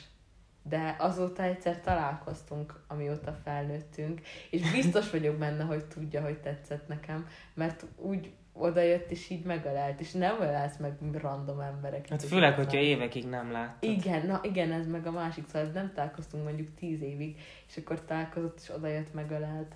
De 0.70 0.96
azóta 1.00 1.44
egyszer 1.44 1.82
találkoztunk, 1.82 2.80
amióta 2.88 3.34
felnőttünk, 3.34 4.22
és 4.50 4.72
biztos 4.72 5.10
vagyok 5.10 5.36
benne, 5.36 5.64
hogy 5.64 5.86
tudja, 5.86 6.22
hogy 6.22 6.38
tetszett 6.38 6.88
nekem, 6.88 7.28
mert 7.54 7.86
úgy 7.96 8.32
oda 8.60 8.82
jött, 8.82 9.12
és 9.12 9.30
így 9.30 9.44
megölt, 9.44 10.00
és 10.00 10.12
nem 10.12 10.42
ölelsz 10.42 10.78
meg 10.78 10.98
random 11.12 11.60
embereket. 11.60 12.10
Hát 12.10 12.24
főleg, 12.24 12.56
hogyha 12.56 12.78
évekig 12.78 13.28
nem 13.28 13.52
láttad. 13.52 13.90
Igen, 13.90 14.26
na 14.26 14.40
igen, 14.44 14.72
ez 14.72 14.88
meg 14.88 15.08
a 15.08 15.12
másik, 15.12 15.48
szóval 15.48 15.70
nem 15.72 15.92
találkoztunk 15.94 16.44
mondjuk 16.44 16.74
tíz 16.76 17.02
évig, 17.02 17.40
és 17.68 17.78
akkor 17.78 18.06
találkozott, 18.06 18.60
és 18.62 18.70
oda 18.70 18.88
jött, 18.88 19.14
megölelt. 19.14 19.76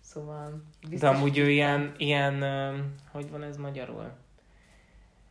Szóval 0.00 0.62
De 0.88 1.08
amúgy 1.08 1.38
ő 1.38 1.50
ilyen, 1.50 1.94
ilyen, 1.96 2.44
hogy 3.10 3.30
van 3.30 3.42
ez 3.42 3.56
magyarul? 3.56 4.10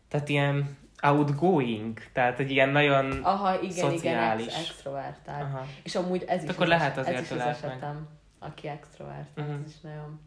Tehát 0.08 0.30
ilyen 0.30 0.78
outgoing, 1.02 1.98
tehát 2.14 2.40
egy 2.40 2.52
ilyen 2.52 2.70
nagyon... 2.70 3.12
Aha, 3.24 3.62
igen, 3.62 3.72
szociális. 3.72 4.46
igen, 4.46 4.58
ex- 4.60 4.70
extrovertált. 4.70 5.44
Aha. 5.44 5.66
És 5.84 5.96
amúgy 5.96 6.24
ez 6.28 6.44
is, 6.44 6.50
Akkor 6.50 6.64
az, 6.64 6.70
lehet 6.70 6.98
ez 6.98 7.06
azért 7.08 7.22
is 7.22 7.32
az 7.32 7.36
ölelt 7.38 7.62
meg. 7.62 7.72
esetem, 7.72 8.08
aki 8.40 8.68
extrovertált, 8.68 9.48
Mhm. 9.48 9.62
ez 9.64 9.70
is 9.70 9.80
nagyon... 9.82 10.20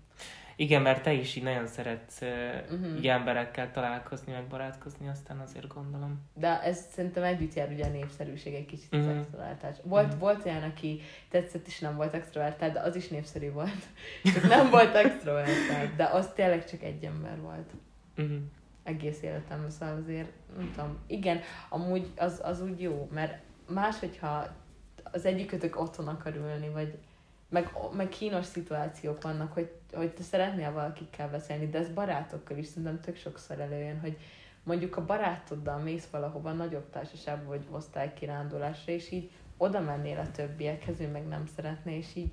Igen, 0.56 0.82
mert 0.82 1.02
te 1.02 1.12
is 1.12 1.36
így 1.36 1.42
nagyon 1.42 1.66
szeretsz 1.66 2.20
uh-huh. 2.20 2.78
Mhm. 2.86 2.96
így 2.96 3.08
emberekkel 3.08 3.70
találkozni, 3.70 4.32
meg 4.32 4.46
barátkozni, 4.46 5.08
aztán 5.08 5.38
azért 5.38 5.66
gondolom. 5.74 6.20
De 6.34 6.60
ez 6.62 6.78
szerintem 6.92 7.22
együtt 7.22 7.54
jár 7.54 7.68
ugye 7.68 7.84
a 7.84 7.88
népszerűség 7.88 8.54
egy 8.54 8.66
kicsit 8.66 8.94
az 8.94 9.04
Mhm. 9.06 9.18
extrovertálás. 9.18 9.76
Volt, 9.82 10.08
Mhm. 10.10 10.18
volt 10.18 10.44
olyan, 10.44 10.62
aki 10.62 11.00
tetszett 11.30 11.66
és 11.66 11.78
nem 11.78 11.96
volt 11.96 12.14
extrovertált, 12.14 12.72
de 12.72 12.80
az 12.80 12.96
is 12.96 13.08
népszerű 13.08 13.50
volt. 13.52 13.70
Csak 14.34 14.48
nem 14.48 14.70
volt 14.70 14.94
extrovertált, 14.94 15.96
de 15.96 16.04
az 16.04 16.30
tényleg 16.34 16.64
csak 16.70 16.82
egy 16.82 17.04
ember 17.04 17.40
volt. 17.40 17.70
Uh-huh. 18.16 18.36
Egész 18.84 19.22
életemben, 19.22 19.70
szóval 19.70 19.96
azért, 19.96 20.32
nem 20.56 20.72
tudom, 20.74 20.98
igen, 21.06 21.40
amúgy 21.68 22.12
az, 22.16 22.40
az 22.42 22.62
úgy 22.62 22.80
jó, 22.80 23.08
mert 23.12 23.42
más, 23.68 23.98
hogyha 23.98 24.46
az 25.02 25.24
egyikőtök 25.24 25.80
otthon 25.80 26.08
akar 26.08 26.34
ülni, 26.34 26.68
vagy 26.68 26.98
meg, 27.48 27.72
meg 27.92 28.08
kínos 28.08 28.44
szituációk 28.44 29.22
vannak, 29.22 29.52
hogy, 29.52 29.72
hogy 29.92 30.14
te 30.14 30.22
szeretnél 30.22 30.72
valakikkel 30.72 31.30
beszélni, 31.30 31.68
de 31.68 31.78
ez 31.78 31.88
barátokkal 31.88 32.56
is 32.56 32.66
szerintem 32.66 33.00
tök 33.00 33.16
sokszor 33.16 33.60
előjön, 33.60 34.00
hogy 34.00 34.18
mondjuk 34.62 34.96
a 34.96 35.04
barátoddal 35.04 35.78
mész 35.78 36.08
valahova 36.10 36.52
nagyobb 36.52 36.90
társaságba, 36.90 37.48
vagy 37.48 37.66
osztálykirándulásra, 37.70 38.92
és 38.92 39.10
így 39.10 39.30
oda 39.56 39.80
mennél 39.80 40.18
a 40.18 40.30
többiekhez, 40.30 41.00
ő 41.00 41.08
meg 41.08 41.26
nem 41.26 41.46
szeretné, 41.46 41.96
és 41.96 42.14
így, 42.14 42.32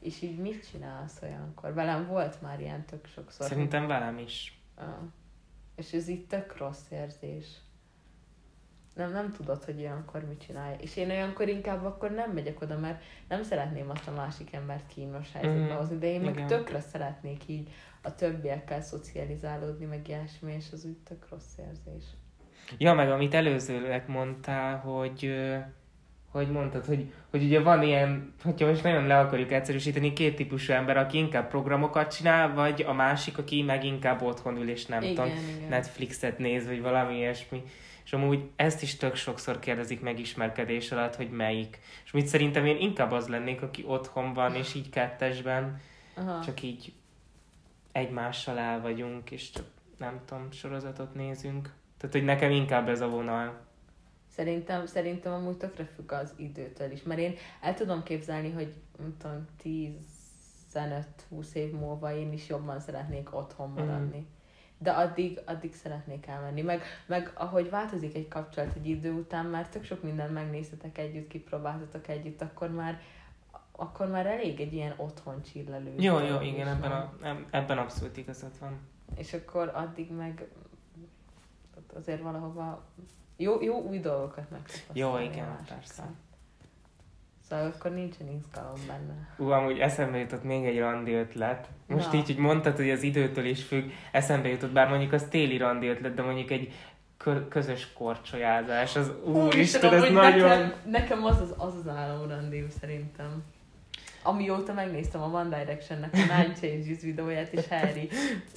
és 0.00 0.22
így 0.22 0.38
mit 0.38 0.70
csinálsz 0.70 1.22
olyankor? 1.22 1.74
Velem 1.74 2.06
volt 2.06 2.42
már 2.42 2.60
ilyen 2.60 2.84
tök 2.84 3.06
sokszor. 3.06 3.46
Szerintem 3.46 3.86
velem 3.86 4.18
is. 4.18 4.60
Ah. 4.74 4.86
És 5.78 5.92
ez 5.92 6.08
így 6.08 6.26
tök 6.26 6.56
rossz 6.56 6.90
érzés. 6.90 7.46
Nem, 8.94 9.12
nem 9.12 9.32
tudod, 9.32 9.64
hogy 9.64 9.78
olyankor 9.78 10.24
mit 10.24 10.40
csinálja. 10.46 10.76
És 10.80 10.96
én 10.96 11.10
olyankor 11.10 11.48
inkább 11.48 11.84
akkor 11.84 12.10
nem 12.10 12.30
megyek 12.32 12.60
oda, 12.60 12.78
mert 12.78 13.02
nem 13.28 13.42
szeretném 13.42 13.90
azt 13.90 14.08
a 14.08 14.12
másik 14.12 14.52
embert 14.52 14.86
kínos 14.86 15.32
helyzetbe 15.32 15.64
Mhm. 15.66 15.76
hozni, 15.76 15.98
de 15.98 16.06
én 16.06 16.20
meg 16.20 16.34
Igen. 16.34 16.46
tökre 16.46 16.80
szeretnék 16.80 17.48
így 17.48 17.70
a 18.02 18.14
többiekkel 18.14 18.80
szocializálódni, 18.80 19.84
meg 19.84 20.08
ilyesmi, 20.08 20.52
és 20.52 20.66
az 20.72 20.84
úgy 20.84 20.96
tök 20.98 21.28
rossz 21.30 21.56
érzés. 21.58 22.04
Ja, 22.78 22.94
meg 22.94 23.10
amit 23.10 23.34
előzőleg 23.34 24.08
mondtál, 24.08 24.78
hogy 24.78 25.34
hogy 26.38 26.50
mondtad, 26.50 26.84
hogy, 26.84 27.12
hogy 27.30 27.42
ugye 27.42 27.60
van 27.60 27.82
ilyen, 27.82 28.34
hogyha 28.42 28.66
most 28.66 28.82
nagyon 28.82 29.06
le 29.06 29.18
akarjuk 29.18 29.52
egyszerűsíteni, 29.52 30.12
két 30.12 30.36
típusú 30.36 30.72
ember, 30.72 30.96
aki 30.96 31.18
inkább 31.18 31.48
programokat 31.48 32.14
csinál, 32.16 32.54
vagy 32.54 32.84
a 32.88 32.92
másik, 32.92 33.38
aki 33.38 33.62
meg 33.62 33.84
inkább 33.84 34.22
otthon 34.22 34.56
ül, 34.56 34.68
és 34.68 34.86
nem 34.86 35.02
igen, 35.02 35.14
tudom, 35.14 35.30
igen. 35.56 35.68
Netflixet 35.68 36.38
néz, 36.38 36.66
vagy 36.66 36.82
valami 36.82 37.16
ilyesmi. 37.16 37.62
És 38.04 38.12
amúgy 38.12 38.50
ezt 38.56 38.82
is 38.82 38.96
tök 38.96 39.14
sokszor 39.14 39.58
kérdezik 39.58 40.00
meg 40.00 40.18
ismerkedés 40.18 40.92
alatt, 40.92 41.16
hogy 41.16 41.30
melyik. 41.30 41.78
És 42.04 42.10
mit 42.10 42.26
szerintem 42.26 42.66
én 42.66 42.76
inkább 42.76 43.12
az 43.12 43.28
lennék, 43.28 43.62
aki 43.62 43.84
otthon 43.86 44.32
van, 44.32 44.54
és 44.54 44.74
így 44.74 44.90
kettesben, 44.90 45.80
Aha. 46.14 46.44
csak 46.44 46.62
így 46.62 46.92
egymással 47.92 48.58
el 48.58 48.80
vagyunk, 48.80 49.30
és 49.30 49.50
csak 49.50 49.64
nem 49.98 50.20
tudom, 50.26 50.50
sorozatot 50.50 51.14
nézünk. 51.14 51.72
Tehát, 51.98 52.14
hogy 52.14 52.24
nekem 52.24 52.50
inkább 52.50 52.88
ez 52.88 53.00
a 53.00 53.08
vonal. 53.08 53.66
Szerintem, 54.38 54.86
szerintem 54.86 55.32
amúgy 55.32 55.56
tökre 55.56 55.84
függ 55.84 56.12
az 56.12 56.34
időtől 56.36 56.90
is, 56.90 57.02
mert 57.02 57.20
én 57.20 57.34
el 57.60 57.74
tudom 57.74 58.02
képzelni, 58.02 58.50
hogy 58.50 58.74
nem 58.98 59.16
tudom, 59.18 59.46
15-20 60.74 61.52
év 61.52 61.72
múlva 61.72 62.16
én 62.16 62.32
is 62.32 62.48
jobban 62.48 62.80
szeretnék 62.80 63.34
otthon 63.34 63.70
maradni. 63.70 64.26
De 64.78 64.90
addig, 64.90 65.40
addig 65.46 65.74
szeretnék 65.74 66.26
elmenni. 66.26 66.62
Meg, 66.62 66.82
meg 67.06 67.32
ahogy 67.34 67.70
változik 67.70 68.14
egy 68.14 68.28
kapcsolat 68.28 68.74
egy 68.74 68.88
idő 68.88 69.12
után, 69.12 69.46
már 69.46 69.68
tök 69.68 69.84
sok 69.84 70.02
mindent 70.02 70.32
megnéztetek 70.32 70.98
együtt, 70.98 71.28
kipróbáltatok 71.28 72.08
együtt, 72.08 72.40
akkor 72.42 72.70
már 72.70 73.00
akkor 73.72 74.06
már 74.06 74.26
elég 74.26 74.60
egy 74.60 74.72
ilyen 74.72 74.94
otthon 74.96 75.42
csillelő. 75.42 75.94
Jó, 75.96 76.18
jó, 76.18 76.40
igen, 76.40 76.68
ebben, 76.68 76.90
nem? 76.90 77.10
a, 77.22 77.26
eb- 77.26 77.46
ebben 77.50 77.78
abszolút 77.78 78.16
igazad 78.16 78.58
van. 78.60 78.78
És 79.14 79.32
akkor 79.32 79.70
addig 79.74 80.10
meg 80.12 80.48
azért 81.94 82.22
valahova 82.22 82.86
jó, 83.40 83.62
jó 83.62 83.80
új 83.82 83.98
dolgokat 83.98 84.50
megtapasztalni. 84.50 85.00
Jó, 85.00 85.18
igen, 85.18 85.48
másikkal. 85.48 85.76
persze. 85.76 86.02
Szóval 87.48 87.72
akkor 87.76 87.90
nincsen 87.90 88.28
izgalom 88.28 88.80
benne. 88.86 89.28
Ú, 89.38 89.50
amúgy 89.50 89.78
eszembe 89.78 90.18
jutott 90.18 90.42
még 90.42 90.64
egy 90.64 90.78
randi 90.78 91.12
ötlet. 91.12 91.68
Most 91.86 92.12
Na. 92.12 92.18
így, 92.18 92.26
hogy 92.26 92.36
mondtad, 92.36 92.76
hogy 92.76 92.90
az 92.90 93.02
időtől 93.02 93.44
is 93.44 93.62
függ, 93.64 93.90
eszembe 94.12 94.48
jutott, 94.48 94.70
bár 94.70 94.88
mondjuk 94.88 95.12
az 95.12 95.26
téli 95.30 95.56
randi 95.56 95.86
ötlet, 95.86 96.14
de 96.14 96.22
mondjuk 96.22 96.50
egy 96.50 96.72
kö- 97.16 97.48
közös 97.48 97.92
korcsolyázás, 97.92 98.96
az 98.96 99.12
úristen, 99.24 99.94
ez 99.94 100.10
nagyon... 100.10 100.48
Nekem, 100.48 100.72
nekem 100.86 101.24
az, 101.24 101.40
az, 101.40 101.54
az 101.56 101.74
az 101.74 101.88
álomrandim 101.88 102.68
szerintem. 102.80 103.44
Amióta 104.22 104.72
megnéztem 104.72 105.22
a 105.22 105.26
One 105.40 105.58
Direction-nek 105.58 106.12
a 106.12 106.16
Nine 106.16 106.52
Changes 106.60 107.00
videóját, 107.00 107.52
és 107.52 107.68
Harry, 107.68 108.08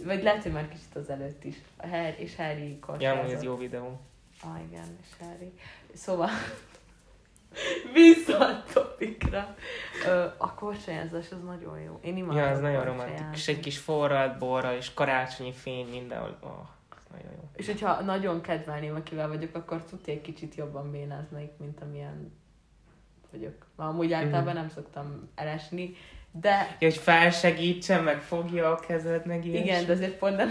vagy 0.05 0.23
lehet, 0.23 0.43
hogy 0.43 0.51
már 0.51 0.67
kicsit 0.67 0.95
az 0.95 1.09
előtt 1.09 1.43
is, 1.43 1.55
Harry 1.77 2.15
és 2.17 2.35
Harry 2.35 2.69
Ja, 2.69 2.79
korcsolyázott. 2.79 3.19
amúgy 3.21 3.33
ez 3.33 3.43
jó 3.43 3.57
videó. 3.57 3.99
Ah, 4.43 4.59
igen, 4.69 4.97
és 5.01 5.07
Harry. 5.19 5.53
Szóval, 5.93 6.29
vissza 7.93 8.37
a 8.47 8.63
topikra. 8.73 9.55
Ö, 10.05 10.25
a 10.37 10.53
korcsolyázás 10.53 11.31
az 11.31 11.43
nagyon 11.43 11.79
jó. 11.79 11.99
Én 12.03 12.17
imádom 12.17 12.37
Ja, 12.37 12.47
ez 12.47 12.59
nagyon 12.59 12.83
romantikus. 12.83 13.47
Egy 13.47 13.59
kis 13.59 13.77
forralt 13.77 14.37
borral, 14.37 14.75
és 14.75 14.93
karácsonyi 14.93 15.53
fény 15.53 15.87
mindenhol. 15.87 16.37
Oh, 16.41 16.67
ez 16.97 17.03
nagyon 17.11 17.31
jó. 17.31 17.49
És 17.55 17.65
hogyha 17.65 18.01
nagyon 18.01 18.41
kedvelném, 18.41 18.95
akivel 18.95 19.27
vagyok, 19.27 19.55
akkor 19.55 19.83
tudja 19.83 20.13
egy 20.13 20.21
kicsit 20.21 20.55
jobban 20.55 20.91
bénáznék, 20.91 21.51
mint 21.57 21.81
amilyen 21.81 22.39
vagyok. 23.31 23.65
Amúgy 23.75 24.13
általában 24.13 24.53
nem 24.53 24.69
szoktam 24.69 25.29
elesni, 25.35 25.95
de 26.31 26.75
Ja, 26.79 26.87
hogy 26.87 26.97
felsegítsen, 26.97 28.03
meg 28.03 28.21
fogja 28.21 28.71
a 28.71 28.75
kezed, 28.79 29.25
meg 29.25 29.45
ilyesmi. 29.45 29.65
igen, 29.65 29.85
de 29.85 29.91
azért 29.91 30.17
pont 30.17 30.35
nem 30.35 30.49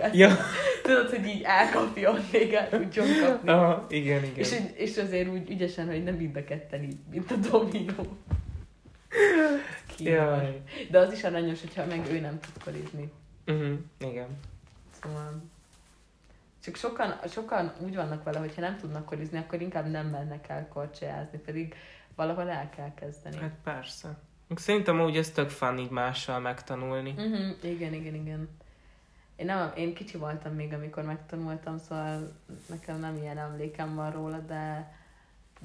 át. 0.00 0.14
Ja, 0.14 0.36
Tudod, 0.82 1.10
hogy 1.10 1.26
így 1.26 1.42
elkapjon, 1.42 2.18
még 2.32 2.52
el 2.52 2.68
tudjon 2.68 3.06
kapni. 3.20 3.50
aha, 3.50 3.86
igen, 3.88 4.24
igen. 4.24 4.36
És, 4.36 4.60
és 4.74 4.96
azért 4.96 5.28
úgy 5.28 5.50
ügyesen, 5.50 5.86
hogy 5.86 6.04
nem 6.04 6.14
mind 6.14 6.36
a 6.36 6.44
ketten 6.44 6.82
így, 6.82 6.96
mint 7.10 7.30
a 7.30 7.36
dominó. 7.36 8.16
Jaj. 9.98 10.62
De 10.90 10.98
az 10.98 11.12
is 11.12 11.24
aranyos, 11.24 11.60
hogyha 11.60 11.86
meg 11.86 12.06
ő 12.10 12.20
nem 12.20 12.40
tud 12.40 12.62
korizni. 12.64 13.12
Uh-huh, 13.46 13.78
igen. 13.98 14.28
Szóval... 15.02 15.42
Csak 16.64 16.76
sokan, 16.76 17.14
sokan 17.28 17.72
úgy 17.80 17.94
vannak 17.94 18.22
vele, 18.24 18.38
hogy 18.38 18.54
ha 18.54 18.60
nem 18.60 18.76
tudnak 18.76 19.04
korizni, 19.04 19.38
akkor 19.38 19.60
inkább 19.60 19.90
nem 19.90 20.06
mennek 20.06 20.48
el 20.48 20.68
korcsolyázni, 20.68 21.38
pedig 21.38 21.74
valahol 22.14 22.50
el 22.50 22.70
kell 22.76 22.94
kezdeni. 22.94 23.36
Hát 23.36 23.54
persze. 23.64 24.18
Szerintem 24.54 25.00
úgy 25.00 25.16
ez 25.16 25.30
tök 25.30 25.50
fun 25.50 25.78
így 25.78 25.90
mással 25.90 26.40
megtanulni. 26.40 27.10
Uh-huh. 27.10 27.72
Igen, 27.72 27.92
igen, 27.92 28.14
igen. 28.14 28.48
Én, 29.36 29.46
nem, 29.46 29.72
én 29.76 29.94
kicsi 29.94 30.16
voltam 30.16 30.54
még, 30.54 30.72
amikor 30.72 31.02
megtanultam, 31.02 31.78
szóval 31.78 32.32
nekem 32.68 33.00
nem 33.00 33.16
ilyen 33.16 33.38
emlékem 33.38 33.94
van 33.94 34.10
róla, 34.10 34.38
de, 34.38 34.92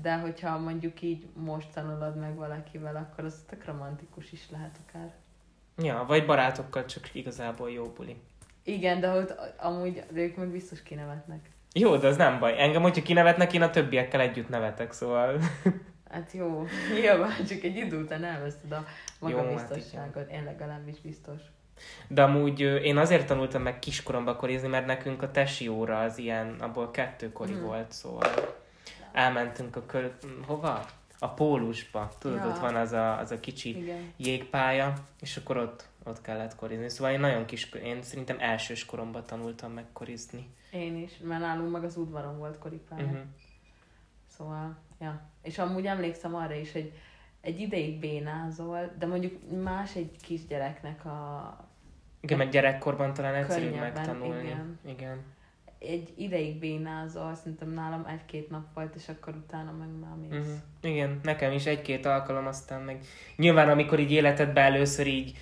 de 0.02 0.18
hogyha 0.18 0.58
mondjuk 0.58 1.02
így 1.02 1.28
most 1.34 1.72
tanulod 1.74 2.18
meg 2.18 2.36
valakivel, 2.36 2.96
akkor 2.96 3.24
az 3.24 3.44
tök 3.50 3.66
romantikus 3.66 4.32
is 4.32 4.50
lehet 4.50 4.80
akár. 4.88 5.14
Ja, 5.78 6.04
vagy 6.08 6.26
barátokkal 6.26 6.86
csak 6.86 7.16
igazából 7.16 7.72
jó 7.72 7.84
buli. 7.84 8.16
Igen, 8.64 9.00
de 9.00 9.12
ott 9.12 9.34
amúgy 9.58 10.04
de 10.12 10.20
ők 10.20 10.36
meg 10.36 10.48
biztos 10.48 10.84
kinevetnek. 10.84 11.50
Jó, 11.74 11.98
de 11.98 12.08
az 12.08 12.18
nem 12.18 12.40
baj. 12.40 12.62
Engem, 12.62 12.82
hogyha 12.82 13.02
kinevetnek, 13.02 13.54
én 13.54 13.62
a 13.62 13.70
többiekkel 13.70 14.20
együtt 14.20 14.50
nevetek, 14.50 14.92
szóval... 14.92 15.40
Hát 16.10 16.32
jó, 16.32 16.66
nyilván 17.00 17.46
csak 17.46 17.64
egy 17.64 17.76
idő 17.76 18.02
után 18.02 18.24
elveszted 18.24 18.72
a 18.72 18.76
hát 18.76 18.86
magabiztosságot. 19.20 20.32
Én 20.32 20.44
legalábbis 20.44 21.00
biztos. 21.00 21.42
De 22.08 22.24
amúgy 22.24 22.60
én 22.60 22.98
azért 22.98 23.28
tanultam 23.28 23.62
meg 23.62 23.80
kiskoromba 23.80 24.36
korizni, 24.36 24.68
mert 24.68 24.86
nekünk 24.86 25.22
a 25.22 25.32
tesi 25.32 25.68
óra 25.68 26.00
az 26.00 26.18
ilyen, 26.18 26.56
abból 26.60 26.92
kettőkori 26.92 27.54
Mhm. 27.54 27.64
volt, 27.64 27.92
szóval 27.92 28.30
elmentünk 29.12 29.76
a 29.76 29.86
kör... 29.86 30.16
hova? 30.46 30.86
A 31.20 31.30
pólusba. 31.30 32.12
Tudod, 32.20 32.38
Ja. 32.38 32.48
ott 32.48 32.60
van 32.60 32.76
az 32.76 32.92
a, 32.92 33.18
az 33.20 33.32
a 33.32 33.40
kicsi 33.40 33.78
Igen. 33.82 34.14
jégpálya, 34.18 34.94
és 35.22 35.38
akkor 35.38 35.58
ott, 35.58 35.88
ott 36.04 36.22
kellett 36.22 36.56
korizni. 36.56 36.90
Szóval 36.90 37.14
én 37.14 37.20
nagyon 37.20 37.46
kis, 37.46 37.72
én 37.84 38.02
szerintem 38.02 38.36
elsős 38.40 38.86
koromban 38.86 39.24
tanultam 39.26 39.72
meg 39.72 39.86
korizni. 39.94 40.50
Én 40.72 40.98
is, 40.98 41.12
mert 41.24 41.42
nálunk 41.42 41.72
meg 41.72 41.84
az 41.84 41.96
udvaron 41.98 42.38
volt 42.38 42.58
koripálya. 42.58 43.04
Uh-huh. 43.06 43.20
Szóval 44.38 44.78
ja. 45.00 45.22
És 45.50 45.58
amúgy 45.58 45.86
emlékszem 45.86 46.36
arra 46.36 46.54
is, 46.54 46.72
hogy 46.72 46.92
egy 47.42 47.60
ideig 47.60 48.00
bénázol, 48.00 48.92
de 49.00 49.06
mondjuk 49.06 49.34
más 49.64 49.96
egy 49.96 50.12
kisgyereknek 50.22 51.06
a... 51.06 51.58
Igen, 52.22 52.38
mert 52.38 52.52
gyerekkorban 52.52 53.14
talán 53.14 53.36
egyszerűbb 53.36 53.80
megtanulni. 53.80 54.44
igen. 54.44 54.80
igen. 54.86 55.18
Egy 55.80 56.14
ideig 56.18 56.60
bénázol, 56.60 57.36
szerintem 57.36 57.70
nálam 57.70 58.06
egy-két 58.06 58.50
nap 58.50 58.74
volt, 58.74 58.96
és 58.96 59.10
akkor 59.10 59.34
utána 59.36 59.72
meg 59.72 59.88
már 59.88 60.16
mész. 60.22 60.40
Uh-huh. 60.40 60.94
Igen, 60.94 61.20
nekem 61.24 61.52
is 61.52 61.66
egy-két 61.66 62.06
alkalom, 62.06 62.48
aztán 62.48 62.82
meg 62.82 63.00
nyilván 63.36 63.70
amikor 63.70 64.00
így 64.00 64.12
életedben 64.12 64.64
először 64.64 65.08
így 65.08 65.38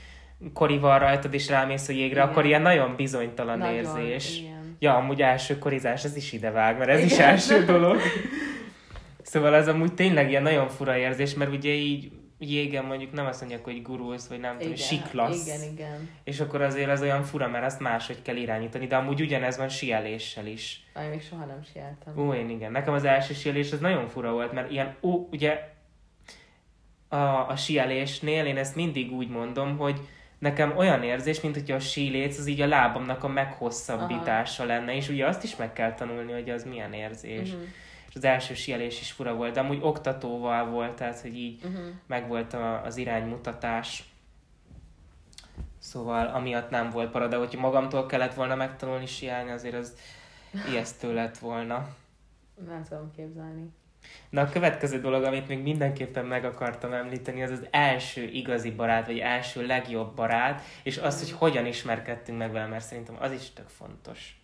korival 0.54 1.00
rajtad 1.00 1.34
és 1.34 1.50
rámész 1.50 1.88
a 1.88 1.92
jégre, 1.92 2.20
Igen. 2.20 2.28
akkor 2.28 2.46
ilyen 2.46 2.62
nagyon 2.62 2.96
bizonytalan 2.96 3.58
Nagyon, 3.58 3.76
érzés. 3.76 4.40
Igen. 4.40 4.76
Ja, 4.80 4.96
amúgy 4.96 5.22
első 5.22 5.58
korizás, 5.58 6.04
ez 6.04 6.16
is 6.16 6.34
idevág, 6.34 6.78
mert 6.78 6.90
ez 6.90 7.04
is 7.04 7.14
Igen. 7.14 7.30
első 7.30 7.66
dolog. 7.66 7.98
Szóval 9.28 9.56
ez 9.56 9.68
amúgy 9.68 9.94
tényleg 9.94 10.30
ilyen 10.30 10.44
nagyon 10.44 10.68
fura 10.68 10.98
érzés, 10.98 11.34
mert 11.34 11.52
ugye 11.52 11.72
így 11.72 12.12
jégen 12.40 12.86
mondjuk 12.86 13.12
nem 13.12 13.26
azt 13.26 13.40
mondják, 13.40 13.64
hogy 13.64 13.82
gurulsz, 13.82 14.28
vagy 14.28 14.40
nem 14.40 14.58
tudom, 14.58 14.74
Igen, 14.74 14.86
siklasz. 14.86 15.46
Igen, 15.46 15.72
igen. 15.72 16.10
És 16.24 16.40
akkor 16.40 16.62
azért 16.62 16.90
az 16.90 17.02
olyan 17.02 17.24
fura, 17.24 17.48
mert 17.48 17.66
azt 17.66 17.80
máshogy 17.80 18.22
kell 18.22 18.36
irányítani, 18.36 18.88
de 18.88 18.96
amúgy 18.96 19.22
ugyanez 19.22 19.58
van 19.58 19.70
sieléssel 19.70 20.46
is. 20.46 20.84
Aj, 20.94 21.10
még 21.10 21.22
soha 21.22 21.46
nem 21.46 21.64
sieltem. 21.74 22.18
Ó, 22.18 22.34
én 22.34 22.50
igen. 22.50 22.72
Nekem 22.72 22.94
az 22.94 23.04
első 23.04 23.34
sielés 23.34 23.72
az 23.72 23.80
nagyon 23.80 24.08
fura 24.08 24.32
volt, 24.32 24.52
mert 24.52 24.72
ilyen, 24.72 24.96
ó, 25.02 25.28
ugye 25.32 25.70
a, 27.08 27.50
a 27.50 27.56
sielésnél 27.56 28.46
én 28.46 28.58
ezt 28.58 28.76
mindig 28.76 29.12
úgy 29.12 29.30
mondom, 29.30 29.78
hogy 29.78 30.00
nekem 30.40 30.78
olyan 30.78 31.04
érzés, 31.04 31.42
mint 31.42 31.56
hogyha 31.56 31.76
a 31.76 31.80
síléc 31.80 32.38
az 32.38 32.48
így 32.48 32.62
a 32.62 32.68
lábamnak 32.68 33.24
a 33.24 33.28
meghosszabbítása 33.28 34.64
Aha. 34.64 34.74
lenne, 34.74 34.96
és 34.96 35.10
ugye 35.10 35.28
azt 35.28 35.44
is 35.44 35.56
meg 35.56 35.74
kell 35.74 35.94
tanulni, 35.94 36.32
hogy 36.32 36.50
az 36.50 36.64
milyen 36.64 36.94
érzés. 36.94 37.50
Uh-huh. 37.50 37.68
Az 38.18 38.24
első 38.24 38.54
sielés 38.54 39.02
is 39.02 39.12
fura 39.12 39.36
volt, 39.36 39.54
de 39.54 39.60
amúgy 39.60 39.80
oktatóval 39.82 40.66
volt, 40.70 40.96
tehát 40.96 41.20
hogy 41.20 41.36
így 41.36 41.64
Uh-huh. 41.64 41.86
megvolt 42.08 42.54
a, 42.54 42.84
az 42.84 42.98
iránymutatás. 42.98 44.04
Szóval 45.80 46.28
amiatt 46.28 46.70
nem 46.70 46.90
volt 46.90 47.12
para, 47.12 47.28
de 47.28 47.36
hogyha 47.36 47.60
magamtól 47.60 48.06
kellett 48.06 48.34
volna 48.34 48.56
megtanulni 48.56 49.06
sielni, 49.06 49.52
azért 49.52 49.76
az 49.76 49.98
ijesztő 50.72 51.14
lett 51.14 51.38
volna. 51.38 51.88
Nem 52.68 52.84
tudom 52.84 53.12
képzelni. 53.16 53.70
Na 54.30 54.42
a 54.42 54.50
következő 54.50 55.00
dolog, 55.00 55.24
amit 55.24 55.48
még 55.48 55.62
mindenképpen 55.62 56.26
meg 56.26 56.46
akartam 56.46 56.94
említeni, 56.94 57.44
az 57.44 57.52
az 57.52 57.68
első 57.72 58.24
igazi 58.24 58.72
barát, 58.72 59.06
vagy 59.06 59.18
első 59.20 59.66
legjobb 59.66 60.16
barát, 60.16 60.62
és 60.84 60.98
az, 60.98 61.20
hogy 61.20 61.32
hogyan 61.32 61.66
ismerkedtünk 61.66 62.38
meg 62.38 62.52
vele, 62.52 62.68
mert 62.68 62.86
szerintem 62.86 63.16
az 63.20 63.32
is 63.32 63.50
tök 63.50 63.70
fontos. 63.70 64.42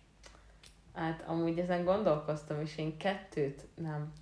Hát 0.94 1.24
amúgy 1.26 1.58
ezen 1.58 1.84
gondolkoztam, 1.84 2.60
és 2.60 2.78
én 2.78 2.96
kettőt 2.96 3.66
nem. 3.74 4.12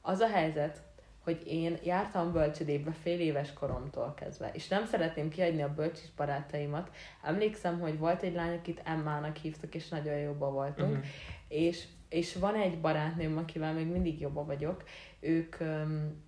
Az 0.00 0.20
a 0.20 0.28
helyzet, 0.28 0.82
hogy 1.24 1.42
én 1.46 1.78
jártam 1.84 2.32
bölcsödébe 2.32 2.92
fél 2.92 3.20
éves 3.20 3.52
koromtól 3.52 4.14
kezdve, 4.14 4.50
és 4.52 4.68
nem 4.68 4.86
szeretném 4.86 5.28
kihagyni 5.28 5.62
a 5.62 5.74
bölcsis 5.74 6.10
barátaimat. 6.16 6.90
Emlékszem, 7.22 7.80
hogy 7.80 7.98
volt 7.98 8.22
egy 8.22 8.34
lány, 8.34 8.56
akit 8.56 8.80
Emmának 8.84 9.36
hívtak, 9.36 9.74
és 9.74 9.88
nagyon 9.88 10.18
jobban 10.18 10.52
voltunk, 10.52 10.90
Uh-huh. 10.90 11.04
és, 11.48 11.84
és 12.08 12.34
van 12.34 12.54
egy 12.54 12.80
barátnőm, 12.80 13.36
akivel 13.36 13.72
még 13.72 13.86
mindig 13.86 14.20
jobban 14.20 14.46
vagyok. 14.46 14.84
Ők, 15.20 15.60
öm, 15.60 16.22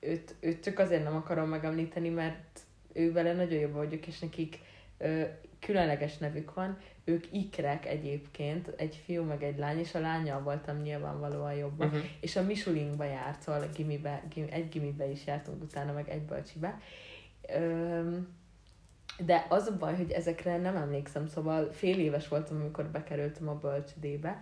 őt, 0.00 0.34
őt 0.40 0.62
csak 0.62 0.78
azért 0.78 1.04
nem 1.04 1.16
akarom 1.16 1.48
megemlíteni, 1.48 2.08
mert 2.08 2.60
ő 2.92 3.12
vele 3.12 3.32
nagyon 3.32 3.58
jobban 3.58 3.84
vagyok, 3.84 4.06
és 4.06 4.18
nekik 4.18 4.58
ö, 4.98 5.22
különleges 5.60 6.18
nevük 6.18 6.54
van. 6.54 6.78
Ők 7.04 7.32
ikrek 7.32 7.86
egyébként, 7.86 8.68
egy 8.76 9.02
fiú 9.04 9.22
meg 9.22 9.42
egy 9.42 9.58
lány, 9.58 9.78
és 9.78 9.94
a 9.94 10.00
lányjal 10.00 10.42
voltam 10.42 10.82
nyilvánvalóan 10.82 11.54
jobban. 11.54 11.86
Uh-huh. 11.86 12.02
És 12.20 12.36
a 12.36 12.42
Misulinkba 12.42 13.04
járt, 13.04 13.42
szóval 13.42 13.68
gimibe, 13.74 14.22
gim, 14.34 14.46
egy 14.50 14.68
gimibe 14.68 15.06
is 15.06 15.26
jártunk 15.26 15.62
utána, 15.62 15.92
meg 15.92 16.08
egy 16.08 16.22
bölcsibe. 16.22 16.80
Öm, 17.48 18.28
de 19.18 19.46
az 19.48 19.66
a 19.66 19.76
baj, 19.76 19.96
hogy 19.96 20.10
ezekre 20.10 20.56
nem 20.56 20.76
emlékszem, 20.76 21.26
szóval 21.26 21.72
fél 21.72 21.98
éves 21.98 22.28
voltam, 22.28 22.60
amikor 22.60 22.84
bekerültem 22.84 23.48
a 23.48 23.54
bölcsödébe, 23.54 24.38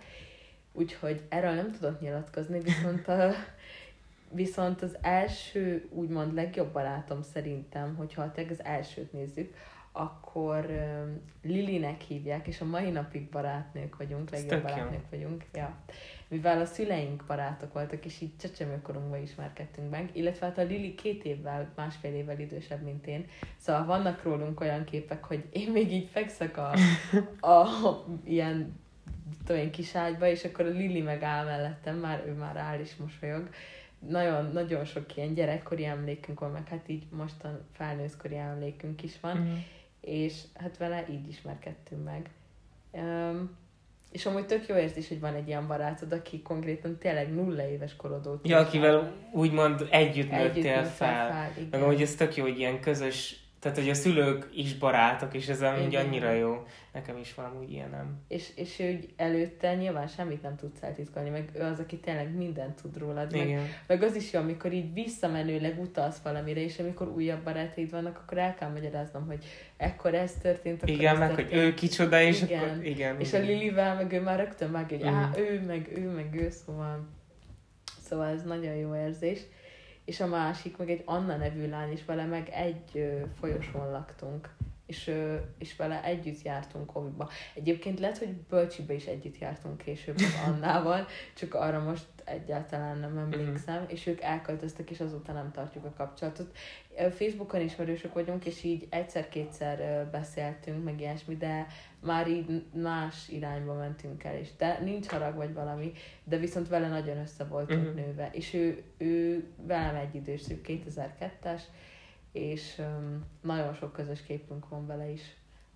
úgyhogy 0.71 1.21
erről 1.29 1.53
nem 1.53 1.71
tudok 1.71 1.99
nyilatkozni, 1.99 2.59
viszont, 2.59 3.07
a, 3.07 3.31
viszont 4.41 4.81
az 4.81 4.97
első, 5.01 5.87
úgymond 5.89 6.33
legjobb 6.33 6.71
barátom 6.71 7.21
szerintem, 7.21 7.95
hogyha 7.95 8.31
tényleg 8.31 8.53
az 8.59 8.63
elsőt 8.63 9.13
nézzük, 9.13 9.53
akkor 9.95 10.65
um, 10.69 11.21
Lilinek 11.41 12.01
hívják, 12.01 12.47
és 12.47 12.61
a 12.61 12.65
mai 12.65 12.89
napig 12.89 13.29
barátnők 13.29 13.97
vagyunk, 13.97 14.29
legjobb 14.29 14.61
barátnők 14.61 15.09
vagyunk. 15.09 15.45
Ja. 15.53 15.75
Mivel 16.27 16.61
a 16.61 16.65
szüleink 16.65 17.23
barátok 17.27 17.73
voltak, 17.73 18.05
és 18.05 18.21
így 18.21 18.37
csecsemőkorunkban 18.39 19.21
ismerkedtünk 19.21 19.89
meg, 19.89 20.09
illetve 20.13 20.45
hát 20.45 20.57
a 20.57 20.63
Lili 20.63 20.95
két 20.95 21.25
évvel, 21.25 21.71
másfél 21.75 22.13
évvel 22.13 22.39
idősebb, 22.39 22.83
mint 22.83 23.07
én, 23.07 23.25
szóval 23.57 23.85
vannak 23.85 24.23
rólunk 24.23 24.59
olyan 24.59 24.83
képek, 24.83 25.23
hogy 25.23 25.43
én 25.51 25.71
még 25.71 25.91
így 25.91 26.09
fekszek 26.11 26.57
a, 26.57 26.73
a 27.55 27.67
ilyen 28.23 28.81
tudom 29.45 29.61
én, 29.61 29.71
kis 29.71 29.95
ágyba, 29.95 30.27
és 30.27 30.43
akkor 30.43 30.65
a 30.65 30.69
Lili 30.69 31.01
meg 31.01 31.23
áll 31.23 31.45
mellettem, 31.45 31.97
már 31.97 32.23
ő 32.27 32.31
már 32.31 32.57
áll 32.57 32.79
és 32.79 32.95
mosolyog. 32.95 33.49
Nagyon, 34.07 34.51
nagyon 34.51 34.85
sok 34.85 35.15
ilyen 35.15 35.33
gyerekkori 35.33 35.85
emlékünk 35.85 36.39
van, 36.39 36.51
meg 36.51 36.67
hát 36.67 36.89
így 36.89 37.03
mostan 37.09 37.59
felnőszkori 37.71 38.37
emlékünk 38.37 39.03
is 39.03 39.19
van, 39.19 39.37
Uh-huh. 39.37 39.57
És 40.05 40.41
hát 40.55 40.77
vele 40.77 41.05
így 41.09 41.27
ismerkedtünk 41.27 42.03
meg. 42.03 42.29
Um, 42.91 43.57
és 44.11 44.25
amúgy 44.25 44.45
tök 44.45 44.67
jó 44.67 44.75
érzés, 44.75 45.07
hogy 45.07 45.19
van 45.19 45.33
egy 45.33 45.47
ilyen 45.47 45.67
barátod, 45.67 46.11
aki 46.11 46.41
konkrétan 46.41 46.97
tényleg 46.97 47.33
nulla 47.33 47.67
éves 47.69 47.95
korod 47.95 48.27
óta 48.27 48.39
Ja, 48.43 48.57
akivel 48.57 49.11
úgymond 49.31 49.87
együtt 49.89 50.31
nőttél 50.31 50.83
fel. 50.83 50.85
fel. 50.85 51.29
Meg 51.29 51.53
igen. 51.57 51.81
amúgy 51.81 52.01
ez 52.01 52.15
tök 52.15 52.35
jó, 52.35 52.43
hogy 52.43 52.59
ilyen 52.59 52.79
közös, 52.79 53.42
tehát 53.63 53.77
hogy 53.77 53.89
a 53.89 53.93
szülők 53.93 54.49
is 54.55 54.77
barátok, 54.77 55.33
és 55.33 55.47
ez 55.47 55.61
amúgy 55.61 55.95
annyira 55.95 56.31
jó. 56.31 56.63
Nekem 56.93 57.17
is 57.17 57.33
van 57.33 57.45
amúgy 57.45 57.71
ilyenem. 57.71 58.21
És, 58.27 58.49
és 58.55 58.79
ő 58.79 58.93
úgy 58.95 59.13
előtte 59.15 59.75
nyilván 59.75 60.07
semmit 60.07 60.41
nem 60.41 60.55
tudsz 60.55 60.83
eltitkolni, 60.83 61.29
meg 61.29 61.49
ő 61.55 61.61
az, 61.61 61.79
aki 61.79 61.97
tényleg 61.97 62.35
mindent 62.35 62.81
tud 62.81 62.97
rólad, 62.97 63.31
meg 63.31 63.47
Igen. 63.47 63.67
Meg 63.87 64.03
az 64.03 64.15
is 64.15 64.33
jó, 64.33 64.39
amikor 64.39 64.73
így 64.73 64.93
visszamenőleg 64.93 65.79
utalsz 65.81 66.19
valamire, 66.23 66.59
és 66.59 66.79
amikor 66.79 67.07
újabb 67.07 67.43
barátaid 67.43 67.91
vannak, 67.91 68.17
akkor 68.23 68.37
el 68.37 68.53
kell 68.55 68.69
magyaráznom, 68.69 69.25
hogy 69.27 69.45
ekkor 69.77 70.13
ez 70.13 70.33
történt, 70.41 70.81
akkor 70.83 70.95
Igen, 70.95 71.13
ez 71.13 71.19
meg 71.19 71.27
hogy 71.33 71.37
történt. 71.47 71.61
ő 71.63 71.73
kicsoda, 71.73 72.21
és 72.21 72.41
Igen. 72.41 72.63
akkor 72.69 72.85
igen. 72.85 73.19
És 73.19 73.33
a 73.33 73.37
igen. 73.37 73.47
Lilivel 73.49 73.95
meg 73.95 74.11
ő 74.11 74.21
már 74.21 74.39
rögtön 74.39 74.69
meg, 74.69 74.89
hogy 74.89 75.03
á, 75.03 75.27
Mhm. 75.27 75.39
ő, 75.39 75.61
meg 75.67 75.91
ő, 75.97 76.09
meg 76.09 76.35
ő, 76.35 76.49
szóval, 76.49 77.07
szóval 78.03 78.27
ez 78.27 78.43
nagyon 78.43 78.75
jó 78.75 78.95
érzés. 78.95 79.39
És 80.05 80.19
a 80.19 80.27
másik, 80.27 80.77
meg 80.77 80.89
egy 80.89 81.01
Anna 81.05 81.37
nevű 81.37 81.69
lány, 81.69 81.91
és 81.91 82.05
vele 82.05 82.25
meg 82.25 82.49
egy 82.49 83.13
folyosón 83.39 83.91
laktunk. 83.91 84.49
És, 84.85 85.11
és 85.57 85.75
vele 85.75 86.03
együtt 86.03 86.41
jártunk 86.41 86.95
oviba. 86.95 87.29
Egyébként 87.53 87.99
lehet, 87.99 88.17
hogy 88.17 88.33
bölcsibe 88.33 88.93
is 88.93 89.05
együtt 89.05 89.37
jártunk 89.37 89.77
később 89.77 90.15
az 90.15 90.41
Annával, 90.47 91.07
csak 91.33 91.53
arra 91.53 91.79
most 91.79 92.05
egyáltalán 92.23 92.97
nem 92.97 93.17
emlékszem, 93.17 93.85
és 93.87 94.07
ők 94.07 94.21
elköltöztek, 94.21 94.89
és 94.89 94.99
azóta 94.99 95.31
nem 95.31 95.51
tartjuk 95.51 95.85
a 95.85 95.93
kapcsolatot. 95.97 96.57
Facebookon 97.11 97.61
ismerősök 97.61 98.13
vagyunk, 98.13 98.45
és 98.45 98.63
így 98.63 98.87
egyszer-kétszer 98.89 100.07
beszéltünk, 100.11 100.83
meg 100.83 100.99
ilyesmi, 100.99 101.35
de 101.35 101.67
már 102.05 102.27
így 102.29 102.63
más 102.73 103.29
irányba 103.29 103.73
mentünk 103.73 104.23
el, 104.23 104.35
és 104.37 104.47
de 104.57 104.79
nincs 104.83 105.07
harag 105.07 105.35
vagy 105.35 105.53
valami, 105.53 105.91
de 106.23 106.37
viszont 106.37 106.67
vele 106.67 106.87
nagyon 106.87 107.17
össze 107.17 107.43
voltunk 107.43 107.85
Mhm. 107.87 107.95
nőve, 107.95 108.29
és 108.31 108.53
ő, 108.53 108.83
ő 108.97 109.43
velem 109.65 109.95
egy 109.95 110.15
idős, 110.15 110.49
ő 110.49 110.61
2002-es, 110.65 111.61
és 112.31 112.75
um, 112.79 113.23
nagyon 113.41 113.73
sok 113.73 113.93
közös 113.93 114.21
képünk 114.23 114.69
van 114.69 114.87
vele 114.87 115.09
is 115.09 115.21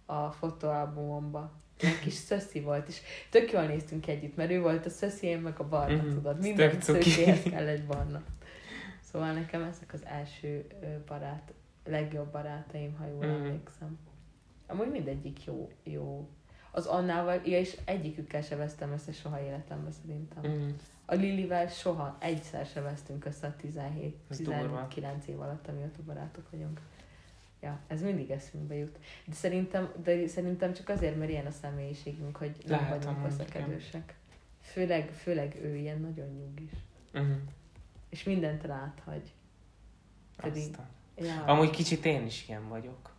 a 0.05 0.31
fotóalbumomban. 0.31 1.51
Ilyen 1.81 1.99
kis 2.03 2.13
szöszi 2.13 2.59
volt, 2.59 2.87
és 2.87 3.01
tök 3.29 3.51
jól 3.51 3.63
néztünk 3.65 4.07
együtt, 4.07 4.35
mert 4.35 4.51
ő 4.51 4.61
volt 4.61 4.85
a 4.85 4.89
szöszi, 4.89 5.27
én 5.27 5.39
meg 5.39 5.59
a 5.59 5.67
barna, 5.67 5.95
Mhm. 6.03 6.13
tudod. 6.13 6.39
Minden 6.39 6.81
szöszihez 6.81 7.41
kell 7.43 7.67
egy 7.67 7.85
barna. 7.85 8.21
Szóval 9.01 9.33
nekem 9.33 9.63
ezek 9.63 9.93
az 9.93 10.05
első 10.05 10.65
barát, 11.07 11.53
legjobb 11.85 12.31
barátaim, 12.31 12.95
ha 12.95 13.05
jól 13.07 13.25
Mhm. 13.25 13.35
emlékszem. 13.45 13.99
Amúgy 14.67 14.91
mindegyik 14.91 15.45
jó, 15.45 15.71
jó. 15.83 16.29
Az 16.71 16.85
Annával, 16.85 17.41
ja, 17.45 17.59
és 17.59 17.77
egyikükkel 17.85 18.41
se 18.41 18.55
vesztem 18.55 18.91
össze 18.91 19.11
soha 19.11 19.41
életemben 19.41 19.91
szerintem. 19.91 20.51
Mm. 20.51 20.69
A 21.05 21.15
Lilivel 21.15 21.67
soha 21.67 22.17
egyszer 22.19 22.65
se 22.65 22.81
vesztünk 22.81 23.25
össze 23.25 23.47
a 23.47 23.55
17, 23.55 24.15
Ez 24.29 24.37
durva. 24.37 24.87
19 24.87 25.27
év 25.27 25.39
alatt, 25.39 25.67
amióta 25.67 26.03
barátok 26.05 26.51
vagyunk. 26.51 26.81
Ja, 27.61 27.79
ez 27.87 28.01
mindig 28.01 28.29
eszünkbe 28.29 28.75
jut. 28.75 28.97
De 29.25 29.33
szerintem, 29.33 29.91
de 30.03 30.27
szerintem 30.27 30.73
csak 30.73 30.89
azért, 30.89 31.17
mert 31.17 31.29
ilyen 31.29 31.45
a 31.45 31.51
személyiségünk, 31.51 32.37
hogy 32.37 32.55
nem 32.65 32.79
Lehet, 32.79 33.03
vagyunk 33.03 33.21
veszekedősek. 33.23 34.15
Főleg, 34.61 35.09
főleg 35.09 35.59
ő 35.63 35.75
ilyen 35.75 36.01
nagyon 36.01 36.27
nyugis. 36.27 36.71
Mm. 37.19 37.33
És 38.09 38.23
mindent 38.23 38.63
ráthagy. 38.63 39.33
Pedig, 40.35 40.69
Aztán. 40.69 40.87
ja, 41.15 41.43
Amúgy 41.43 41.69
kicsit 41.69 42.05
én 42.05 42.25
is 42.25 42.47
ilyen 42.47 42.67
vagyok. 42.69 43.15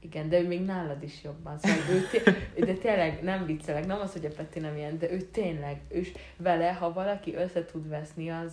Igen, 0.00 0.28
de 0.28 0.40
ő 0.40 0.46
még 0.46 0.64
nálad 0.64 1.02
is 1.02 1.22
jobban. 1.22 1.58
Szóval 1.58 1.78
ő 1.90 2.06
té- 2.10 2.34
de 2.66 2.72
tényleg 2.72 3.22
nem 3.22 3.46
viccelek, 3.46 3.86
nem 3.86 4.00
az, 4.00 4.12
hogy 4.12 4.24
a 4.24 4.30
Peti 4.36 4.58
nem 4.58 4.76
ilyen, 4.76 4.98
de 4.98 5.10
ő 5.10 5.20
tényleg, 5.20 5.80
ő 5.88 6.02
vele, 6.36 6.72
ha 6.72 6.92
valaki 6.92 7.34
össze 7.34 7.64
tud 7.64 7.88
veszni, 7.88 8.30
az, 8.30 8.52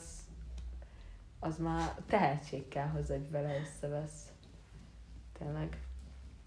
az 1.39 1.57
már 1.57 1.95
tehetség 2.07 2.67
kell 2.67 2.87
hozzá, 2.87 3.15
hogy 3.15 3.31
vele 3.31 3.59
összevesz. 3.59 4.23
Tényleg. 5.39 5.77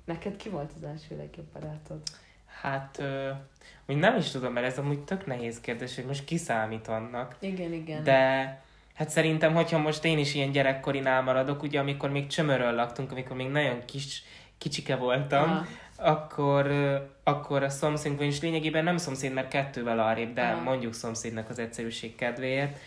Neked 0.04 0.36
ki 0.36 0.48
volt 0.48 0.72
az 0.76 0.82
első 0.82 1.16
legjobb 1.16 1.46
barátod? 1.46 2.02
Hát, 2.60 2.98
ö, 2.98 3.30
úgy 3.86 3.96
nem 3.96 4.16
is 4.16 4.30
tudom, 4.30 4.52
mert 4.52 4.66
ez 4.66 4.78
amúgy 4.78 5.04
tök 5.04 5.26
nehéz 5.26 5.60
kérdés, 5.60 5.94
hogy 5.94 6.04
most 6.04 6.24
kiszámít 6.24 6.88
annak. 6.88 7.36
Igen, 7.40 7.72
igen. 7.72 8.04
De 8.04 8.62
hát 8.94 9.08
szerintem, 9.08 9.54
hogyha 9.54 9.78
most 9.78 10.04
én 10.04 10.18
is 10.18 10.34
ilyen 10.34 10.50
gyerekkorinál 10.50 11.22
maradok, 11.22 11.62
ugye 11.62 11.80
amikor 11.80 12.10
még 12.10 12.26
csömörről 12.26 12.72
laktunk, 12.72 13.12
amikor 13.12 13.36
még 13.36 13.48
nagyon 13.48 13.84
kis, 13.84 14.22
kicsike 14.58 14.96
voltam, 14.96 15.50
Ah, 15.50 15.66
akkor, 15.96 16.66
akkor 17.24 17.62
a 17.62 17.68
szomszédunk, 17.68 18.18
vagyis 18.18 18.40
lényegében 18.40 18.84
nem 18.84 18.96
szomszéd, 18.96 19.32
mert 19.32 19.48
kettővel 19.48 19.98
arrébb, 19.98 20.32
de 20.34 20.42
Aha. 20.42 20.62
mondjuk 20.62 20.94
szomszédnak 20.94 21.48
az 21.50 21.58
egyszerűség 21.58 22.14
kedvéért. 22.14 22.78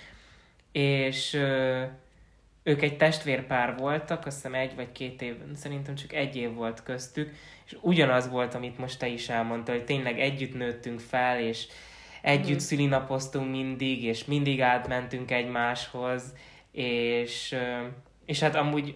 És 0.72 1.34
ők 2.64 2.82
egy 2.82 2.98
testvérpár 2.98 3.76
voltak, 3.78 4.26
azt 4.26 4.36
hiszem 4.36 4.54
egy 4.54 4.76
vagy 4.76 4.92
két 4.92 5.22
év, 5.22 5.36
szerintem 5.56 5.96
csak 5.96 6.14
egy 6.14 6.36
év 6.36 6.54
volt 6.54 6.84
köztük, 6.84 7.32
és 7.66 7.78
ugyanaz 7.82 8.30
volt, 8.30 8.54
amit 8.56 8.78
most 8.78 9.00
te 9.00 9.08
is 9.08 9.30
elmondtál, 9.30 9.76
hogy 9.76 9.86
tényleg 9.86 10.20
együtt 10.20 10.54
nőttünk 10.56 11.00
fel, 11.00 11.40
és 11.40 11.68
együtt 12.22 12.48
Mhm. 12.50 12.58
szülinapoztunk 12.58 13.52
mindig, 13.52 14.04
és 14.04 14.26
mindig 14.26 14.62
átmentünk 14.62 15.32
egymáshoz, 15.32 16.34
és, 16.72 17.56
és 18.26 18.40
hát 18.40 18.56
amúgy 18.56 18.96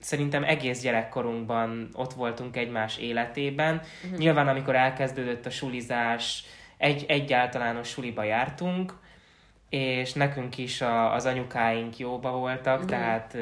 szerintem 0.00 0.44
egész 0.44 0.80
gyerekkorunkban 0.82 1.88
ott 1.92 2.12
voltunk 2.12 2.56
egymás 2.56 2.96
életében. 2.98 3.80
Mhm. 4.02 4.14
Nyilván, 4.14 4.48
amikor 4.48 4.76
elkezdődött 4.76 5.46
a 5.46 5.50
sulizás, 5.50 6.44
egy, 6.76 7.04
egy 7.08 7.32
általános 7.32 7.88
suliba 7.88 8.22
jártunk, 8.22 8.94
és 9.68 10.12
nekünk 10.12 10.58
is 10.58 10.80
a, 10.80 11.14
az 11.14 11.26
anyukáink 11.26 11.98
jóba 11.98 12.30
voltak, 12.30 12.78
Mhm. 12.78 12.86
tehát 12.88 13.36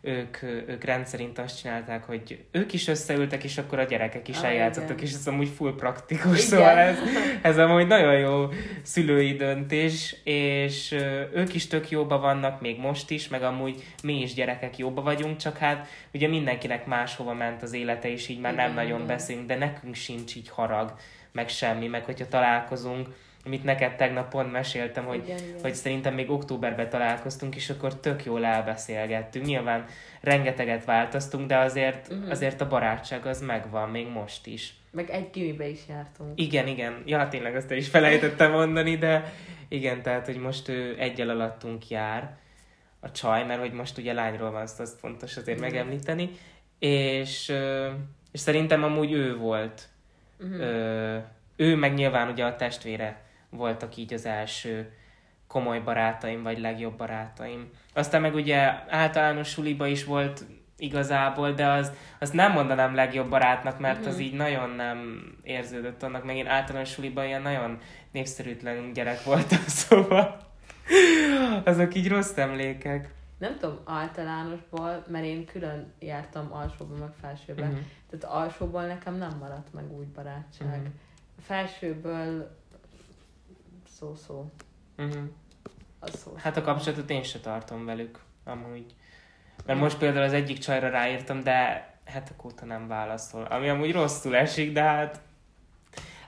ők, 0.00 0.42
ők 0.42 0.84
rendszerint 0.84 1.38
azt 1.38 1.60
csinálták, 1.60 2.04
hogy 2.04 2.44
ők 2.50 2.72
is 2.72 2.88
összeültek, 2.88 3.44
és 3.44 3.58
akkor 3.58 3.78
a 3.78 3.84
gyerekek 3.84 4.28
is 4.28 4.36
Ah, 4.36 4.44
eljátszottak, 4.44 4.90
igen. 4.90 5.04
és 5.04 5.12
ez 5.12 5.26
amúgy 5.26 5.48
full 5.48 5.74
praktikus, 5.74 6.24
Igen. 6.24 6.48
szóval 6.48 6.76
ez, 6.78 6.96
ez 7.42 7.58
amúgy 7.58 7.86
nagyon 7.86 8.18
jó 8.18 8.48
szülői 8.82 9.32
döntés, 9.32 10.16
és 10.24 10.92
ők 11.34 11.54
is 11.54 11.66
tök 11.66 11.90
jóba 11.90 12.18
vannak, 12.18 12.60
még 12.60 12.78
most 12.78 13.10
is, 13.10 13.28
meg 13.28 13.42
amúgy 13.42 13.84
mi 14.02 14.20
is 14.20 14.34
gyerekek 14.34 14.78
jóba 14.78 15.02
vagyunk, 15.02 15.36
csak 15.36 15.56
hát 15.56 15.88
ugye 16.14 16.28
mindenkinek 16.28 16.86
máshova 16.86 17.34
ment 17.34 17.62
az 17.62 17.72
élete, 17.72 18.10
és 18.10 18.28
így 18.28 18.40
már 18.40 18.52
Igen, 18.52 18.64
nem 18.64 18.74
nagyon 18.74 18.94
igen. 18.94 19.06
beszélünk, 19.06 19.46
de 19.46 19.56
nekünk 19.56 19.94
sincs 19.94 20.34
így 20.36 20.48
harag, 20.48 20.94
meg 21.32 21.48
semmi, 21.48 21.86
meg 21.86 22.04
hogyha 22.04 22.28
találkozunk, 22.28 23.08
amit 23.46 23.64
neked 23.64 23.96
tegnap 23.96 24.30
pont 24.30 24.52
meséltem, 24.52 25.04
hogy 25.04 25.22
igen, 25.24 25.38
igen. 25.38 25.60
hogy 25.62 25.74
szerintem 25.74 26.14
még 26.14 26.30
októberben 26.30 26.88
találkoztunk, 26.88 27.56
és 27.56 27.70
akkor 27.70 28.00
tök 28.00 28.24
jól 28.24 28.44
elbeszélgettünk. 28.44 29.46
Nyilván 29.46 29.84
rengeteget 30.20 30.84
változtunk, 30.84 31.46
de 31.46 31.56
azért, 31.58 32.08
Mhm. 32.10 32.30
azért 32.30 32.60
a 32.60 32.68
barátság 32.68 33.26
az 33.26 33.40
megvan, 33.40 33.90
még 33.90 34.08
most 34.08 34.46
is. 34.46 34.74
Meg 34.90 35.10
egy 35.10 35.30
gimibe 35.32 35.68
is 35.68 35.80
jártunk. 35.88 36.40
Igen, 36.40 36.66
igen. 36.66 37.02
Ja, 37.06 37.28
tényleg 37.28 37.56
azt 37.56 37.70
is 37.70 37.88
felejtettem 37.88 38.50
mondani, 38.50 38.96
de 38.96 39.32
igen, 39.68 40.02
tehát, 40.02 40.26
hogy 40.26 40.36
most 40.38 40.68
ő 40.68 40.96
egyel 40.98 41.28
alattunk 41.28 41.88
jár 41.88 42.36
a 43.00 43.10
csaj, 43.10 43.44
mert 43.44 43.60
hogy 43.60 43.72
most 43.72 43.98
ugye 43.98 44.12
lányról 44.12 44.50
van, 44.50 44.62
azt, 44.62 44.80
azt 44.80 44.98
fontos 44.98 45.36
azért 45.36 45.58
Mhm. 45.60 45.66
megemlíteni, 45.66 46.30
és, 46.78 47.52
és 48.32 48.40
szerintem 48.40 48.84
amúgy 48.84 49.12
ő 49.12 49.36
volt. 49.36 49.88
Mhm. 50.38 50.52
Ö, 50.60 51.18
ő 51.56 51.76
meg 51.76 51.94
nyilván 51.94 52.28
ugye 52.28 52.44
a 52.44 52.56
testvére 52.56 53.20
voltak 53.50 53.96
így 53.96 54.14
az 54.14 54.26
első 54.26 54.92
komoly 55.46 55.80
barátaim, 55.80 56.42
vagy 56.42 56.58
legjobb 56.58 56.96
barátaim. 56.96 57.70
Aztán 57.94 58.20
meg 58.20 58.34
ugye 58.34 58.72
általános 58.88 59.48
suliba 59.48 59.86
is 59.86 60.04
volt 60.04 60.44
igazából, 60.78 61.52
de 61.52 61.66
az, 61.66 61.92
azt 62.18 62.32
nem 62.32 62.52
mondanám 62.52 62.94
legjobb 62.94 63.28
barátnak, 63.28 63.78
mert 63.78 64.06
az 64.06 64.14
Mhm. 64.14 64.22
így 64.22 64.34
nagyon 64.34 64.70
nem 64.70 65.22
érződött 65.42 66.02
annak, 66.02 66.24
meg 66.24 66.36
én 66.36 66.46
általános 66.46 66.88
suliban 66.90 67.24
ilyen 67.26 67.42
nagyon 67.42 67.78
népszerűtlen 68.12 68.92
gyerek 68.92 69.22
voltam, 69.24 69.58
szóval 69.86 70.40
azok 71.64 71.94
így 71.94 72.08
rossz 72.08 72.36
emlékek. 72.36 73.14
Nem 73.38 73.56
tudom, 73.58 73.78
általánosból, 73.84 75.04
mert 75.08 75.24
én 75.24 75.44
külön 75.46 75.92
jártam 75.98 76.52
alsóban, 76.52 76.98
meg 76.98 77.10
felsőben. 77.20 77.70
Mhm. 77.70 77.78
Tehát 78.10 78.36
alsóból 78.44 78.86
nekem 78.86 79.14
nem 79.16 79.36
maradt 79.40 79.72
meg 79.72 79.92
úgy 79.92 80.06
barátság. 80.06 80.78
Mhm. 80.80 80.86
Felsőből 81.46 82.56
szó-szó. 83.98 84.44
Mhm. 84.96 85.24
Az 85.98 86.14
szó. 86.14 86.34
Hát 86.36 86.56
a 86.56 86.62
kapcsolatot 86.62 87.10
én 87.10 87.22
se 87.22 87.40
tartom 87.40 87.84
velük, 87.84 88.20
amúgy. 88.44 88.94
Mert 89.66 89.78
most 89.78 89.98
például 89.98 90.24
az 90.24 90.32
egyik 90.32 90.58
csajra 90.58 90.88
ráírtam, 90.88 91.42
de 91.42 91.90
hetek 92.04 92.44
óta 92.44 92.64
nem 92.64 92.88
válaszol. 92.88 93.44
Ami 93.44 93.68
amúgy 93.68 93.92
rosszul 93.92 94.36
esik, 94.36 94.72
de 94.72 94.82
hát 94.82 95.20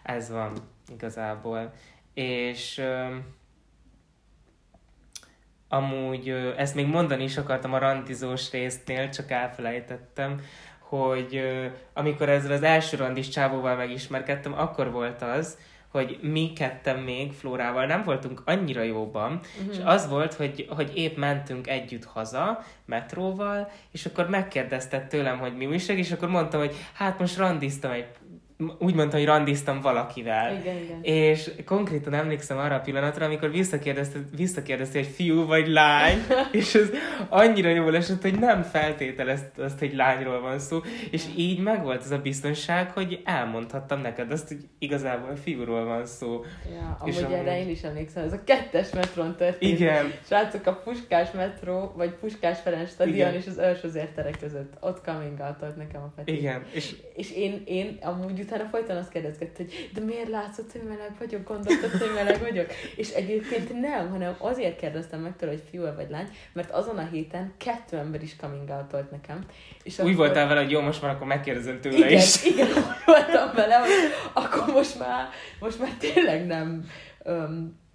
ez 0.02 0.30
van 0.30 0.52
igazából. 0.92 1.72
És 2.14 2.78
öm, 2.78 3.34
amúgy 5.68 6.28
ezt 6.56 6.74
még 6.74 6.86
mondani 6.86 7.22
is 7.22 7.36
akartam 7.36 7.72
a 7.72 7.78
randizós 7.78 8.50
résznél, 8.50 9.08
csak 9.08 9.30
elfelejtettem, 9.30 10.40
hogy 10.78 11.40
amikor 11.92 12.28
ezzel 12.28 12.52
az 12.52 12.62
első 12.62 12.96
randis 12.96 13.28
csávóval 13.28 13.76
megismerkedtem, 13.76 14.52
akkor 14.52 14.90
volt 14.90 15.22
az, 15.22 15.58
hogy 15.88 16.18
mi 16.22 16.52
ketten 16.52 16.98
még 16.98 17.32
Flórával 17.32 17.86
nem 17.86 18.02
voltunk 18.02 18.42
annyira 18.44 18.82
jóban, 18.82 19.40
Mhm. 19.60 19.70
és 19.70 19.78
az 19.84 20.08
volt, 20.08 20.34
hogy, 20.34 20.66
hogy 20.70 20.92
épp 20.94 21.16
mentünk 21.16 21.68
együtt 21.68 22.04
haza, 22.04 22.64
metróval, 22.84 23.70
és 23.92 24.06
akkor 24.06 24.28
megkérdezte 24.28 25.00
tőlem, 25.06 25.38
hogy 25.38 25.56
mi 25.56 25.66
újság, 25.66 25.98
és 25.98 26.12
akkor 26.12 26.28
mondtam, 26.28 26.60
hogy 26.60 26.74
hát 26.92 27.18
most 27.18 27.36
randiztam 27.36 27.90
egy 27.90 28.06
úgy 28.78 28.94
mondtam, 28.94 29.18
hogy 29.18 29.28
randiztam 29.28 29.80
valakivel. 29.80 30.56
Igen, 30.60 30.76
igen. 30.76 31.02
És 31.02 31.50
konkrétan 31.64 32.14
emlékszem 32.14 32.58
arra 32.58 32.74
a 32.74 32.80
pillanatra, 32.80 33.24
amikor 33.24 33.50
visszakérdezte, 33.50 34.18
visszakérdezte, 34.36 34.98
hogy 34.98 35.08
fiú 35.08 35.46
vagy 35.46 35.68
lány, 35.68 36.18
és 36.52 36.74
ez 36.74 36.90
annyira 37.28 37.68
jól 37.68 37.96
esett, 37.96 38.22
hogy 38.22 38.38
nem 38.38 38.62
feltételezte 38.62 39.64
azt, 39.64 39.78
hogy 39.78 39.94
lányról 39.94 40.40
van 40.40 40.58
szó, 40.58 40.80
és 41.10 41.24
így 41.36 41.58
megvolt 41.58 42.02
ez 42.02 42.10
a 42.10 42.18
biztonság, 42.18 42.90
hogy 42.90 43.20
elmondhattam 43.24 44.00
neked 44.00 44.32
azt, 44.32 44.48
hogy 44.48 44.68
igazából 44.78 45.36
fiúról 45.36 45.84
van 45.84 46.06
szó. 46.06 46.44
Ja, 46.72 46.98
És 47.04 47.18
amúgy 47.18 47.32
erre 47.32 47.60
én 47.60 47.68
is 47.68 47.82
emlékszem, 47.82 48.24
ez 48.24 48.32
a 48.32 48.44
kettes 48.44 48.90
metron 48.90 49.36
történt. 49.36 49.72
Igen, 49.72 50.12
Srácok, 50.26 50.66
a 50.66 50.72
Puskás 50.72 51.30
metró, 51.30 51.92
vagy 51.96 52.10
Puskás 52.10 52.60
Ferenc 52.60 52.90
stadion 52.90 53.34
és 53.34 53.46
az 53.46 53.58
Őrsözér 53.58 54.08
tere 54.08 54.30
között. 54.40 54.72
Ott 54.80 55.04
coming 55.04 55.38
out 55.40 55.76
nekem 55.76 56.02
a 56.02 56.12
Peti. 56.16 56.36
igen, 56.36 56.64
és 56.72 56.94
És 57.14 57.32
én, 57.32 57.62
én 57.66 57.98
amúgy 58.02 58.46
utána 58.48 58.68
folyton 58.68 58.96
azt 58.96 59.10
kérdezgett, 59.10 59.56
hogy 59.56 59.90
de 59.94 60.00
miért 60.00 60.28
látszott, 60.28 60.72
hogy 60.72 60.82
meleg 60.82 61.10
vagyok, 61.18 61.44
gondoltad, 61.44 61.90
hogy 61.90 62.12
meleg 62.14 62.40
vagyok? 62.40 62.66
És 62.96 63.10
egyébként 63.10 63.80
nem, 63.80 64.10
hanem 64.10 64.34
azért 64.38 64.78
kérdeztem 64.78 65.20
meg 65.20 65.36
tőle, 65.36 65.52
hogy 65.52 65.62
fiú 65.70 65.82
vagy 65.96 66.10
lány, 66.10 66.28
mert 66.52 66.70
azon 66.70 66.98
a 66.98 67.08
héten 67.12 67.54
kettő 67.56 67.96
ember 67.96 68.22
is 68.22 68.36
coming 68.36 68.68
out 68.68 69.10
nekem. 69.10 69.44
És 69.82 69.98
úgy 69.98 70.16
voltál 70.16 70.48
vele, 70.48 70.60
hogy 70.60 70.70
jó, 70.70 70.80
most 70.80 71.02
már 71.02 71.14
akkor 71.14 71.26
megkérdezem 71.26 71.80
tőle 71.80 71.96
igen, 71.96 72.12
is. 72.12 72.44
Igen, 72.44 72.66
úgy 72.66 73.04
voltam 73.06 73.54
vele, 73.54 73.74
hogy 73.74 73.90
akkor 74.32 74.72
most 74.74 74.98
már, 74.98 75.28
most 75.60 75.78
már 75.78 75.92
tényleg 75.98 76.46
nem... 76.46 76.84
Um, 77.24 77.86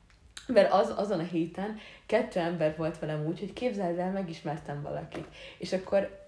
mert 0.47 0.73
az, 0.73 0.93
azon 0.97 1.19
a 1.19 1.23
héten 1.31 1.77
kettő 2.05 2.39
ember 2.39 2.73
volt 2.77 2.99
velem 2.99 3.25
úgy, 3.25 3.39
hogy 3.39 3.53
képzeld 3.53 3.97
el, 3.97 4.11
megismertem 4.11 4.81
valakit. 4.81 5.27
És 5.57 5.73
akkor 5.73 6.22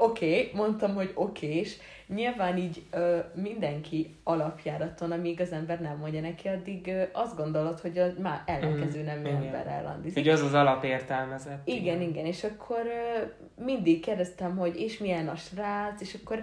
oké, 0.00 0.26
okay, 0.26 0.50
mondtam, 0.54 0.94
hogy 0.94 1.12
oké, 1.14 1.46
és 1.46 1.76
nyilván 2.06 2.56
így 2.56 2.82
ö, 2.90 3.18
mindenki 3.34 4.16
alapjáraton, 4.24 5.12
amíg 5.12 5.40
az 5.40 5.52
ember 5.52 5.80
nem 5.80 5.96
mondja 5.96 6.20
neki, 6.20 6.48
addig 6.48 6.86
ö, 6.86 7.02
azt 7.12 7.36
gondolod, 7.36 7.80
hogy 7.80 7.98
a 7.98 8.06
már 8.22 8.42
ellenkező 8.46 9.02
nemű 9.02 9.28
igen. 9.28 9.42
emberrel 9.42 9.82
randizik. 9.82 10.14
Hogy 10.14 10.28
az 10.28 10.42
az 10.42 10.54
alapértelmezett. 10.54 11.68
Igen, 11.68 12.00
igen, 12.00 12.24
és 12.24 12.44
akkor 12.44 12.82
ö, 12.86 13.22
mindig 13.64 14.00
kérdeztem, 14.00 14.56
hogy 14.56 14.80
és 14.80 14.98
milyen 14.98 15.28
a 15.28 15.36
srác, 15.36 16.00
és 16.00 16.16
akkor 16.22 16.42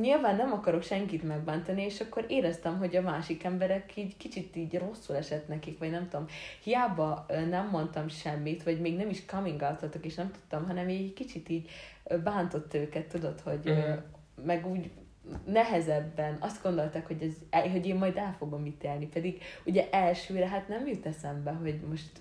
nyilván 0.00 0.36
nem 0.36 0.52
akarok 0.52 0.82
senkit 0.82 1.22
megbántani, 1.22 1.82
és 1.82 2.00
akkor 2.00 2.24
éreztem, 2.28 2.78
hogy 2.78 2.96
a 2.96 3.00
másik 3.02 3.44
emberek 3.44 3.96
így 3.96 4.16
kicsit 4.16 4.56
így 4.56 4.78
rosszul 4.78 5.16
esett 5.16 5.48
nekik, 5.48 5.78
vagy 5.78 5.90
nem 5.90 6.08
tudom. 6.08 6.26
Hiába 6.62 7.26
nem 7.50 7.68
mondtam 7.68 8.08
semmit, 8.08 8.62
vagy 8.62 8.80
még 8.80 8.96
nem 8.96 9.08
is 9.08 9.24
coming 9.24 9.60
out 9.62 9.98
és 10.04 10.14
nem 10.14 10.30
tudtam, 10.30 10.66
hanem 10.66 10.88
így 10.88 11.12
kicsit 11.12 11.48
így 11.48 11.70
bántott 12.24 12.74
őket, 12.74 13.06
tudod, 13.06 13.40
hogy 13.40 13.60
Mhm. 13.64 13.98
meg 14.46 14.66
úgy 14.66 14.90
nehezebben 15.44 16.36
azt 16.40 16.62
gondolták, 16.62 17.06
hogy, 17.06 17.22
ez, 17.50 17.60
hogy 17.70 17.86
én 17.86 17.96
majd 17.96 18.16
el 18.16 18.34
fogom 18.38 18.66
ítélni, 18.66 19.06
pedig 19.06 19.42
ugye 19.64 19.90
elsőre 19.90 20.48
hát 20.48 20.68
nem 20.68 20.86
jut 20.86 21.06
eszembe, 21.06 21.50
hogy 21.50 21.80
most 21.88 22.20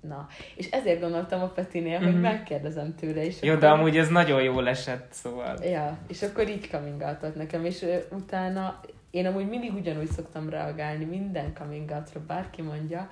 na. 0.00 0.26
És 0.56 0.70
ezért 0.70 1.00
gondoltam 1.00 1.42
a 1.42 1.46
Petinél, 1.48 1.98
hogy 1.98 2.12
Mhm. 2.12 2.20
megkérdezem 2.20 2.94
tőle, 2.94 3.24
és 3.24 3.42
Jó, 3.42 3.54
de 3.54 3.68
amúgy 3.68 3.96
ez 3.96 4.08
nagyon 4.08 4.42
jól 4.42 4.68
esett, 4.68 5.06
szóval. 5.12 5.64
Ja, 5.64 5.98
és 6.08 6.22
akkor 6.22 6.48
így 6.48 6.68
coming 6.70 7.00
out 7.02 7.34
nekem, 7.34 7.64
és 7.64 7.84
utána 8.10 8.80
én 9.10 9.26
amúgy 9.26 9.48
mindig 9.48 9.74
ugyanúgy 9.74 10.10
szoktam 10.10 10.48
reagálni 10.48 11.04
minden 11.04 11.54
coming 11.58 11.90
outra, 11.90 12.20
bárki 12.26 12.62
mondja, 12.62 13.08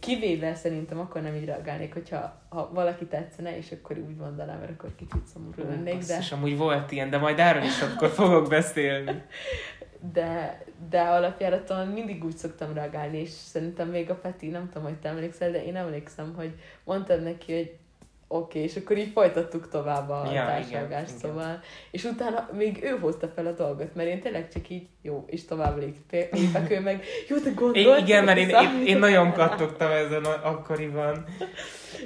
Kivéve 0.00 0.54
szerintem 0.54 0.98
akkor 0.98 1.22
nem 1.22 1.34
így 1.34 1.44
reagálnék, 1.44 1.92
hogyha 1.92 2.40
ha 2.48 2.70
valaki 2.72 3.04
tetszene, 3.06 3.56
és 3.56 3.72
akkor 3.72 3.98
úgy 3.98 4.16
mondanám, 4.16 4.58
mert 4.58 4.70
akkor 4.70 4.90
kicsit 4.96 5.26
szomorú 5.32 5.62
lennék. 5.70 6.04
De... 6.04 6.16
És 6.18 6.32
amúgy 6.32 6.56
volt 6.56 6.92
ilyen, 6.92 7.10
de 7.10 7.18
majd 7.18 7.38
erről 7.38 7.62
is 7.62 7.80
akkor 7.80 8.08
fogok 8.08 8.48
beszélni. 8.48 9.22
De, 10.12 10.64
de 10.90 11.00
alapjára 11.00 11.64
talán 11.64 11.88
mindig 11.88 12.24
úgy 12.24 12.36
szoktam 12.36 12.74
reagálni, 12.74 13.18
és 13.18 13.28
szerintem 13.28 13.88
még 13.88 14.10
a 14.10 14.14
Peti, 14.14 14.48
nem 14.48 14.68
tudom, 14.68 14.88
hogy 14.88 14.98
te 14.98 15.08
emlékszel, 15.08 15.50
de 15.50 15.64
én 15.64 15.76
emlékszem, 15.76 16.34
hogy 16.36 16.54
mondtad 16.84 17.22
neki, 17.22 17.54
hogy 17.54 17.76
oké, 18.28 18.58
okay, 18.58 18.62
és 18.62 18.76
akkor 18.76 18.98
így 18.98 19.10
folytattuk 19.12 19.68
tovább 19.68 20.10
a 20.10 20.30
ja, 20.32 20.44
társadalmást, 20.44 21.16
szóval. 21.16 21.42
Igen. 21.42 21.60
És 21.90 22.04
utána 22.04 22.48
még 22.52 22.82
ő 22.82 22.98
hozta 23.00 23.28
fel 23.28 23.46
a 23.46 23.52
dolgot, 23.52 23.94
mert 23.94 24.08
én 24.08 24.20
tényleg 24.20 24.48
csak 24.52 24.68
így, 24.68 24.86
jó, 25.02 25.24
és 25.26 25.44
tovább 25.44 25.78
lépek, 25.78 26.70
ő 26.70 26.80
meg, 26.80 27.04
jó, 27.28 27.38
te 27.38 27.50
gondolt. 27.50 28.00
Igen, 28.00 28.24
mert 28.24 28.38
én, 28.38 28.48
én, 28.48 28.86
én, 28.86 28.98
nagyon 28.98 29.32
kattogtam 29.32 29.90
ezen 29.90 30.24
akkoriban. 30.24 31.24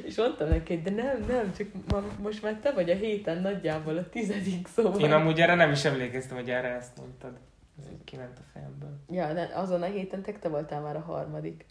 És 0.04 0.16
mondtam 0.16 0.48
neki, 0.48 0.80
de 0.80 0.90
nem, 0.90 1.24
nem, 1.28 1.52
csak 1.56 1.66
ma, 1.90 2.02
most 2.22 2.42
már 2.42 2.58
te 2.62 2.72
vagy 2.72 2.90
a 2.90 2.94
héten 2.94 3.40
nagyjából 3.40 3.96
a 3.96 4.08
tizedik, 4.08 4.66
szóval. 4.74 5.00
Én 5.00 5.12
amúgy 5.12 5.40
erre 5.40 5.54
nem 5.54 5.70
is 5.70 5.84
emlékeztem, 5.84 6.36
hogy 6.36 6.50
erre 6.50 6.68
ezt 6.68 6.96
mondtad. 6.96 7.32
Ez 7.80 7.90
így 7.92 8.04
kiment 8.04 8.38
a 8.38 8.42
fejemből. 8.52 8.98
Ja, 9.10 9.32
de 9.32 9.50
azon 9.54 9.82
a 9.82 9.86
héten 9.86 10.22
te 10.22 10.48
voltál 10.48 10.80
már 10.80 10.96
a 10.96 11.00
harmadik. 11.00 11.64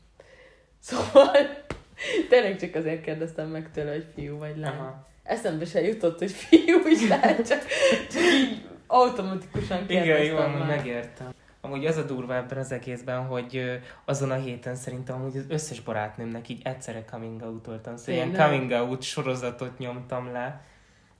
Szóval 0.79 1.65
Tényleg 2.29 2.57
csak 2.57 2.75
azért 2.75 3.01
kérdeztem 3.01 3.49
meg 3.49 3.71
tőle, 3.71 3.91
hogy 3.91 4.05
fiú 4.13 4.37
vagy 4.37 4.57
lány. 4.57 4.77
Aha. 4.77 5.07
Eszembe 5.23 5.65
se 5.65 5.81
jutott, 5.81 6.19
hogy 6.19 6.31
fiú 6.47 6.87
is 6.87 7.07
lehet, 7.07 7.47
csak, 7.47 7.65
csak 8.11 8.21
így 8.21 8.67
automatikusan 8.87 9.85
kérdeztem 9.85 10.03
Igen, 10.03 10.23
jó, 10.23 10.37
amúgy 10.37 10.67
megértem. 10.67 11.33
Amúgy 11.61 11.85
az 11.85 11.97
a 11.97 12.03
durva 12.03 12.35
ebben 12.35 12.57
az 12.57 12.71
egészben, 12.71 13.25
hogy 13.25 13.79
azon 14.05 14.31
a 14.31 14.35
héten 14.35 14.75
szerintem 14.75 15.15
amúgy 15.15 15.37
az 15.37 15.45
összes 15.47 15.79
barátnőmnek 15.79 16.49
így 16.49 16.61
egyszerre 16.63 17.03
coming 17.11 17.41
out-oltam. 17.41 17.97
Szóval 17.97 18.13
ilyen 18.13 18.33
coming 18.33 18.71
out 18.71 19.01
sorozatot 19.01 19.77
nyomtam 19.77 20.31
le, 20.31 20.61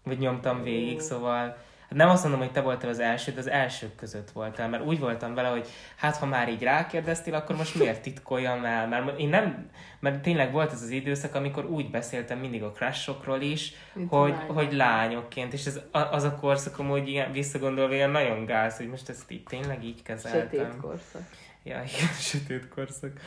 vagy 0.04 0.20
nyomtam 0.20 0.64
végig, 0.64 1.00
szóval 1.00 1.58
nem 1.90 2.10
azt 2.10 2.24
mondom, 2.24 2.42
hogy 2.42 2.52
te 2.52 2.62
voltál 2.62 2.90
az 2.90 3.00
első, 3.00 3.32
de 3.32 3.40
az 3.40 3.50
elsők 3.50 3.96
között 3.96 4.32
voltál, 4.32 4.70
mert 4.70 4.86
úgy 4.86 5.00
voltam 5.00 5.34
vele, 5.34 5.48
hogy 5.48 5.68
hát 5.96 6.16
ha 6.18 6.26
már 6.26 6.50
így 6.50 6.64
rákérdeztél, 6.64 7.34
akkor 7.34 7.56
most 7.56 7.76
miért 7.76 8.02
titkoljam 8.02 8.66
el? 8.66 8.88
Mert 8.88 9.20
én 9.20 9.30
nem, 9.30 9.70
mert 10.00 10.22
tényleg 10.22 10.52
volt 10.52 10.72
ez 10.72 10.82
az 10.82 10.90
időszak, 10.90 11.36
amikor 11.36 11.66
úgy 11.66 11.90
beszéltem 11.90 12.40
mindig 12.40 12.64
a 12.64 12.72
crushokról 12.72 13.42
is, 13.42 13.74
hogy, 14.08 14.32
lány. 14.32 14.48
hogy 14.48 14.74
lányokként, 14.74 15.54
és 15.54 15.66
ez, 15.66 15.80
az 15.92 16.24
a 16.24 16.36
korszak 16.36 16.80
amúgy 16.80 17.08
ilyen, 17.08 17.32
visszagondolva 17.32 17.94
ilyen 17.94 18.10
nagyon 18.10 18.46
gáz, 18.46 18.78
hogy 18.78 18.90
most 18.90 19.10
ezt 19.10 19.32
így 19.32 19.44
tényleg 19.44 19.84
így 19.84 20.04
kezeltem. 20.04 20.50
Sötét 20.50 20.82
korszak. 20.82 21.30
Ja, 21.64 21.84
igen, 21.96 22.14
sötét 22.20 22.68
korszak. 22.68 23.20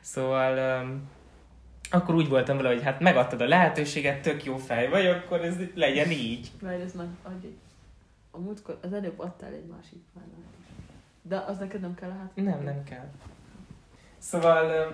Szóval 0.00 0.82
um, 0.82 1.08
akkor 1.90 2.14
úgy 2.14 2.28
voltam 2.28 2.56
vele, 2.56 2.68
hogy 2.68 2.82
hát 2.82 3.00
megadtad 3.00 3.40
a 3.40 3.46
lehetőséget, 3.46 4.22
tök 4.22 4.44
jó 4.44 4.56
fej 4.56 4.88
vagy, 4.88 5.06
akkor 5.06 5.44
ez 5.44 5.54
legyen 5.74 6.10
így. 6.10 6.50
Várj, 6.60 6.82
ez 6.82 6.92
meg 6.92 7.06
adj 7.22 7.46
egy 7.46 7.56
a 8.36 8.40
múltkor, 8.40 8.78
az 8.82 8.92
előbb 8.92 9.18
adtál 9.18 9.52
egy 9.52 9.66
másik 9.66 10.02
párnát 10.14 10.54
is. 10.60 10.66
De 11.22 11.38
az 11.38 11.58
neked 11.58 11.80
nem 11.80 11.94
kell 11.94 12.10
a 12.10 12.12
hát? 12.12 12.30
Nem, 12.34 12.62
nem 12.62 12.84
kell. 12.84 13.08
Szóval, 14.18 14.92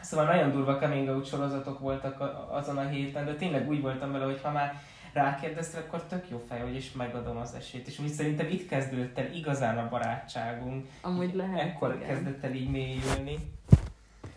szóval 0.00 0.26
nagyon 0.26 0.50
durva 0.50 0.78
coming 0.78 1.08
out 1.08 1.26
sorozatok 1.26 1.78
voltak 1.78 2.20
azon 2.50 2.76
a 2.76 2.88
héten, 2.88 3.24
de 3.24 3.34
tényleg 3.34 3.68
úgy 3.68 3.80
voltam 3.80 4.12
vele, 4.12 4.24
hogy 4.24 4.40
ha 4.42 4.50
már 4.50 4.80
rákérdeztél, 5.12 5.80
akkor 5.80 6.02
tök 6.02 6.30
jó 6.30 6.44
fej, 6.48 6.60
hogy 6.60 6.74
is 6.74 6.92
megadom 6.92 7.36
az 7.36 7.54
esélyt. 7.54 7.86
És 7.86 7.98
úgy 7.98 8.08
szerintem 8.08 8.48
itt 8.48 8.68
kezdődött 8.68 9.18
el 9.18 9.32
igazán 9.32 9.78
a 9.78 9.88
barátságunk. 9.88 10.86
Amúgy 11.00 11.34
lehet. 11.34 11.60
Ekkor 11.60 11.94
igen. 11.94 12.08
kezdett 12.08 12.44
el 12.44 12.54
így 12.54 12.70
mélyülni. 12.70 13.38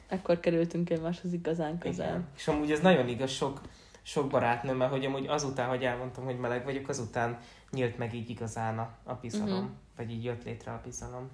Ekkor 0.08 0.40
kerültünk 0.40 0.90
egymáshoz 0.90 1.34
igazán 1.34 1.78
közel. 1.78 2.08
Igen. 2.08 2.28
És 2.36 2.48
amúgy 2.48 2.72
ez 2.72 2.80
nagyon 2.80 3.08
igaz 3.08 3.30
sok, 3.32 3.62
sok 4.02 4.30
barátnőmmel, 4.30 4.88
hogy 4.88 5.06
amúgy 5.06 5.28
azután, 5.28 5.68
hogy 5.68 5.84
elmondtam, 5.84 6.24
hogy 6.24 6.40
meleg 6.40 6.64
vagyok, 6.64 6.90
azután 6.90 7.38
nyílt 7.72 7.98
meg 7.98 8.14
így 8.14 8.30
igazán 8.30 8.80
a, 8.80 8.90
a 9.04 9.14
bizalom, 9.14 9.54
uh-huh. 9.54 9.70
vagy 9.96 10.12
így 10.12 10.24
jött 10.24 10.44
létre 10.44 10.72
a 10.72 10.82
bizalom. 10.84 11.30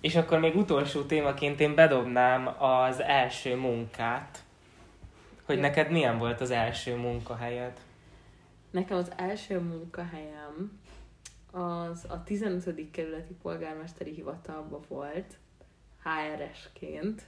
És 0.00 0.16
akkor 0.16 0.38
még 0.38 0.56
utolsó 0.56 1.02
témaként 1.02 1.60
én 1.60 1.74
bedobnám 1.74 2.62
az 2.62 3.00
első 3.00 3.56
munkát. 3.56 4.44
Hogy 5.42 5.56
ja. 5.56 5.60
neked 5.60 5.90
milyen 5.90 6.18
volt 6.18 6.40
az 6.40 6.50
első 6.50 6.96
munkahelyed? 6.96 7.80
Nekem 8.70 8.96
az 8.96 9.12
első 9.16 9.60
munkahelyem 9.60 10.80
az 11.50 12.04
a 12.08 12.22
15. 12.24 12.90
kerületi 12.90 13.34
polgármesteri 13.42 14.14
hivatalban 14.14 14.80
volt, 14.88 15.36
HRS-ként. 16.02 17.22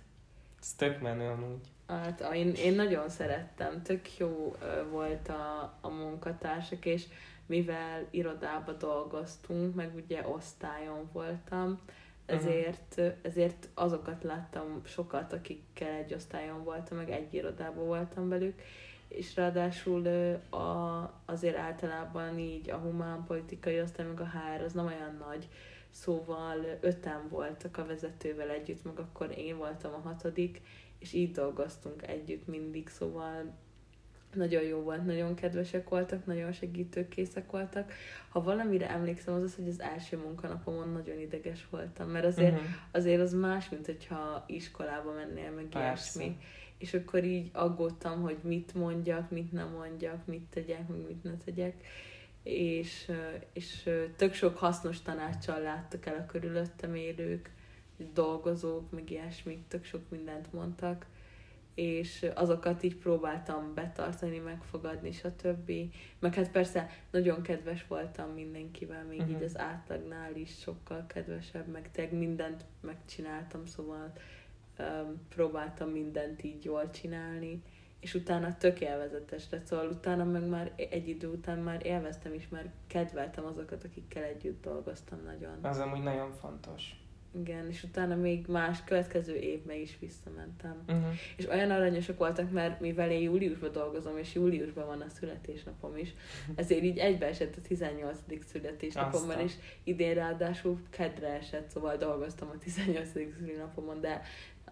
Ez 0.60 0.72
tök 0.72 1.00
menő 1.00 1.28
amúgy. 1.28 1.66
Hát 1.86 2.28
én, 2.32 2.52
én 2.52 2.74
nagyon 2.74 3.08
szerettem, 3.08 3.82
tök 3.82 4.18
jó 4.18 4.56
volt 4.90 5.28
a, 5.28 5.78
a 5.80 5.88
munkatársak, 5.88 6.84
és 6.84 7.04
mivel 7.46 8.06
irodába 8.10 8.72
dolgoztunk, 8.72 9.74
meg 9.74 9.94
ugye 9.94 10.28
osztályon 10.28 11.08
voltam, 11.12 11.80
ezért, 12.26 13.00
ezért 13.22 13.68
azokat 13.74 14.22
láttam 14.22 14.80
sokat, 14.84 15.32
akikkel 15.32 15.92
egy 15.92 16.14
osztályon 16.14 16.64
voltam, 16.64 16.96
meg 16.96 17.10
egy 17.10 17.34
irodában 17.34 17.86
voltam 17.86 18.28
velük, 18.28 18.62
és 19.08 19.36
ráadásul 19.36 20.06
a, 20.50 21.02
azért 21.24 21.56
általában 21.56 22.38
így 22.38 22.70
a 22.70 22.76
humánpolitikai 22.76 23.80
osztály, 23.80 24.06
meg 24.06 24.20
a 24.20 24.30
HR 24.30 24.62
az 24.62 24.72
nem 24.72 24.86
olyan 24.86 25.16
nagy, 25.28 25.48
szóval 25.90 26.78
öten 26.80 27.28
voltak 27.28 27.76
a 27.76 27.86
vezetővel 27.86 28.50
együtt, 28.50 28.84
meg 28.84 28.98
akkor 28.98 29.38
én 29.38 29.56
voltam 29.56 29.92
a 29.92 30.08
hatodik, 30.08 30.62
és 30.98 31.12
így 31.12 31.30
dolgoztunk 31.30 32.06
együtt 32.06 32.46
mindig, 32.46 32.88
szóval 32.88 33.54
nagyon 34.34 34.62
jó 34.62 34.78
volt, 34.78 35.06
nagyon 35.06 35.34
kedvesek 35.34 35.88
voltak, 35.88 36.26
nagyon 36.26 36.52
segítőkészek 36.52 37.50
voltak. 37.50 37.92
Ha 38.28 38.42
valamire 38.42 38.90
emlékszem, 38.90 39.34
az 39.34 39.42
az, 39.42 39.54
hogy 39.54 39.68
az 39.68 39.80
első 39.80 40.16
munkanapomon 40.16 40.88
nagyon 40.88 41.18
ideges 41.18 41.66
voltam, 41.70 42.08
mert 42.08 42.24
azért, 42.24 42.52
uh-huh. 42.52 42.68
azért 42.90 43.20
az 43.20 43.32
más, 43.32 43.68
mint 43.68 43.86
hogyha 43.86 44.44
iskolába 44.46 45.12
mennél, 45.12 45.50
meg 45.50 45.64
Persze. 45.64 46.20
ilyesmi. 46.20 46.38
És 46.78 46.94
akkor 46.94 47.24
így 47.24 47.50
aggódtam, 47.52 48.22
hogy 48.22 48.36
mit 48.42 48.74
mondjak, 48.74 49.30
mit 49.30 49.52
nem 49.52 49.68
mondjak, 49.68 50.26
mit 50.26 50.44
tegyek, 50.50 50.88
meg 50.88 51.06
mit 51.06 51.22
ne 51.22 51.36
tegyek. 51.44 51.74
És, 52.42 53.12
és 53.52 53.90
tök 54.16 54.34
sok 54.34 54.56
hasznos 54.56 55.02
tanácssal 55.02 55.60
láttak 55.60 56.06
el 56.06 56.16
a 56.16 56.26
körülöttem 56.26 56.94
élők, 56.94 57.50
dolgozók, 58.14 58.90
meg 58.90 59.10
ilyesmik, 59.10 59.68
tök 59.68 59.84
sok 59.84 60.10
mindent 60.10 60.52
mondtak 60.52 61.06
és 61.74 62.26
azokat 62.34 62.82
így 62.82 62.96
próbáltam 62.96 63.74
betartani, 63.74 64.38
megfogadni, 64.38 65.12
stb. 65.12 65.72
Meg 66.18 66.34
hát 66.34 66.50
persze 66.50 66.90
nagyon 67.10 67.42
kedves 67.42 67.86
voltam 67.86 68.30
mindenkivel, 68.30 69.04
még 69.04 69.18
uh-huh. 69.18 69.32
így 69.32 69.36
mhm. 69.36 69.44
az 69.44 69.58
átlagnál 69.58 70.36
is 70.36 70.58
sokkal 70.60 71.04
kedvesebb, 71.06 71.66
meg 71.66 71.90
tényleg 71.90 72.14
mindent 72.18 72.64
megcsináltam, 72.80 73.66
szóval 73.66 74.12
um, 74.78 75.26
próbáltam 75.28 75.88
mindent 75.88 76.42
így 76.42 76.64
jól 76.64 76.90
csinálni, 76.90 77.62
és 78.00 78.14
utána 78.14 78.56
tök 78.56 78.80
élvezetes 78.80 79.44
lett, 79.50 79.66
szóval 79.66 79.88
utána 79.88 80.24
meg 80.24 80.48
már 80.48 80.72
egy 80.76 81.08
idő 81.08 81.28
után 81.28 81.58
már 81.58 81.86
élveztem 81.86 82.34
is, 82.34 82.48
mert 82.48 82.68
kedveltem 82.86 83.44
azokat, 83.44 83.84
akikkel 83.84 84.22
együtt 84.22 84.62
dolgoztam 84.62 85.22
nagyon. 85.24 85.58
Az 85.62 85.78
amúgy 85.78 86.02
nagyon 86.02 86.32
fontos. 86.32 87.03
Igen, 87.40 87.68
és 87.68 87.82
utána 87.82 88.14
még 88.14 88.46
más 88.46 88.84
következő 88.84 89.36
évben 89.36 89.76
is 89.76 89.96
visszamentem. 90.00 90.82
Uh-huh. 90.88 91.12
És 91.36 91.46
olyan 91.46 91.70
aranyosak 91.70 92.18
voltak, 92.18 92.50
mert 92.50 92.80
mivel 92.80 93.10
én 93.10 93.20
júliusban 93.20 93.72
dolgozom, 93.72 94.18
és 94.18 94.34
júliusban 94.34 94.86
van 94.86 95.00
a 95.00 95.08
születésnapom 95.08 95.96
is, 95.96 96.14
ezért 96.54 96.82
így 96.82 96.98
egybeesett 96.98 97.56
a 97.56 97.60
18. 97.60 98.18
születésnapommal, 98.46 99.40
és 99.40 99.52
idén 99.84 100.14
ráadásul 100.14 100.80
kedre 100.90 101.28
esett, 101.28 101.70
szóval 101.70 101.96
dolgoztam 101.96 102.48
a 102.48 102.58
18. 102.58 103.10
születésnapomon, 103.10 104.00
de 104.00 104.22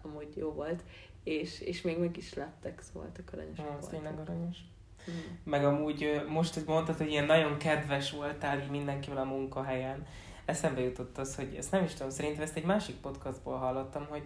amúgy 0.01 0.35
jó 0.35 0.51
volt, 0.51 0.83
és, 1.23 1.61
és 1.61 1.81
még 1.81 1.99
meg 1.99 2.17
is 2.17 2.33
lettek, 2.33 2.81
szóval 2.81 3.01
voltak 3.01 3.33
aranyosak 3.33 3.83
ah, 3.83 3.89
tényleg 3.89 4.19
aranyos. 4.19 4.57
Hmm. 5.05 5.39
Meg 5.43 5.65
amúgy 5.65 6.21
most, 6.27 6.53
hogy 6.53 6.63
mondtad, 6.65 6.97
hogy 6.97 7.09
ilyen 7.09 7.25
nagyon 7.25 7.57
kedves 7.57 8.11
voltál 8.11 8.61
így 8.61 8.69
mindenkivel 8.69 9.17
a 9.17 9.23
munkahelyen, 9.23 10.05
eszembe 10.45 10.81
jutott 10.81 11.17
az, 11.17 11.35
hogy 11.35 11.55
ezt 11.57 11.71
nem 11.71 11.83
is 11.83 11.93
tudom, 11.93 12.09
szerintem 12.09 12.43
ezt 12.43 12.55
egy 12.55 12.65
másik 12.65 12.95
podcastból 12.95 13.57
hallottam, 13.57 14.05
hogy, 14.09 14.23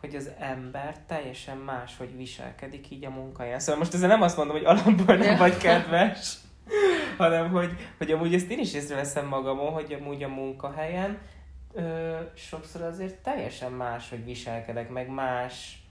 hogy 0.00 0.14
az 0.14 0.30
ember 0.38 0.96
teljesen 1.06 1.56
más, 1.56 1.96
hogy 1.96 2.16
viselkedik 2.16 2.90
így 2.90 3.04
a 3.04 3.10
munkáján. 3.10 3.60
Szóval 3.60 3.80
most 3.80 3.94
ezzel 3.94 4.08
nem 4.08 4.22
azt 4.22 4.36
mondom, 4.36 4.56
hogy 4.56 4.64
alapból 4.64 5.16
nem 5.16 5.36
vagy 5.36 5.56
kedves, 5.56 6.34
hanem 7.18 7.50
hogy, 7.50 7.72
hogy 7.98 8.10
amúgy 8.10 8.34
ezt 8.34 8.50
én 8.50 8.58
is 8.58 8.74
észreveszem 8.74 9.26
magamon, 9.26 9.72
hogy 9.72 9.96
amúgy 10.00 10.22
a 10.22 10.28
munkahelyen 10.28 11.18
ö, 11.72 12.16
sokszor 12.34 12.82
azért 12.82 13.16
teljesen 13.16 13.72
más, 13.72 14.08
hogy 14.08 14.24
viselkedek, 14.24 14.90
meg 14.90 15.08
más, 15.08 15.82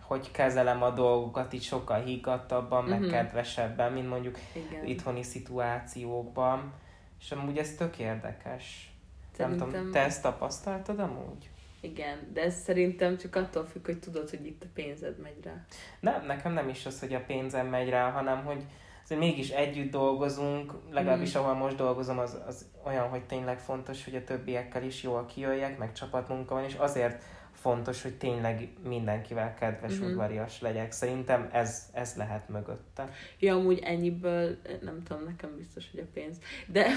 hogy 0.00 0.30
kezelem 0.30 0.82
a 0.82 0.90
dolgokat 0.90 1.52
így 1.52 1.62
sokkal 1.62 2.02
higgadtabban, 2.02 2.84
uh-huh. 2.84 3.00
meg 3.00 3.10
kedvesebben, 3.10 3.92
mint 3.92 4.08
mondjuk 4.08 4.38
Igen. 4.52 4.86
itthoni 4.86 5.22
szituációkban. 5.22 6.72
És 7.20 7.32
amúgy 7.32 7.58
ez 7.58 7.74
tök 7.74 7.98
érdekes. 7.98 8.92
Szerintem... 9.36 9.68
Nem 9.68 9.76
tudom, 9.76 9.90
te 9.90 10.00
ezt 10.00 10.22
tapasztaltad 10.22 10.98
amúgy? 10.98 11.50
Igen, 11.80 12.18
de 12.32 12.42
ez 12.42 12.54
szerintem 12.54 13.16
csak 13.18 13.36
attól 13.36 13.66
függ, 13.66 13.84
hogy 13.84 13.98
tudod, 13.98 14.30
hogy 14.30 14.46
itt 14.46 14.62
a 14.62 14.66
pénzed 14.74 15.18
megy 15.18 15.38
rá. 15.44 15.64
Nem, 16.00 16.26
nekem 16.26 16.52
nem 16.52 16.68
is 16.68 16.86
az, 16.86 17.00
hogy 17.00 17.14
a 17.14 17.24
pénzem 17.24 17.66
megy 17.66 17.88
rá, 17.88 18.10
hanem 18.10 18.44
hogy 18.44 18.64
azért 19.04 19.20
mégis 19.20 19.50
együtt 19.50 19.90
dolgozunk, 19.90 20.74
legalábbis 20.90 21.36
mm. 21.36 21.40
ahol 21.40 21.54
most 21.54 21.76
dolgozom, 21.76 22.18
az, 22.18 22.38
az 22.46 22.66
olyan, 22.84 23.08
hogy 23.08 23.24
tényleg 23.24 23.58
fontos, 23.58 24.04
hogy 24.04 24.14
a 24.14 24.24
többiekkel 24.24 24.82
is 24.82 25.02
jól 25.02 25.26
kijöjjek, 25.26 25.78
meg 25.78 25.92
csapatmunka 25.92 26.54
van, 26.54 26.64
és 26.64 26.74
azért 26.74 27.22
fontos, 27.64 28.02
hogy 28.02 28.14
tényleg 28.14 28.68
mindenkivel 28.88 29.54
kedves, 29.54 29.92
mm-hmm. 29.92 30.10
udvarias 30.10 30.60
legyek. 30.60 30.92
Szerintem 30.92 31.48
ez, 31.52 31.88
ez 31.92 32.14
lehet 32.16 32.48
mögötte. 32.48 33.10
Ja, 33.38 33.54
amúgy 33.54 33.78
ennyiből, 33.78 34.56
nem 34.80 35.02
tudom, 35.02 35.24
nekem 35.24 35.56
biztos, 35.56 35.90
hogy 35.90 36.00
a 36.00 36.06
pénz. 36.12 36.36
De 36.66 36.86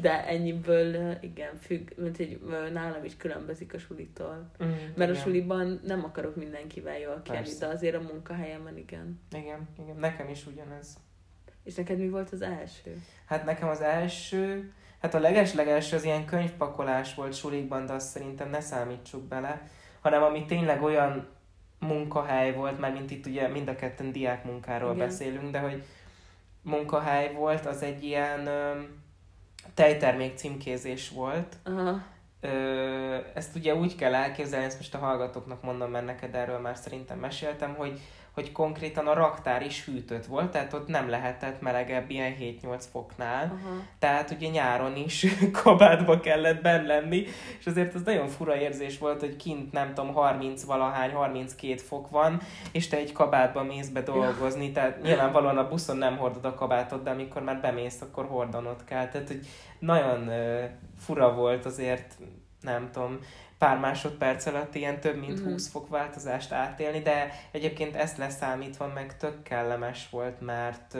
de 0.00 0.26
ennyiből 0.26 1.16
igen, 1.20 1.56
függ, 1.56 1.90
mint 1.96 2.16
hogy 2.16 2.40
nálam 2.72 3.04
is 3.04 3.16
különbözik 3.16 3.74
a 3.74 3.78
sulitól. 3.78 4.50
Mm, 4.64 4.68
Mert 4.68 4.94
igen. 4.96 5.10
a 5.10 5.14
suliban 5.14 5.80
nem 5.84 6.04
akarok 6.04 6.36
mindenkivel 6.36 6.98
jól 6.98 7.22
kelni, 7.24 7.48
de 7.58 7.66
azért 7.66 7.94
a 7.94 8.00
munkahelyemen 8.00 8.76
igen. 8.76 9.20
Igen, 9.36 9.68
igen, 9.78 9.96
nekem 9.96 10.28
is 10.28 10.46
ugyanez. 10.46 10.96
És 11.64 11.74
neked 11.74 11.98
mi 11.98 12.08
volt 12.08 12.30
az 12.30 12.42
első? 12.42 13.02
Hát 13.26 13.44
nekem 13.44 13.68
az 13.68 13.80
első, 13.80 14.72
hát 15.02 15.14
a 15.14 15.18
leges-legelső 15.18 15.96
az 15.96 16.04
ilyen 16.04 16.24
könyvpakolás 16.24 17.14
volt 17.14 17.34
sulikban, 17.34 17.86
de 17.86 17.92
azt 17.92 18.08
szerintem 18.08 18.50
ne 18.50 18.60
számítsuk 18.60 19.22
bele, 19.22 19.68
hanem 20.00 20.22
ami 20.22 20.44
tényleg 20.44 20.82
olyan 20.82 21.28
munkahely 21.78 22.54
volt, 22.54 22.78
mert 22.78 22.94
mint 22.94 23.10
itt 23.10 23.26
ugye 23.26 23.48
mind 23.48 23.68
a 23.68 23.76
ketten 23.76 24.12
diákmunkáról 24.12 24.94
Igen. 24.94 25.06
beszélünk, 25.06 25.50
de 25.50 25.58
hogy 25.58 25.84
munkahely 26.62 27.32
volt, 27.32 27.66
az 27.66 27.82
egy 27.82 28.04
ilyen 28.04 28.48
tejtermék 29.74 30.36
címkézés 30.36 31.10
volt. 31.10 31.56
Aha. 31.64 32.02
Ö, 32.40 33.18
ezt 33.34 33.56
ugye 33.56 33.74
úgy 33.74 33.96
kell 33.96 34.14
elképzelni, 34.14 34.64
ezt 34.64 34.78
most 34.78 34.94
a 34.94 34.98
hallgatóknak 34.98 35.62
mondom, 35.62 35.90
mert 35.90 36.06
neked 36.06 36.34
erről 36.34 36.58
már 36.58 36.76
szerintem 36.76 37.18
meséltem, 37.18 37.74
hogy 37.74 38.00
hogy 38.34 38.52
konkrétan 38.52 39.06
a 39.06 39.14
raktár 39.14 39.62
is 39.62 39.84
hűtött 39.84 40.26
volt, 40.26 40.50
tehát 40.50 40.72
ott 40.72 40.86
nem 40.86 41.08
lehetett 41.08 41.60
melegebb 41.60 42.10
ilyen 42.10 42.34
7-8 42.40 42.82
foknál, 42.90 43.44
uh-huh. 43.44 43.78
tehát 43.98 44.30
ugye 44.30 44.48
nyáron 44.48 44.96
is 44.96 45.26
kabátba 45.62 46.20
kellett 46.20 46.62
benn 46.62 46.86
lenni, 46.86 47.24
és 47.58 47.66
azért 47.66 47.94
az 47.94 48.02
nagyon 48.02 48.28
fura 48.28 48.56
érzés 48.56 48.98
volt, 48.98 49.20
hogy 49.20 49.36
kint 49.36 49.72
nem 49.72 49.94
tudom 49.94 50.12
30 50.12 50.64
valahány, 50.64 51.10
32 51.10 51.76
fok 51.76 52.10
van, 52.10 52.40
és 52.72 52.88
te 52.88 52.96
egy 52.96 53.12
kabátba 53.12 53.62
mész 53.62 53.88
be 53.88 54.02
dolgozni, 54.02 54.66
ja. 54.66 54.72
tehát 54.72 55.02
nyilvánvalóan 55.02 55.58
a 55.58 55.68
buszon 55.68 55.96
nem 55.96 56.16
hordod 56.16 56.44
a 56.44 56.54
kabátot, 56.54 57.02
de 57.02 57.10
amikor 57.10 57.42
már 57.42 57.60
bemész, 57.60 58.00
akkor 58.00 58.26
hordanod 58.26 58.84
kell, 58.84 59.08
tehát 59.08 59.28
hogy 59.28 59.46
nagyon 59.78 60.28
uh, 60.28 60.64
fura 60.98 61.34
volt 61.34 61.64
azért, 61.64 62.18
nem 62.60 62.90
tudom, 62.92 63.18
pár 63.62 63.78
másodperc 63.78 64.46
alatt 64.46 64.74
ilyen 64.74 65.00
több 65.00 65.16
mint 65.16 65.40
mm-hmm. 65.40 65.50
20 65.50 65.68
fok 65.68 65.88
változást 65.88 66.52
átélni, 66.52 67.00
de 67.00 67.32
egyébként 67.50 67.96
ezt 67.96 68.16
leszámítva 68.16 68.86
meg 68.94 69.16
tök 69.16 69.42
kellemes 69.42 70.08
volt, 70.10 70.40
mert 70.40 70.96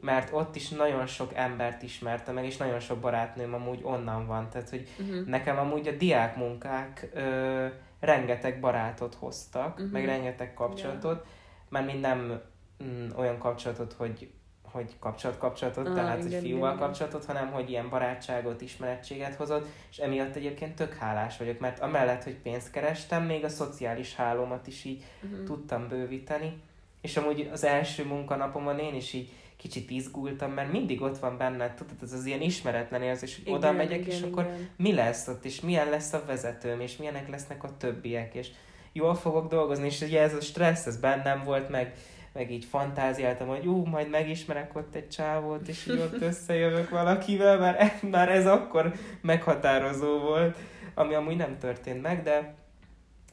mert 0.00 0.32
ott 0.32 0.56
is 0.56 0.68
nagyon 0.68 1.06
sok 1.06 1.34
embert 1.34 1.82
ismertem 1.82 2.34
meg, 2.34 2.44
és 2.44 2.56
nagyon 2.56 2.80
sok 2.80 2.98
barátnőm 2.98 3.54
amúgy 3.54 3.80
onnan 3.82 4.26
van. 4.26 4.50
Tehát, 4.50 4.70
hogy 4.70 4.88
uh-huh. 4.98 5.26
nekem 5.26 5.58
amúgy 5.58 5.88
a 5.88 5.96
diákmunkák 5.96 7.08
ö, 7.14 7.66
rengeteg 8.00 8.60
barátot 8.60 9.14
hoztak, 9.14 9.74
uh-huh. 9.74 9.90
meg 9.90 10.04
rengeteg 10.04 10.54
kapcsolatot, 10.54 11.24
yeah. 11.24 11.28
mert 11.68 11.86
mind 11.86 12.00
nem 12.00 12.40
mm, 12.84 13.08
olyan 13.16 13.38
kapcsolatot, 13.38 13.92
hogy 13.92 14.32
hogy 14.72 14.96
kapcsolat 15.00 15.38
kapcsolatot, 15.38 15.86
ah, 15.86 15.94
tehát 15.94 16.18
igen, 16.18 16.30
hogy 16.30 16.48
fiúval 16.48 16.74
igen. 16.74 16.86
kapcsolatot, 16.86 17.24
hanem 17.24 17.50
hogy 17.50 17.70
ilyen 17.70 17.88
barátságot, 17.88 18.60
ismerettséget 18.60 19.34
hozott, 19.34 19.66
és 19.90 19.98
emiatt 19.98 20.36
egyébként 20.36 20.74
tök 20.74 20.94
hálás 20.94 21.36
vagyok, 21.36 21.58
mert 21.58 21.78
amellett, 21.78 22.24
hogy 22.24 22.36
pénzt 22.36 22.70
kerestem, 22.70 23.24
még 23.24 23.44
a 23.44 23.48
szociális 23.48 24.14
hálómat 24.14 24.66
is 24.66 24.84
így 24.84 25.04
uh-huh. 25.22 25.44
tudtam 25.44 25.88
bővíteni, 25.88 26.60
és 27.00 27.16
amúgy 27.16 27.48
az 27.52 27.64
első 27.64 28.04
munkanapomon 28.04 28.78
én 28.78 28.94
is 28.94 29.12
így 29.12 29.32
kicsit 29.56 29.90
izgultam, 29.90 30.52
mert 30.52 30.72
mindig 30.72 31.02
ott 31.02 31.18
van 31.18 31.36
benne, 31.36 31.74
tudod, 31.74 31.96
ez 32.02 32.12
az 32.12 32.24
ilyen 32.24 32.40
ismeretlen 32.40 33.02
érzés, 33.02 33.34
hogy 33.34 33.46
igen, 33.46 33.58
oda 33.58 33.72
megyek, 33.72 34.00
igen, 34.00 34.10
és 34.10 34.18
igen. 34.18 34.30
akkor 34.30 34.50
mi 34.76 34.92
lesz 34.92 35.28
ott, 35.28 35.44
és 35.44 35.60
milyen 35.60 35.90
lesz 35.90 36.12
a 36.12 36.22
vezetőm, 36.26 36.80
és 36.80 36.96
milyenek 36.96 37.28
lesznek 37.28 37.64
a 37.64 37.76
többiek, 37.76 38.34
és 38.34 38.48
jól 38.92 39.14
fogok 39.14 39.48
dolgozni, 39.48 39.86
és 39.86 40.00
ugye 40.00 40.20
ez 40.20 40.34
a 40.34 40.40
stressz, 40.40 40.86
ez 40.86 40.96
bennem 40.96 41.42
volt, 41.44 41.68
meg 41.68 41.94
meg 42.32 42.50
így 42.50 42.64
fantáziáltam, 42.64 43.48
hogy 43.48 43.66
ú, 43.66 43.84
majd 43.84 44.10
megismerek 44.10 44.76
ott 44.76 44.94
egy 44.94 45.08
csávót, 45.08 45.68
és 45.68 45.86
így 45.86 45.98
ott 45.98 46.20
összejövök 46.20 46.90
valakivel, 46.90 47.58
már, 47.58 47.76
e, 47.80 48.06
már 48.06 48.28
ez 48.28 48.46
akkor 48.46 48.92
meghatározó 49.20 50.18
volt, 50.18 50.56
ami 50.94 51.14
amúgy 51.14 51.36
nem 51.36 51.58
történt 51.58 52.02
meg, 52.02 52.22
de 52.22 52.60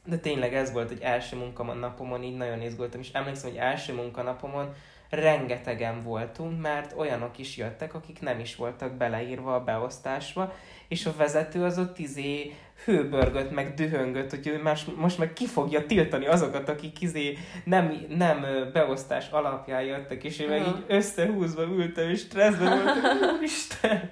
de 0.04 0.18
tényleg 0.18 0.54
ez 0.54 0.72
volt 0.72 0.90
egy 0.90 1.00
első 1.00 1.36
munkanapomon, 1.36 2.22
így 2.22 2.36
nagyon 2.36 2.60
izgultam, 2.60 3.00
és 3.00 3.12
emlékszem, 3.12 3.50
hogy 3.50 3.58
első 3.58 3.94
munkanapomon 3.94 4.74
rengetegen 5.10 6.02
voltunk, 6.02 6.60
mert 6.60 6.94
olyanok 6.96 7.38
is 7.38 7.56
jöttek, 7.56 7.94
akik 7.94 8.20
nem 8.20 8.38
is 8.38 8.56
voltak 8.56 8.92
beleírva 8.92 9.54
a 9.54 9.64
beosztásba, 9.64 10.52
és 10.88 11.06
a 11.06 11.14
vezető 11.16 11.64
az 11.64 11.78
ott 11.78 11.98
izé 11.98 12.54
hőbörgött, 12.84 13.50
meg 13.50 13.74
dühöngött, 13.74 14.30
hogy 14.30 14.46
ő 14.46 14.62
más, 14.62 14.84
most 14.96 15.18
meg 15.18 15.32
ki 15.32 15.46
fogja 15.46 15.86
tiltani 15.86 16.26
azokat, 16.26 16.68
akik 16.68 17.00
izé 17.00 17.38
nem, 17.64 18.06
nem 18.08 18.46
beosztás 18.72 19.30
alapján 19.30 19.82
jöttek, 19.82 20.24
és 20.24 20.38
én 20.38 20.48
meg 20.48 20.66
így 20.66 20.84
összehúzva 20.86 21.62
ültem, 21.62 22.10
és 22.10 22.20
stresszben 22.20 22.82
voltam, 22.84 23.42
Isten! 23.42 24.10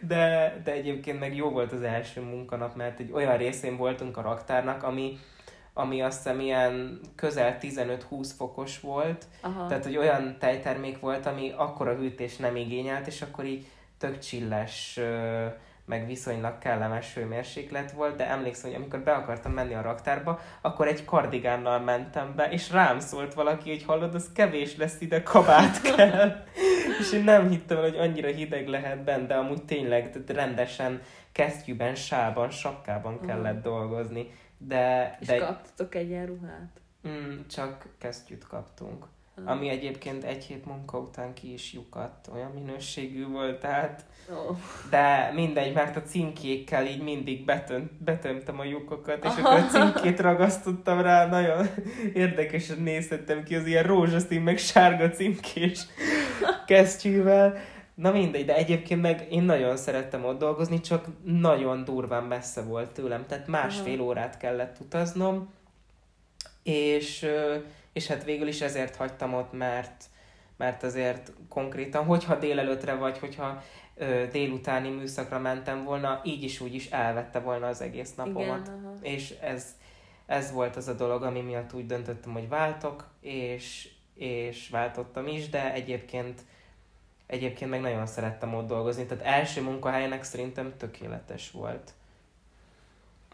De, 0.00 0.54
de 0.64 0.72
egyébként 0.72 1.20
meg 1.20 1.36
jó 1.36 1.50
volt 1.50 1.72
az 1.72 1.82
első 1.82 2.20
munkanap, 2.20 2.76
mert 2.76 3.00
egy 3.00 3.12
olyan 3.12 3.36
részén 3.36 3.76
voltunk 3.76 4.16
a 4.16 4.22
raktárnak, 4.22 4.82
ami, 4.82 5.18
ami 5.72 6.02
azt 6.02 6.22
hiszem 6.22 6.40
ilyen 6.40 7.00
közel 7.14 7.58
15-20 7.60 8.30
fokos 8.36 8.80
volt, 8.80 9.26
Aha. 9.40 9.66
tehát 9.66 9.84
hogy 9.84 9.96
olyan 9.96 10.36
tejtermék 10.38 11.00
volt, 11.00 11.26
ami 11.26 11.52
akkora 11.56 11.94
hűtés 11.94 12.36
nem 12.36 12.56
igényelt, 12.56 13.06
és 13.06 13.22
akkor 13.22 13.44
így 13.44 13.66
tök 13.98 14.18
csilles 14.18 15.00
meg 15.84 16.06
viszonylag 16.06 16.58
kellemes 16.58 17.14
hőmérséklet 17.14 17.92
volt, 17.92 18.16
de 18.16 18.28
emlékszem, 18.28 18.70
hogy 18.70 18.80
amikor 18.80 19.00
be 19.00 19.12
akartam 19.12 19.52
menni 19.52 19.74
a 19.74 19.82
raktárba, 19.82 20.40
akkor 20.60 20.88
egy 20.88 21.04
kardigánnal 21.04 21.78
mentem 21.78 22.34
be, 22.36 22.50
és 22.50 22.70
rám 22.70 23.00
szólt 23.00 23.34
valaki, 23.34 23.70
hogy 23.70 23.84
hallod, 23.84 24.14
az 24.14 24.30
kevés 24.34 24.76
lesz 24.76 25.00
ide, 25.00 25.22
kabát 25.22 25.80
kell. 25.80 26.44
és 27.00 27.12
én 27.12 27.24
nem 27.24 27.48
hittem 27.48 27.78
hogy 27.78 27.96
annyira 27.96 28.28
hideg 28.28 28.68
lehet 28.68 29.04
benne, 29.04 29.26
de 29.26 29.34
amúgy 29.34 29.64
tényleg 29.64 30.10
tehát 30.10 30.30
rendesen 30.30 31.02
kesztyűben, 31.32 31.94
sában, 31.94 32.50
sapkában 32.50 33.20
kellett 33.20 33.62
dolgozni. 33.62 34.30
De, 34.58 35.16
és 35.20 35.26
de... 35.26 35.38
kaptatok 35.38 35.94
egyenruhát? 35.94 36.80
Mm, 37.08 37.40
csak 37.50 37.86
kesztyűt 37.98 38.46
kaptunk. 38.46 39.06
Uh-huh. 39.36 39.52
Ami 39.52 39.68
egyébként 39.68 40.24
egy 40.24 40.44
hét 40.44 40.66
munka 40.66 40.98
után 40.98 41.34
ki 41.34 41.52
is 41.52 41.72
lyukadt, 41.72 42.28
olyan 42.34 42.50
minőségű 42.50 43.26
volt, 43.26 43.60
tehát 43.60 44.04
oh. 44.30 44.56
de 44.90 45.32
mindegy, 45.34 45.74
mert 45.74 45.96
a 45.96 46.02
címkékkel 46.02 46.86
így 46.86 47.02
mindig 47.02 47.44
betönt, 47.44 48.02
betömtem 48.02 48.58
a 48.58 48.64
lyukokat, 48.64 49.24
és 49.24 49.30
akkor 49.30 49.58
a 49.58 49.66
címkét 49.66 50.20
ragasztottam 50.20 51.00
rá, 51.00 51.26
nagyon 51.26 51.66
érdekesen 52.14 52.78
nézhettem 52.78 53.42
ki 53.42 53.54
az 53.54 53.66
ilyen 53.66 53.84
rózsaszín, 53.84 54.42
meg 54.42 54.58
sárga 54.58 55.10
címkés 55.10 55.80
kesztyűvel. 56.66 57.56
Na 57.94 58.10
mindegy, 58.10 58.44
de 58.44 58.54
egyébként 58.54 59.00
meg 59.00 59.26
én 59.30 59.42
nagyon 59.42 59.76
szerettem 59.76 60.24
ott 60.24 60.38
dolgozni, 60.38 60.80
csak 60.80 61.06
nagyon 61.22 61.84
durván 61.84 62.24
messze 62.24 62.62
volt 62.62 62.90
tőlem, 62.90 63.26
tehát 63.26 63.46
másfél 63.46 64.00
órát 64.00 64.36
kellett 64.36 64.76
utaznom, 64.80 65.52
és 66.62 67.26
és 67.94 68.06
hát 68.06 68.24
végül 68.24 68.48
is 68.48 68.60
ezért 68.60 68.96
hagytam 68.96 69.34
ott, 69.34 69.52
mert, 69.52 70.04
mert 70.56 70.82
azért 70.82 71.32
konkrétan, 71.48 72.04
hogyha 72.04 72.38
délelőtre 72.38 72.94
vagy, 72.94 73.18
hogyha 73.18 73.62
ö, 73.94 74.24
délutáni 74.32 74.88
műszakra 74.88 75.38
mentem 75.38 75.84
volna, 75.84 76.20
így 76.24 76.42
is 76.42 76.60
úgy 76.60 76.74
is 76.74 76.90
elvette 76.90 77.38
volna 77.38 77.66
az 77.66 77.80
egész 77.80 78.14
napomat. 78.14 78.66
Igen, 78.66 78.98
és 79.02 79.30
ez, 79.40 79.76
ez 80.26 80.52
volt 80.52 80.76
az 80.76 80.88
a 80.88 80.94
dolog, 80.94 81.22
ami 81.22 81.40
miatt 81.40 81.72
úgy 81.72 81.86
döntöttem, 81.86 82.32
hogy 82.32 82.48
váltok, 82.48 83.08
és, 83.20 83.88
és 84.14 84.68
váltottam 84.68 85.26
is, 85.26 85.48
de 85.48 85.72
egyébként 85.72 86.40
egyébként 87.26 87.70
meg 87.70 87.80
nagyon 87.80 88.06
szerettem 88.06 88.54
ott 88.54 88.66
dolgozni, 88.66 89.06
tehát 89.06 89.24
első 89.24 89.62
munkahelynek 89.62 90.22
szerintem 90.22 90.76
tökéletes 90.76 91.50
volt. 91.50 91.92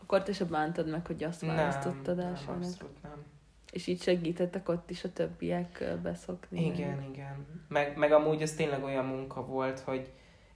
Akkor 0.02 0.22
te 0.22 0.32
se 0.32 0.44
bántad 0.44 0.88
meg, 0.88 1.06
hogy 1.06 1.24
azt 1.24 1.40
választottad 1.40 2.16
nem, 2.16 2.32
nem, 2.46 2.56
abszolút 2.56 3.02
nem. 3.02 3.24
És 3.72 3.86
így 3.86 4.02
segítettek 4.02 4.68
ott 4.68 4.90
is 4.90 5.04
a 5.04 5.12
többiek 5.12 5.84
beszokni. 6.02 6.64
Igen, 6.64 6.96
meg. 6.96 7.08
igen. 7.12 7.46
Meg, 7.68 7.96
meg 7.96 8.12
amúgy 8.12 8.42
ez 8.42 8.54
tényleg 8.54 8.84
olyan 8.84 9.04
munka 9.04 9.44
volt, 9.44 9.80
hogy 9.80 10.10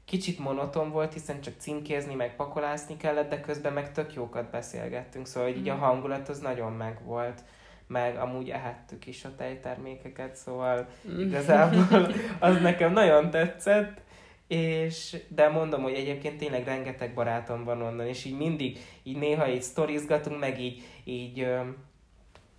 kicsit 0.04 0.38
monoton 0.38 0.90
volt, 0.90 1.12
hiszen 1.12 1.40
csak 1.40 1.54
címkézni, 1.58 2.14
meg 2.14 2.36
pakolászni 2.36 2.96
kellett, 2.96 3.30
de 3.30 3.40
közben 3.40 3.72
meg 3.72 3.92
tök 3.92 4.14
jókat 4.14 4.50
beszélgettünk, 4.50 5.26
szóval 5.26 5.48
hogy 5.48 5.58
így 5.58 5.68
a 5.68 5.74
mm. 5.74 5.78
hangulat 5.78 6.28
az 6.28 6.40
nagyon 6.40 6.72
megvolt 6.72 7.42
meg 7.86 8.16
amúgy 8.16 8.50
ehettük 8.50 9.06
is 9.06 9.24
a 9.24 9.34
tejtermékeket, 9.36 10.36
szóval 10.36 10.88
mm. 11.08 11.20
igazából 11.20 12.14
az 12.38 12.60
nekem 12.60 12.92
nagyon 12.92 13.30
tetszett, 13.30 14.00
és, 14.46 15.16
de 15.28 15.48
mondom, 15.48 15.82
hogy 15.82 15.94
egyébként 15.94 16.38
tényleg 16.38 16.64
rengeteg 16.64 17.14
barátom 17.14 17.64
van 17.64 17.82
onnan, 17.82 18.06
és 18.06 18.24
így 18.24 18.36
mindig, 18.36 18.78
így 19.02 19.18
néha 19.18 19.48
így 19.48 19.62
sztorizgatunk, 19.62 20.40
meg 20.40 20.60
így, 20.60 20.82
így, 21.04 21.46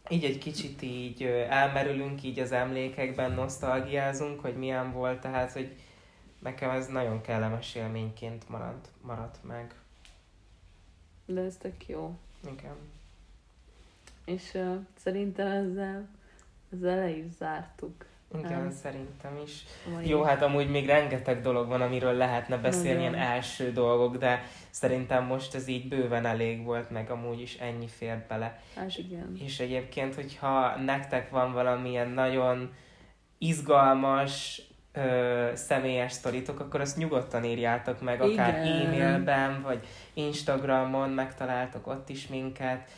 így 0.09 0.23
egy 0.23 0.37
kicsit 0.37 0.81
így 0.81 1.23
elmerülünk 1.49 2.23
így 2.23 2.39
az 2.39 2.51
emlékekben, 2.51 3.31
nosztalgiázunk, 3.31 4.39
hogy 4.39 4.57
milyen 4.57 4.91
volt, 4.91 5.21
tehát, 5.21 5.51
hogy 5.51 5.75
nekem 6.39 6.69
ez 6.69 6.87
nagyon 6.87 7.21
kellemes 7.21 7.75
élményként 7.75 8.49
maradt, 8.49 8.89
maradt 9.01 9.43
meg. 9.43 9.75
De 11.25 11.41
ez 11.41 11.57
tök 11.57 11.87
jó. 11.87 12.17
Igen. 12.51 12.75
És 14.25 14.53
uh, 14.53 14.75
szerintem 14.95 15.47
ezzel, 15.47 16.07
ezzel 16.73 16.95
le 16.95 17.09
is 17.09 17.25
zártuk. 17.37 18.05
Igen, 18.39 18.61
um, 18.61 18.71
szerintem 18.71 19.39
is. 19.45 19.63
Majd 19.93 20.07
Jó, 20.07 20.21
hát 20.21 20.41
amúgy 20.41 20.69
még 20.69 20.85
rengeteg 20.85 21.41
dolog 21.41 21.67
van, 21.67 21.81
amiről 21.81 22.13
lehetne 22.13 22.57
beszélni, 22.57 22.99
ilyen 22.99 23.15
első 23.15 23.71
dolgok, 23.71 24.17
de 24.17 24.43
szerintem 24.69 25.25
most 25.25 25.55
ez 25.55 25.67
így 25.67 25.87
bőven 25.87 26.25
elég 26.25 26.63
volt, 26.63 26.89
meg 26.89 27.11
amúgy 27.11 27.41
is 27.41 27.55
ennyi 27.55 27.87
fért 27.87 28.27
bele. 28.27 28.59
Hát 28.75 28.97
igen. 28.97 29.37
És 29.43 29.59
egyébként, 29.59 30.15
hogyha 30.15 30.75
nektek 30.75 31.29
van 31.29 31.53
valamilyen 31.53 32.09
nagyon 32.09 32.73
izgalmas, 33.37 34.61
ö, 34.95 35.49
személyes 35.53 36.11
sztoritok, 36.11 36.59
akkor 36.59 36.81
azt 36.81 36.97
nyugodtan 36.97 37.43
írjátok 37.43 38.01
meg, 38.01 38.21
akár 38.21 38.65
Igen. 38.65 38.85
e-mailben, 38.85 39.61
vagy 39.61 39.87
Instagramon 40.13 41.09
megtaláltok 41.09 41.87
ott 41.87 42.09
is 42.09 42.27
minket, 42.27 42.89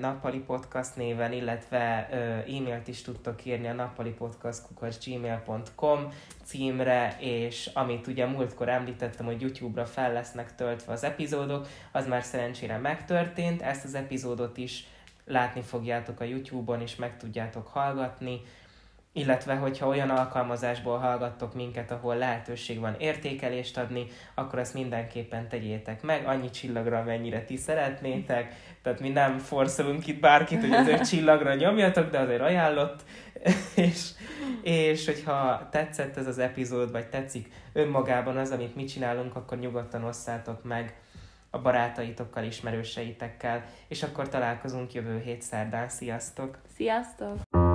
Nappali 0.00 0.38
Podcast 0.38 0.96
néven, 0.96 1.32
illetve 1.32 2.08
e-mailt 2.46 2.88
is 2.88 3.02
tudtok 3.02 3.44
írni 3.44 3.68
a 3.68 3.72
nappalipodcast.gmail.com 3.72 6.08
címre, 6.44 7.16
és 7.20 7.70
amit 7.74 8.06
ugye 8.06 8.26
múltkor 8.26 8.68
említettem, 8.68 9.26
hogy 9.26 9.40
YouTube-ra 9.40 9.86
fel 9.86 10.12
lesznek 10.12 10.54
töltve 10.54 10.92
az 10.92 11.04
epizódok, 11.04 11.66
az 11.92 12.06
már 12.06 12.22
szerencsére 12.22 12.76
megtörtént, 12.76 13.62
ezt 13.62 13.84
az 13.84 13.94
epizódot 13.94 14.56
is 14.56 14.86
látni 15.24 15.62
fogjátok 15.62 16.20
a 16.20 16.24
YouTube-on, 16.24 16.80
és 16.80 16.96
meg 16.96 17.16
tudjátok 17.16 17.66
hallgatni 17.66 18.40
illetve 19.12 19.54
hogyha 19.54 19.86
olyan 19.86 20.10
alkalmazásból 20.10 20.98
hallgattok 20.98 21.54
minket, 21.54 21.90
ahol 21.90 22.16
lehetőség 22.16 22.80
van 22.80 22.96
értékelést 22.98 23.78
adni, 23.78 24.06
akkor 24.34 24.58
ezt 24.58 24.74
mindenképpen 24.74 25.48
tegyétek 25.48 26.02
meg, 26.02 26.26
annyi 26.26 26.50
csillagra, 26.50 26.98
amennyire 26.98 27.44
ti 27.44 27.56
szeretnétek, 27.56 28.54
tehát 28.82 29.00
mi 29.00 29.08
nem 29.08 29.38
forszolunk 29.38 30.06
itt 30.06 30.20
bárkit, 30.20 30.60
hogy 30.60 30.72
az 30.72 30.88
öt 30.88 31.08
csillagra 31.10 31.54
nyomjatok, 31.54 32.10
de 32.10 32.18
azért 32.18 32.40
ajánlott, 32.40 33.02
és, 33.74 34.10
és 34.62 35.06
hogyha 35.06 35.68
tetszett 35.70 36.16
ez 36.16 36.26
az 36.26 36.38
epizód, 36.38 36.90
vagy 36.90 37.08
tetszik 37.08 37.48
önmagában 37.72 38.36
az, 38.36 38.50
amit 38.50 38.74
mi 38.74 38.84
csinálunk, 38.84 39.36
akkor 39.36 39.58
nyugodtan 39.58 40.04
osszátok 40.04 40.64
meg 40.64 40.94
a 41.50 41.58
barátaitokkal, 41.58 42.44
ismerőseitekkel, 42.44 43.64
és 43.88 44.02
akkor 44.02 44.28
találkozunk 44.28 44.92
jövő 44.92 45.20
hét 45.20 45.42
szerdán. 45.42 45.88
Sziasztok! 45.88 46.58
Sziasztok! 46.76 47.67